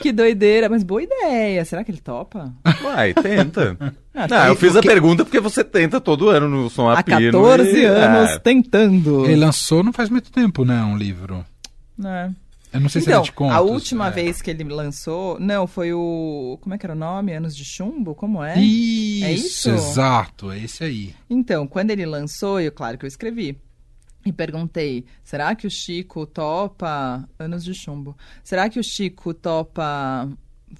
Que 0.01 0.11
doideira, 0.11 0.67
mas 0.67 0.83
boa 0.83 1.01
ideia. 1.01 1.63
Será 1.63 1.81
que 1.81 1.89
ele 1.89 2.01
topa? 2.01 2.53
Uai, 2.83 3.13
tenta. 3.13 3.77
Ah, 4.13 4.27
Não, 4.27 4.47
eu 4.47 4.55
fiz 4.55 4.71
a 4.71 4.73
porque- 4.73 4.87
pergunta 4.89 5.23
porque 5.23 5.39
você 5.39 5.63
tenta 5.63 6.01
todo 6.01 6.27
ano 6.29 6.49
no 6.49 6.69
Som 6.69 6.89
Há 6.89 6.99
Apino. 6.99 7.31
14 7.41 7.69
e- 7.79 7.85
anos 7.85 8.31
É. 8.31 8.39
tentando. 8.39 9.23
Ele 9.25 9.37
lançou 9.37 9.81
não 9.81 9.93
faz 9.93 10.09
muito 10.09 10.29
tempo, 10.29 10.65
né? 10.65 10.81
Um 10.83 10.97
livro. 10.97 11.45
É. 12.03 12.29
Eu 12.73 12.79
não 12.79 12.89
sei 12.89 13.01
se 13.01 13.07
Então, 13.07 13.17
era 13.19 13.23
de 13.23 13.31
contos. 13.31 13.55
a 13.55 13.61
última 13.61 14.07
é. 14.07 14.11
vez 14.11 14.41
que 14.41 14.49
ele 14.49 14.63
lançou, 14.63 15.39
não, 15.39 15.67
foi 15.67 15.93
o. 15.93 16.57
Como 16.61 16.73
é 16.73 16.77
que 16.77 16.85
era 16.85 16.93
o 16.93 16.97
nome? 16.97 17.31
Anos 17.33 17.55
de 17.55 17.63
Chumbo? 17.63 18.15
Como 18.15 18.43
é? 18.43 18.59
Isso, 18.59 19.25
É 19.25 19.31
isso? 19.31 19.69
exato, 19.69 20.51
é 20.51 20.59
esse 20.59 20.83
aí. 20.83 21.15
Então, 21.29 21.67
quando 21.67 21.91
ele 21.91 22.05
lançou, 22.05 22.59
eu, 22.59 22.71
claro 22.71 22.97
que 22.97 23.05
eu 23.05 23.07
escrevi. 23.07 23.57
E 24.25 24.31
perguntei: 24.31 25.05
será 25.23 25.53
que 25.53 25.67
o 25.67 25.69
Chico 25.69 26.25
topa. 26.25 27.27
Anos 27.37 27.63
de 27.63 27.73
chumbo. 27.75 28.17
Será 28.43 28.69
que 28.69 28.79
o 28.79 28.83
Chico 28.83 29.33
topa 29.33 30.27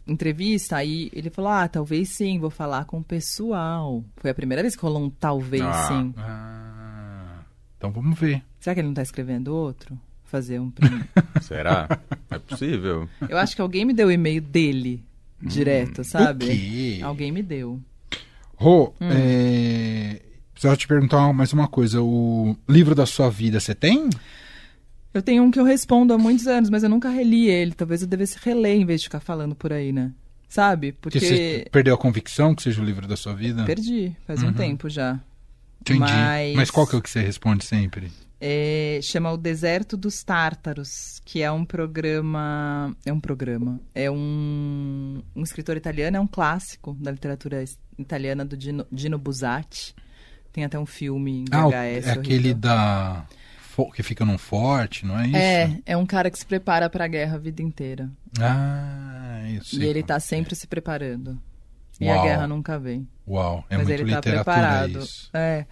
entrevista? 0.08 0.78
Aí 0.78 1.12
ele 1.14 1.30
falou: 1.30 1.52
ah, 1.52 1.68
talvez 1.68 2.10
sim, 2.10 2.40
vou 2.40 2.50
falar 2.50 2.86
com 2.86 3.00
o 3.00 3.04
pessoal. 3.04 4.04
Foi 4.18 4.32
a 4.32 4.34
primeira 4.34 4.62
vez 4.64 4.76
que 4.76 4.82
rolou 4.82 5.04
um 5.04 5.10
talvez 5.10 5.62
Ah. 5.62 5.88
sim. 5.90 6.14
Ah, 6.18 7.40
então 7.78 7.92
vamos 7.92 8.18
ver. 8.18 8.42
Será 8.60 8.74
que 8.74 8.80
ele 8.80 8.88
não 8.88 8.96
tá 8.96 9.02
escrevendo 9.04 9.54
outro? 9.54 10.00
Fazer 10.34 10.60
um. 10.60 10.72
prim- 10.72 11.04
Será? 11.44 11.88
É 12.32 12.40
possível. 12.40 13.08
eu 13.30 13.38
acho 13.38 13.56
que 13.56 13.62
alguém 13.62 13.86
me 13.86 13.94
deu 13.94 14.08
o 14.08 14.12
e-mail 14.12 14.42
dele 14.42 15.04
direto, 15.40 16.04
sabe? 16.04 16.46
O 16.46 16.48
quê? 16.48 17.00
Alguém 17.04 17.32
me 17.32 17.44
deu. 17.44 17.80
Rô, 18.56 18.92
Hum. 19.00 19.10
é... 19.12 20.20
precisava 20.52 20.76
te 20.76 20.88
perguntar 20.88 21.32
mais 21.34 21.54
uma 21.54 21.68
coisa. 21.68 22.02
O 22.02 22.58
livro 22.68 22.96
da 22.96 23.06
sua 23.06 23.30
vida 23.30 23.60
você 23.60 23.76
tem? 23.76 24.10
Eu 25.14 25.22
tenho 25.22 25.44
um 25.44 25.52
que 25.52 25.60
eu 25.60 25.64
respondo 25.64 26.12
há 26.16 26.18
muitos 26.18 26.48
anos, 26.48 26.72
mas 26.72 26.82
eu 26.82 26.90
nunca 26.90 27.10
reli 27.12 27.48
ele. 27.48 27.74
Talvez 27.74 28.02
eu 28.02 28.08
devesse 28.08 28.40
reler 28.42 28.76
em 28.76 28.86
vez 28.88 29.02
de 29.02 29.06
ficar 29.08 29.20
falando 29.20 29.54
por 29.54 29.72
aí, 29.72 29.92
né? 29.92 30.12
Sabe? 30.50 30.94
Que 30.94 30.98
Porque. 31.00 31.20
você 31.20 31.68
perdeu 31.72 31.94
a 31.94 31.98
convicção 32.00 32.56
que 32.56 32.64
seja 32.64 32.82
o 32.82 32.86
livro 32.86 33.06
da 33.08 33.16
sua 33.16 33.36
vida? 33.36 33.66
Perdi, 33.66 34.16
faz 34.26 34.42
um 34.42 34.52
tempo 34.52 34.90
já. 34.90 35.20
Entendi. 35.82 36.00
Mas- 36.00 36.56
Mas 36.56 36.72
qual 36.72 36.88
que 36.88 36.96
é 36.96 36.98
o 36.98 37.02
que 37.04 37.10
você 37.12 37.22
responde 37.22 37.64
sempre? 37.66 38.12
É, 38.46 39.00
chama 39.02 39.32
O 39.32 39.38
Deserto 39.38 39.96
dos 39.96 40.22
Tártaros, 40.22 41.22
que 41.24 41.42
é 41.42 41.50
um 41.50 41.64
programa. 41.64 42.94
É 43.06 43.14
um 43.14 43.20
programa. 43.20 43.80
É 43.96 44.12
um, 44.12 45.24
um 45.34 45.44
escritor 45.44 45.78
italiano, 45.78 46.18
é 46.18 46.20
um 46.20 46.28
clássico 46.28 46.94
da 47.00 47.10
literatura 47.10 47.64
italiana 47.98 48.44
do 48.44 48.58
Dino, 48.58 48.86
Dino 48.92 49.18
Buzzati. 49.18 49.96
Tem 50.52 50.66
até 50.66 50.78
um 50.78 50.86
filme 50.86 51.44
em 51.44 51.46
Ah, 51.52 51.68
VHS. 51.68 51.72
é 51.72 51.98
horrível. 52.00 52.22
aquele 52.22 52.54
da... 52.54 53.26
que 53.96 54.04
fica 54.04 54.26
num 54.26 54.38
forte, 54.38 55.06
não 55.06 55.18
é 55.18 55.26
isso? 55.28 55.38
É, 55.38 55.80
é 55.86 55.96
um 55.98 56.06
cara 56.06 56.30
que 56.30 56.38
se 56.38 56.46
prepara 56.46 56.90
pra 56.90 57.08
guerra 57.08 57.36
a 57.36 57.40
vida 57.40 57.62
inteira. 57.62 58.10
Ah, 58.42 59.42
isso. 59.48 59.82
E 59.82 59.86
ele 59.86 60.04
tá 60.04 60.20
sempre 60.20 60.54
se 60.54 60.68
preparando. 60.68 61.40
E 62.00 62.06
Uau. 62.08 62.20
a 62.20 62.24
guerra 62.24 62.48
nunca 62.48 62.78
vem. 62.78 63.08
Uau, 63.26 63.64
é 63.70 63.78
mas 63.78 63.88
muito 63.88 64.02
ele 64.02 64.12
tá 64.12 64.18
literatura 64.18 64.44
preparado. 64.44 65.00
isso. 65.00 65.30
É. 65.34 65.66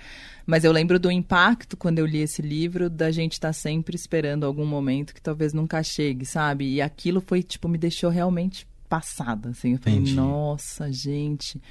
Mas 0.45 0.63
eu 0.63 0.71
lembro 0.71 0.99
do 0.99 1.11
impacto 1.11 1.77
quando 1.77 1.99
eu 1.99 2.05
li 2.05 2.19
esse 2.19 2.41
livro 2.41 2.89
da 2.89 3.11
gente 3.11 3.33
estar 3.33 3.53
sempre 3.53 3.95
esperando 3.95 4.45
algum 4.45 4.65
momento 4.65 5.13
que 5.13 5.21
talvez 5.21 5.53
nunca 5.53 5.81
chegue, 5.83 6.25
sabe? 6.25 6.65
E 6.73 6.81
aquilo 6.81 7.21
foi 7.21 7.43
tipo 7.43 7.67
me 7.67 7.77
deixou 7.77 8.09
realmente 8.09 8.67
passada, 8.89 9.49
assim. 9.49 9.73
Eu 9.73 9.79
falei, 9.79 9.99
Entendi. 9.99 10.15
nossa, 10.15 10.91
gente. 10.91 11.61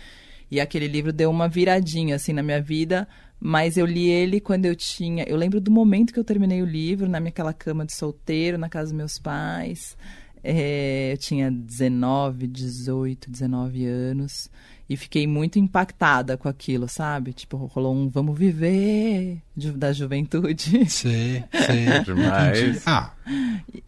E 0.51 0.61
aquele 0.61 0.89
livro 0.89 1.13
deu 1.13 1.31
uma 1.31 1.49
viradinha 1.49 2.17
assim 2.17 2.33
na 2.33 2.43
minha 2.43 2.61
vida, 2.61 3.07
mas 3.39 3.77
eu 3.77 3.87
li 3.87 4.09
ele 4.09 4.41
quando 4.41 4.67
eu 4.67 4.75
tinha, 4.75 5.25
eu 5.29 5.37
lembro 5.37 5.61
do 5.61 5.71
momento 5.71 6.13
que 6.13 6.19
eu 6.19 6.25
terminei 6.25 6.61
o 6.61 6.67
livro, 6.67 7.09
na 7.09 7.21
minha 7.21 7.31
aquela 7.31 7.53
cama 7.53 7.87
de 7.87 7.93
solteiro, 7.93 8.59
na 8.59 8.69
casa 8.69 8.87
dos 8.87 8.97
meus 8.97 9.19
pais. 9.19 9.97
É, 10.43 11.13
eu 11.13 11.19
tinha 11.19 11.51
19, 11.51 12.47
18, 12.47 13.31
19 13.31 13.85
anos. 13.87 14.51
E 14.89 14.97
fiquei 14.97 15.25
muito 15.25 15.57
impactada 15.59 16.37
com 16.37 16.49
aquilo, 16.49 16.89
sabe? 16.89 17.33
Tipo, 17.33 17.57
rolou 17.59 17.95
um 17.95 18.09
vamos 18.09 18.37
viver 18.37 19.39
ju- 19.57 19.73
da 19.73 19.93
juventude. 19.93 20.89
Sei, 20.91 21.45
sei. 21.53 22.03
Demais. 22.05 22.83
Ah, 22.87 23.13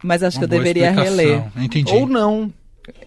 Mas 0.01 0.23
acho 0.23 0.37
que 0.37 0.45
eu 0.45 0.47
deveria 0.47 0.89
explicação. 0.91 1.17
reler. 1.17 1.43
Entendi. 1.57 1.91
Ou 1.93 2.07
não. 2.07 2.53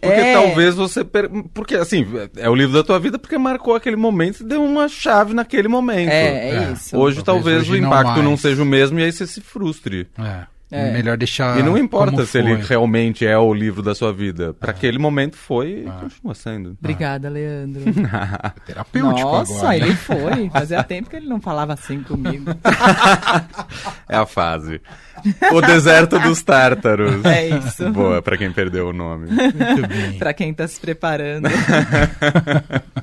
Porque 0.01 0.07
É. 0.21 0.33
talvez 0.35 0.75
você. 0.75 1.05
Per... 1.05 1.29
Porque, 1.55 1.75
assim, 1.75 2.05
é 2.37 2.49
o 2.51 2.55
livro 2.55 2.75
da 2.75 2.83
tua 2.83 2.99
vida 2.99 3.19
porque 3.19 3.37
marcou 3.39 3.75
aquele 3.75 3.97
momento 3.97 4.41
e 4.41 4.45
deu 4.47 4.63
uma 4.63 4.89
chave 4.89 5.33
naquele 5.35 5.69
momento. 5.69 6.11
É, 6.11 6.51
é, 6.51 6.55
É. 6.69 6.73
isso. 6.73 6.97
Hoje 6.99 7.23
Talvez 7.23 7.45
talvez, 7.45 7.63
hoje 7.63 7.79
o 7.79 7.83
não 7.83 7.89
impacto 7.89 8.23
não, 8.23 8.31
mais. 8.33 8.41
seja 8.41 8.63
o 8.63 8.67
mesmo 8.67 8.99
e 8.99 9.05
aí 9.05 9.13
você 9.13 9.27
se 9.27 9.41
frustre. 9.41 10.07
É. 10.19 10.47
É. 10.69 10.91
Melhor 10.93 11.17
deixar. 11.17 11.61
e 11.61 11.63
não 11.63 11.79
importa 11.79 12.27
se 12.27 12.39
ele 12.39 12.57
foi. 12.57 12.65
realmente 12.67 13.25
é 13.25 13.39
o 13.39 13.55
livro 13.55 13.83
da 13.83 13.95
sua 13.95 14.13
vida. 14.13 14.53
Para 14.53 14.73
aquele 14.73 14.99
momento 14.99 15.37
foi 15.37 15.85
e 15.85 15.89
Ah. 15.89 15.93
continua 16.01 16.35
sendo. 16.35 16.77
Obrigada, 16.81 17.29
Leandro. 17.29 17.83
Terapêutico 18.67 19.21
Nossa, 19.21 19.59
agora. 19.59 19.77
ele 19.77 19.91
né? 19.91 19.95
foi. 19.95 20.51
Fazia 20.51 20.83
tempo 20.83 21.09
que 21.09 21.15
ele 21.17 21.29
não 21.29 21.41
falava 21.41 21.73
assim 21.75 22.03
comigo. 22.03 22.51
É 24.09 24.17
a 24.17 24.27
fase. 24.27 24.81
O 25.53 25.61
deserto 25.61 26.19
dos 26.21 26.43
tártaros. 26.43 27.25
É 27.25 27.49
isso. 27.49 27.91
Boa, 27.91 28.23
pra 28.23 28.37
quem 28.37 28.53
perdeu 28.53 28.89
o 28.89 28.93
nome. 28.93 29.27
Muito 29.31 29.89
bem. 29.89 30.19
pra 30.19 30.33
quem 30.33 30.53
tá 30.55 30.67
se 30.69 30.79
preparando. 30.81 31.49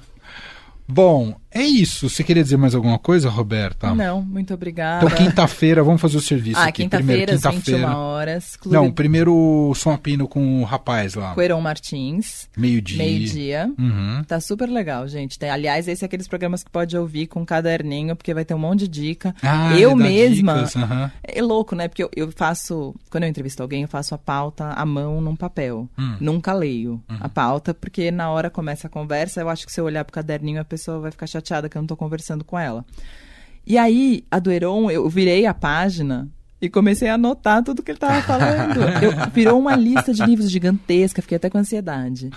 Bom, 0.88 1.36
É 1.54 1.62
isso. 1.62 2.10
Você 2.10 2.24
queria 2.24 2.44
dizer 2.44 2.58
mais 2.58 2.74
alguma 2.74 2.98
coisa, 2.98 3.30
Roberta? 3.30 3.94
Não, 3.94 4.22
muito 4.22 4.54
obrigada. 4.54 5.06
Então, 5.06 5.18
quinta-feira, 5.18 5.84
vamos 5.84 6.02
fazer 6.02 6.18
o 6.18 6.22
serviço 6.22 6.60
ah, 6.60 6.64
aqui. 6.66 6.84
quinta-feira, 6.84 7.34
Primeiro, 7.34 7.48
às 7.48 7.56
21 7.56 7.96
horas. 7.96 8.56
Clube 8.56 8.76
Não, 8.76 8.92
primeiro 8.92 9.36
o 9.36 9.76
Som 9.76 9.92
Apino 9.92 10.28
com 10.28 10.62
o 10.62 10.64
rapaz 10.64 11.14
lá. 11.14 11.36
Coeron 11.36 11.62
Martins. 11.62 12.50
Meio-dia. 12.58 12.98
Meio-dia. 12.98 13.72
Uhum. 13.78 14.24
Tá 14.28 14.40
super 14.40 14.68
legal, 14.68 15.08
gente. 15.08 15.38
Tem, 15.38 15.50
aliás, 15.50 15.88
esse 15.88 16.04
é 16.04 16.08
aqueles 16.08 16.28
programas 16.28 16.64
que 16.64 16.72
pode 16.72 16.98
ouvir 16.98 17.28
com 17.28 17.46
caderninho, 17.46 18.16
porque 18.16 18.34
vai 18.34 18.44
ter 18.44 18.56
um 18.56 18.60
monte 18.60 18.88
de 18.88 18.88
dica. 18.88 19.36
Ah, 19.44 19.78
eu 19.78 19.92
ele 19.92 20.04
dá 20.04 20.10
mesma. 20.10 20.54
dicas, 20.56 20.76
aham. 20.76 21.12
É 21.24 21.42
louco, 21.42 21.76
né? 21.76 21.88
Porque 21.88 22.04
eu, 22.04 22.10
eu 22.16 22.32
faço. 22.32 22.96
Quando 23.12 23.26
eu 23.26 23.30
entrevisto 23.30 23.62
alguém, 23.62 23.84
eu 23.84 23.88
faço 23.88 24.16
a 24.16 24.18
pauta 24.18 24.70
à 24.70 24.86
mão 24.86 25.22
num 25.22 25.36
papel. 25.36 25.88
Hum. 25.98 26.18
Nunca 26.20 26.52
leio 26.54 27.02
a 27.08 27.30
pauta, 27.30 27.74
porque 27.74 28.10
na 28.10 28.30
hora 28.32 28.50
começa 28.50 28.88
a 28.88 28.90
conversa, 28.90 29.42
eu 29.42 29.50
acho 29.50 29.66
que 29.66 29.72
se 29.72 29.80
eu 29.80 29.86
olhar 29.86 30.04
pro 30.04 30.14
caderninho, 30.14 30.60
a 30.60 30.66
pessoa 30.66 31.00
vai 31.00 31.12
ficar 31.12 31.28
chateada 31.28 31.43
que 31.70 31.78
eu 31.78 31.82
não 31.82 31.88
tô 31.88 31.96
conversando 31.96 32.44
com 32.44 32.58
ela. 32.58 32.86
E 33.66 33.78
aí, 33.78 34.26
a 34.30 34.40
do 34.40 34.52
Heron, 34.52 34.92
eu 34.92 35.08
virei 35.10 35.46
a 35.46 35.54
página 35.54 36.28
e 36.62 36.70
comecei 36.70 37.10
a 37.10 37.16
anotar 37.16 37.64
tudo 37.64 37.84
que 37.84 37.92
ele 37.92 38.00
tava 38.00 38.22
falando. 38.24 38.82
Eu, 39.02 39.12
virou 39.32 39.60
uma 39.60 39.76
lista 39.76 40.14
de 40.14 40.24
livros 40.26 40.50
gigantesca, 40.50 41.22
fiquei 41.22 41.36
até 41.38 41.50
com 41.50 41.58
ansiedade. 41.58 42.30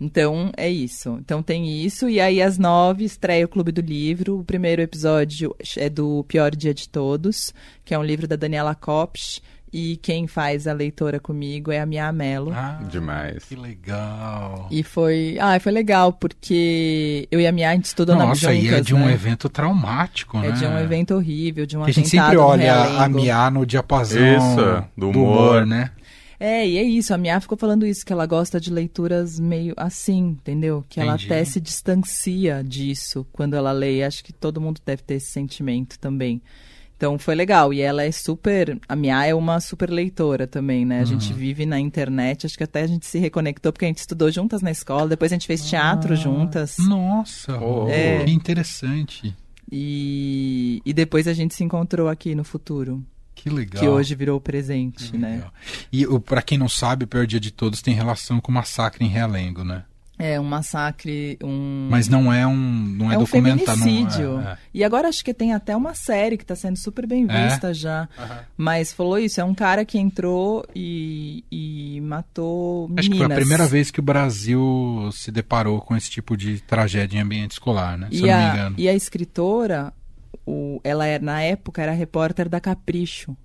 Então, 0.00 0.50
é 0.56 0.68
isso. 0.68 1.18
Então 1.20 1.42
tem 1.42 1.84
isso, 1.84 2.08
e 2.08 2.20
aí 2.20 2.42
às 2.42 2.58
nove 2.58 3.04
estreia 3.04 3.44
o 3.44 3.48
Clube 3.48 3.72
do 3.72 3.80
Livro. 3.80 4.40
O 4.40 4.44
primeiro 4.44 4.82
episódio 4.82 5.54
é 5.76 5.88
do 5.88 6.24
Pior 6.24 6.54
Dia 6.54 6.74
de 6.74 6.88
Todos, 6.88 7.54
que 7.84 7.94
é 7.94 7.98
um 7.98 8.02
livro 8.02 8.26
da 8.26 8.36
Daniela 8.36 8.74
Kopsch, 8.74 9.40
e 9.76 9.96
quem 9.96 10.28
faz 10.28 10.68
a 10.68 10.72
leitora 10.72 11.18
comigo 11.18 11.72
é 11.72 11.80
a 11.80 11.86
Mia 11.86 12.12
Mello. 12.12 12.52
Ah, 12.54 12.78
Demais. 12.88 13.44
Que 13.44 13.56
legal. 13.56 14.68
E 14.70 14.84
foi, 14.84 15.36
ah, 15.40 15.58
foi 15.58 15.72
legal, 15.72 16.12
porque 16.12 17.26
eu 17.28 17.40
e 17.40 17.46
a 17.48 17.50
Mia, 17.50 17.70
a 17.70 17.74
gente 17.74 17.86
estudou 17.86 18.14
na 18.14 18.24
Nossa, 18.24 18.54
e 18.54 18.68
é 18.68 18.70
juntas, 18.70 18.86
de 18.86 18.94
um 18.94 19.04
né? 19.04 19.12
evento 19.12 19.48
traumático, 19.48 20.38
né? 20.38 20.50
É 20.50 20.52
de 20.52 20.64
um 20.64 20.78
evento 20.78 21.16
horrível, 21.16 21.66
de 21.66 21.76
um 21.76 21.82
Que 21.82 21.90
a 21.90 21.92
gente 21.92 22.06
atentado 22.06 22.30
sempre 22.30 22.36
olha 22.38 22.72
a. 23.02 23.08
Mia 23.08 23.50
no 23.50 23.66
diapasão 23.66 24.36
Isso, 24.36 24.84
do 24.96 25.10
humor. 25.10 25.66
né? 25.66 25.90
É, 26.38 26.64
e 26.64 26.78
é 26.78 26.82
isso, 26.84 27.12
a 27.12 27.18
Mia 27.18 27.40
ficou 27.40 27.58
falando 27.58 27.84
isso, 27.84 28.06
que 28.06 28.12
ela 28.12 28.26
gosta 28.26 28.60
de 28.60 28.72
leituras 28.72 29.40
meio 29.40 29.74
assim, 29.76 30.36
entendeu? 30.40 30.84
Que 30.88 31.00
ela 31.00 31.14
Entendi. 31.14 31.32
até 31.32 31.44
se 31.44 31.60
distancia 31.60 32.62
disso 32.62 33.26
quando 33.32 33.54
ela 33.54 33.72
lê. 33.72 34.04
Acho 34.04 34.22
que 34.22 34.32
todo 34.32 34.60
mundo 34.60 34.80
deve 34.86 35.02
ter 35.02 35.14
esse 35.14 35.32
sentimento 35.32 35.98
também. 35.98 36.40
Então 37.04 37.18
foi 37.18 37.34
legal. 37.34 37.72
E 37.72 37.80
ela 37.82 38.02
é 38.02 38.10
super. 38.10 38.78
A 38.88 38.96
Mia 38.96 39.26
é 39.26 39.34
uma 39.34 39.60
super 39.60 39.90
leitora 39.90 40.46
também, 40.46 40.86
né? 40.86 41.00
A 41.00 41.04
gente 41.04 41.32
Uhum. 41.32 41.38
vive 41.38 41.66
na 41.66 41.78
internet, 41.78 42.46
acho 42.46 42.56
que 42.56 42.64
até 42.64 42.80
a 42.82 42.86
gente 42.86 43.04
se 43.04 43.18
reconectou, 43.18 43.72
porque 43.72 43.84
a 43.84 43.88
gente 43.88 43.98
estudou 43.98 44.30
juntas 44.30 44.62
na 44.62 44.70
escola, 44.70 45.08
depois 45.08 45.30
a 45.30 45.34
gente 45.34 45.46
fez 45.46 45.68
teatro 45.68 46.14
Ah, 46.14 46.16
juntas. 46.16 46.76
Nossa, 46.78 47.58
Oh. 47.60 47.88
É. 47.90 48.24
que 48.24 48.30
interessante. 48.30 49.34
E, 49.70 50.80
e 50.84 50.92
depois 50.94 51.28
a 51.28 51.32
gente 51.34 51.54
se 51.54 51.62
encontrou 51.62 52.08
aqui 52.08 52.34
no 52.34 52.42
futuro, 52.44 53.04
Que 53.34 53.50
legal. 53.50 53.82
que 53.82 53.88
hoje 53.88 54.14
virou 54.14 54.40
presente, 54.40 55.16
né? 55.16 55.32
Legal. 55.36 55.52
E 55.92 56.06
o- 56.06 56.20
pra 56.20 56.40
quem 56.40 56.56
não 56.56 56.68
sabe, 56.68 57.04
o 57.04 57.08
Pior 57.08 57.26
Dia 57.26 57.40
de 57.40 57.50
Todos 57.50 57.82
tem 57.82 57.94
relação 57.94 58.40
com 58.40 58.50
o 58.50 58.54
massacre 58.54 59.04
em 59.04 59.08
Realengo, 59.08 59.62
né? 59.64 59.84
É 60.26 60.40
um 60.40 60.44
massacre, 60.44 61.36
um. 61.42 61.88
Mas 61.90 62.08
não 62.08 62.32
é 62.32 62.46
um, 62.46 62.56
não 62.56 63.10
é, 63.10 63.14
é 63.14 63.18
um 63.18 63.20
documentário. 63.20 63.66
não- 63.80 63.86
feminicídio. 63.86 64.40
é, 64.40 64.52
é. 64.52 64.58
E 64.72 64.82
agora 64.84 65.08
acho 65.08 65.24
que 65.24 65.34
tem 65.34 65.52
até 65.52 65.76
uma 65.76 65.92
série 65.94 66.36
que 66.36 66.44
está 66.44 66.54
sendo 66.56 66.76
super 66.78 67.06
bem 67.06 67.26
É? 67.28 67.48
vista 67.48 67.74
já. 67.74 68.08
Mas 68.56 68.92
falou 68.92 69.18
isso, 69.18 69.40
é 69.40 69.44
um 69.44 69.54
cara 69.54 69.84
que 69.84 69.98
entrou 69.98 70.64
e, 70.74 71.44
e 71.50 72.00
matou 72.00 72.88
meninas. 72.88 73.00
Acho 73.04 73.10
que 73.10 73.16
foi 73.18 73.26
a 73.26 73.36
primeira 73.38 73.66
vez 73.66 73.90
que 73.90 74.00
o 74.00 74.02
Brasil 74.02 75.10
se 75.12 75.30
deparou 75.30 75.80
com 75.80 75.96
esse 75.96 76.10
tipo 76.10 76.36
de 76.36 76.60
tragédia 76.60 77.18
em 77.18 77.20
ambiente 77.20 77.52
escolar, 77.52 77.98
né? 77.98 78.08
Se 78.10 78.16
E 78.16 78.20
eu 78.20 78.26
não 78.28 78.38
me 78.38 78.44
a, 78.44 78.52
engano. 78.54 78.76
e 78.78 78.88
a 78.88 78.94
escritora, 78.94 79.92
o, 80.46 80.80
ela 80.84 81.06
é, 81.06 81.18
na 81.18 81.42
época 81.42 81.82
era 81.82 81.92
repórter 81.92 82.48
da 82.48 82.60
Capricho. 82.60 83.36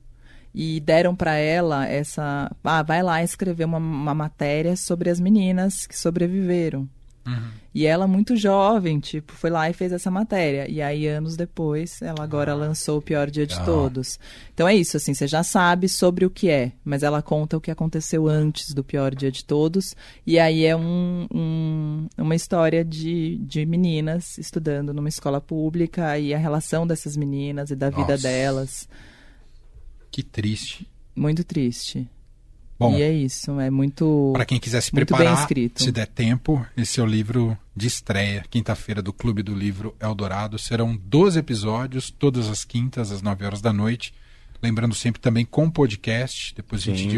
E 0.54 0.80
deram 0.80 1.16
para 1.16 1.36
ela 1.36 1.86
essa. 1.88 2.52
Ah, 2.64 2.82
vai 2.84 3.04
lá 3.04 3.24
escrever 3.24 3.66
uma, 3.66 3.78
uma 3.78 4.14
matéria 4.16 4.76
sobre 4.76 5.10
as 5.10 5.20
meninas 5.20 5.86
que 5.86 5.98
sobreviveram. 5.98 6.90
Uhum. 7.28 7.50
E 7.76 7.86
ela, 7.86 8.08
muito 8.08 8.36
jovem, 8.36 9.00
tipo, 9.00 9.32
foi 9.34 9.52
lá 9.52 9.70
e 9.70 9.74
fez 9.74 9.92
essa 9.92 10.10
matéria. 10.10 10.68
E 10.68 10.82
aí, 10.82 11.06
anos 11.06 11.38
depois, 11.38 12.02
ela 12.02 12.24
agora 12.24 12.56
lançou 12.56 12.98
o 12.98 13.02
pior 13.02 13.30
dia 13.30 13.46
de 13.46 13.64
todos. 13.64 14.20
Então 14.52 14.68
é 14.68 14.74
isso, 14.76 14.98
assim, 14.98 15.14
você 15.14 15.28
já 15.28 15.44
sabe 15.44 15.88
sobre 15.88 16.26
o 16.26 16.30
que 16.32 16.50
é, 16.50 16.72
mas 16.84 17.04
ela 17.04 17.22
conta 17.22 17.56
o 17.56 17.62
que 17.62 17.70
aconteceu 17.70 18.28
antes 18.28 18.74
do 18.74 18.84
pior 18.84 19.14
dia 19.14 19.32
de 19.32 19.46
todos. 19.46 19.96
E 20.26 20.40
aí 20.40 20.66
é 20.66 20.76
um, 20.76 21.28
um- 21.32 22.08
uma 22.18 22.34
história 22.36 22.84
de, 22.84 23.38
de 23.38 23.64
meninas 23.68 24.40
estudando 24.40 24.92
numa 24.92 25.10
escola 25.10 25.40
pública 25.40 26.18
e 26.18 26.34
a 26.34 26.38
relação 26.40 26.88
dessas 26.88 27.16
meninas 27.16 27.70
e 27.70 27.76
da 27.76 27.92
vida 27.92 28.14
Nossa. 28.14 28.24
delas. 28.28 28.90
Que 30.12 30.24
triste. 30.24 30.88
Muito 31.16 31.44
triste. 31.44 32.08
Bom, 32.80 32.98
e 32.98 33.02
é 33.02 33.12
isso, 33.12 33.60
é 33.60 33.70
muito. 33.70 34.32
Para 34.34 34.46
quem 34.46 34.58
quiser 34.58 34.80
se 34.80 34.90
preparar, 34.90 35.38
escrito. 35.38 35.84
se 35.84 35.92
der 35.92 36.08
tempo, 36.08 36.66
esse 36.78 37.02
é 37.02 37.04
o 37.04 37.06
livro 37.06 37.58
de 37.76 37.88
estreia, 37.88 38.46
quinta-feira 38.50 39.02
do 39.02 39.12
Clube 39.12 39.44
do 39.44 39.54
Livro 39.54 39.94
Eldorado. 40.00 40.58
Serão 40.58 40.96
12 40.96 41.40
episódios, 41.40 42.10
todas 42.10 42.48
as 42.48 42.64
quintas, 42.64 43.12
às 43.12 43.22
9 43.22 43.46
horas 43.46 43.62
da 43.62 43.74
noite. 43.74 44.14
Lembrando 44.64 44.96
sempre 44.96 45.20
também 45.20 45.46
com 45.46 45.70
podcast, 45.70 46.56
depois 46.56 46.82
a 46.82 46.86
gente 46.86 47.02
Sim. 47.02 47.10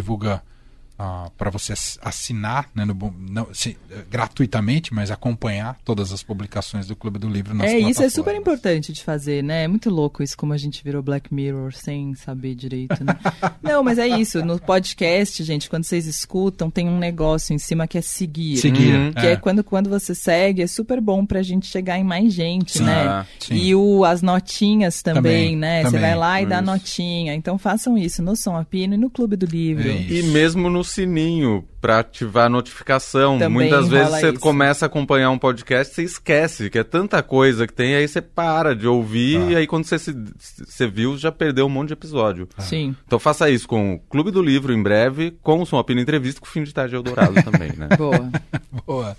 Divulga 1.02 1.32
para 1.38 1.50
você 1.50 1.74
ass- 1.74 1.98
assinar, 2.02 2.70
né, 2.76 2.86
no 2.86 2.96
não, 3.30 3.48
se- 3.54 3.78
eh, 3.90 4.04
gratuitamente, 4.10 4.94
mas 4.94 5.12
acompanhar 5.12 5.78
todas 5.84 6.12
as 6.12 6.22
publicações 6.24 6.88
do 6.88 6.96
Clube 6.96 7.18
do 7.20 7.28
Livro 7.30 7.54
nas 7.54 7.72
É, 7.72 7.80
isso 7.80 8.04
é 8.04 8.10
super 8.10 8.36
importante 8.36 8.94
de 8.94 9.04
fazer, 9.04 9.44
né? 9.44 9.64
É 9.64 9.68
muito 9.68 9.90
louco 9.90 10.22
isso, 10.24 10.38
como 10.38 10.54
a 10.54 10.58
gente 10.58 10.84
virou 10.84 11.02
Black 11.02 11.34
Mirror 11.34 11.74
sem 11.74 12.14
saber 12.16 12.56
direito, 12.56 13.04
né? 13.04 13.18
Não, 13.62 13.84
mas 13.84 13.98
é 13.98 14.08
isso. 14.08 14.44
No 14.44 14.60
podcast, 14.60 15.44
gente, 15.44 15.70
quando 15.70 15.84
vocês 15.84 16.06
escutam, 16.06 16.70
tem 16.70 16.88
um 16.88 16.98
negócio 17.00 17.54
em 17.54 17.58
cima 17.58 17.88
que 17.88 17.98
é 17.98 18.02
seguir. 18.02 18.58
Seguir. 18.58 18.94
Uhum. 18.96 19.14
Que 19.14 19.28
é. 19.28 19.36
quando, 19.36 19.64
quando 19.64 19.90
você 19.90 20.14
segue, 20.14 20.62
é 20.62 20.68
super 20.68 21.00
bom 21.02 21.26
pra 21.26 21.42
gente 21.42 21.68
chegar 21.68 21.98
em 21.98 22.04
mais 22.04 22.34
gente, 22.34 22.78
Sim. 22.80 22.84
né? 22.84 23.08
Ah, 23.08 23.26
sim. 23.40 23.56
E 23.56 23.76
o, 23.76 24.04
as 24.06 24.22
notinhas 24.22 25.02
também, 25.02 25.22
Também, 25.22 25.58
né? 25.58 25.80
Você 25.80 25.86
também. 25.86 26.02
vai 26.02 26.16
lá 26.16 26.42
e 26.42 26.46
dá 26.46 26.56
Isso. 26.58 26.66
notinha. 26.66 27.34
Então 27.36 27.58
façam 27.58 27.98
isso 27.98 28.22
no 28.22 28.36
Som 28.36 28.56
Apino 28.56 28.94
e 28.94 28.98
no 28.98 29.10
Clube 29.10 29.36
do 29.36 29.46
Livro. 29.46 29.88
É. 29.90 30.02
E 30.02 30.24
mesmo 30.24 30.70
no 30.70 30.84
sininho, 30.92 31.68
pra 31.80 32.00
ativar 32.00 32.46
a 32.46 32.50
notificação. 32.50 33.40
Também 33.40 33.70
Muitas 33.70 33.88
vezes 33.88 34.10
você 34.20 34.30
isso. 34.32 34.40
começa 34.40 34.86
a 34.86 34.88
acompanhar 34.88 35.30
um 35.32 35.38
podcast, 35.38 35.94
você 35.96 36.04
esquece 36.04 36.70
que 36.70 36.78
é 36.78 36.84
tanta 36.84 37.22
coisa 37.24 37.66
que 37.66 37.74
tem, 37.74 37.96
aí 37.96 38.08
você 38.08 38.22
para 38.22 38.76
de 38.76 38.88
ouvir, 38.88 39.38
Ah. 39.42 39.52
e 39.52 39.56
aí 39.56 39.68
quando 39.68 39.86
você, 39.86 39.98
se, 39.98 40.14
você 40.68 40.88
viu, 40.88 41.18
já 41.18 41.32
perdeu 41.32 41.66
um 41.66 41.70
monte 41.70 41.88
de 41.88 41.94
episódio. 41.94 42.48
Sim. 42.60 42.96
Então 43.08 43.18
faça 43.20 43.50
isso 43.50 43.68
com 43.68 43.96
o 43.96 44.00
Clube 44.00 44.30
do 44.32 44.42
Livro 44.42 44.74
em 44.74 44.82
breve, 44.84 45.32
com 45.42 45.62
o 45.62 45.66
Som 45.66 45.78
Apino 45.80 46.00
Entrevista, 46.02 46.40
com 46.40 46.46
o 46.46 46.50
Fim 46.50 46.64
de 46.64 46.74
Tarde 46.74 46.96
Eldorado 46.96 47.34
também, 47.44 47.72
né? 47.76 47.88
Boa. 47.98 48.30
Boa. 48.86 49.18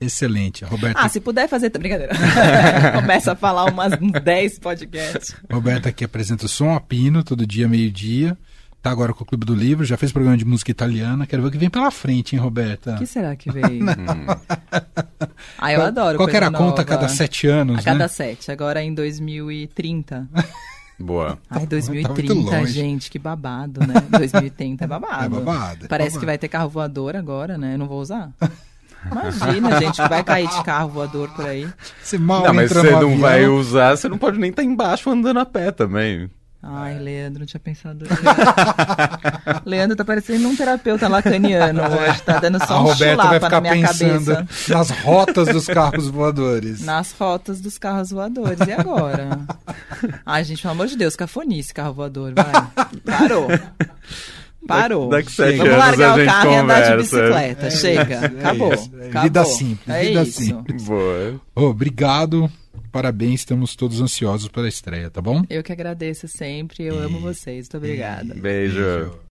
Excelente. 0.00 0.64
Roberta, 0.64 1.00
Ah, 1.00 1.08
se 1.08 1.20
puder 1.20 1.48
fazer. 1.48 1.70
Brincadeira. 1.70 2.12
Começa 3.00 3.32
a 3.32 3.36
falar 3.36 3.64
umas 3.66 3.92
uns 4.00 4.12
10 4.22 4.58
podcasts. 4.58 5.34
Roberta 5.50 5.88
aqui 5.88 6.04
apresenta 6.04 6.46
o 6.46 6.48
Som 6.48 6.74
Apino, 6.74 7.22
todo 7.24 7.46
dia, 7.46 7.66
meio-dia. 7.68 8.36
Tá 8.84 8.90
agora 8.90 9.14
com 9.14 9.24
o 9.24 9.26
Clube 9.26 9.46
do 9.46 9.54
Livro, 9.54 9.82
já 9.82 9.96
fez 9.96 10.12
programa 10.12 10.36
de 10.36 10.44
música 10.44 10.70
italiana. 10.70 11.26
Quero 11.26 11.40
ver 11.40 11.48
o 11.48 11.50
que 11.50 11.56
vem 11.56 11.70
pela 11.70 11.90
frente, 11.90 12.36
hein, 12.36 12.42
Roberta? 12.42 12.96
O 12.96 12.98
que 12.98 13.06
será 13.06 13.34
que 13.34 13.50
veio? 13.50 13.82
Ah, 15.58 15.72
eu 15.72 15.78
Qual- 15.78 15.86
adoro. 15.88 16.18
Qual 16.18 16.28
era 16.28 16.46
a 16.48 16.50
coisa 16.50 16.64
conta 16.64 16.82
a 16.82 16.84
nova. 16.84 16.98
cada 16.98 17.08
sete 17.08 17.46
anos, 17.46 17.78
A 17.78 17.82
cada 17.82 17.98
né? 18.00 18.08
sete, 18.08 18.50
agora 18.52 18.82
em 18.82 18.92
2030. 18.94 20.28
Boa. 21.00 21.30
Ai, 21.30 21.36
Tá 21.48 21.58
muito 21.60 21.70
2030, 21.70 22.34
longe. 22.58 22.72
gente, 22.72 23.10
que 23.10 23.18
babado, 23.18 23.80
né? 23.80 23.94
2030 24.10 24.84
é 24.84 24.86
babado. 24.86 25.24
É 25.24 25.28
babado, 25.28 25.84
é 25.86 25.88
Parece 25.88 26.10
babado. 26.10 26.20
que 26.20 26.26
vai 26.26 26.36
ter 26.38 26.48
carro 26.48 26.68
voador 26.68 27.16
agora, 27.16 27.56
né? 27.56 27.74
Eu 27.74 27.78
não 27.78 27.86
vou 27.88 28.00
usar. 28.00 28.30
Imagina, 29.10 29.80
gente, 29.80 30.00
que 30.02 30.08
vai 30.08 30.22
cair 30.22 30.48
de 30.48 30.62
carro 30.62 30.90
voador 30.90 31.28
por 31.30 31.46
aí. 31.46 31.66
Você 32.02 32.18
mal 32.18 32.42
Não, 32.44 32.52
mas 32.54 32.70
você 32.70 32.90
não 32.90 32.96
avião. 32.98 33.18
vai 33.18 33.46
usar, 33.46 33.96
você 33.96 34.08
não 34.08 34.18
pode 34.18 34.38
nem 34.38 34.50
estar 34.50 34.62
embaixo 34.62 35.08
andando 35.10 35.40
a 35.40 35.46
pé 35.46 35.70
também. 35.70 36.30
Ai, 36.66 36.98
Leandro, 36.98 37.40
não 37.40 37.46
tinha 37.46 37.60
pensado. 37.60 38.06
Leandro 39.66 39.96
tá 39.96 40.04
parecendo 40.04 40.48
um 40.48 40.56
terapeuta 40.56 41.08
lacaniano 41.08 41.82
hoje, 41.82 42.22
tá 42.22 42.38
dando 42.40 42.56
A 42.62 42.66
só 42.66 42.80
um 42.80 42.84
Roberta 42.84 43.16
vai 43.16 43.26
chulapa 43.26 43.46
ficar 43.46 43.60
na 43.60 43.60
minha 43.74 43.86
pensando 43.88 44.34
cabeça. 44.36 44.74
nas 44.74 44.90
rotas 44.90 45.48
dos 45.48 45.66
carros 45.66 46.08
voadores. 46.08 46.80
Nas 46.82 47.12
fotos 47.12 47.60
dos 47.60 47.76
carros 47.78 48.10
voadores. 48.10 48.58
E 48.66 48.72
agora? 48.72 49.40
Ai, 50.24 50.42
gente, 50.44 50.62
pelo 50.62 50.72
amor 50.72 50.86
de 50.86 50.96
Deus, 50.96 51.14
cafonice 51.14 51.74
carro 51.74 51.92
voador, 51.92 52.32
vai. 52.34 52.86
Parou. 53.04 53.48
Parou. 54.66 55.08
Daqui 55.10 55.30
sete 55.32 55.58
Vamos 55.58 55.72
anos 55.74 55.84
largar 55.98 56.18
a 56.18 56.22
o 56.22 56.26
carro 56.26 56.50
e 56.50 56.54
andar 56.56 56.80
de 56.80 56.90
conversa. 56.90 57.16
bicicleta. 57.20 57.70
Chega. 57.70 58.14
isso, 58.14 58.24
é 58.24 58.38
acabou. 58.40 58.72
É 58.72 59.06
acabou. 59.08 59.22
vida 59.22 59.44
simples, 59.44 59.94
É 59.96 60.02
vida 60.04 60.22
isso. 60.22 60.42
simples. 60.42 60.82
Boa. 60.84 61.40
Ô, 61.54 61.62
obrigado, 61.66 62.50
parabéns, 62.90 63.40
estamos 63.40 63.74
todos 63.76 64.00
ansiosos 64.00 64.48
pela 64.48 64.68
estreia, 64.68 65.10
tá 65.10 65.20
bom? 65.20 65.44
Eu 65.50 65.62
que 65.62 65.72
agradeço 65.72 66.28
sempre. 66.28 66.84
Eu 66.84 66.98
amo 66.98 67.18
vocês. 67.20 67.66
Muito 67.66 67.76
obrigada. 67.76 68.34
Beijo. 68.34 68.80
Beijo. 68.80 69.18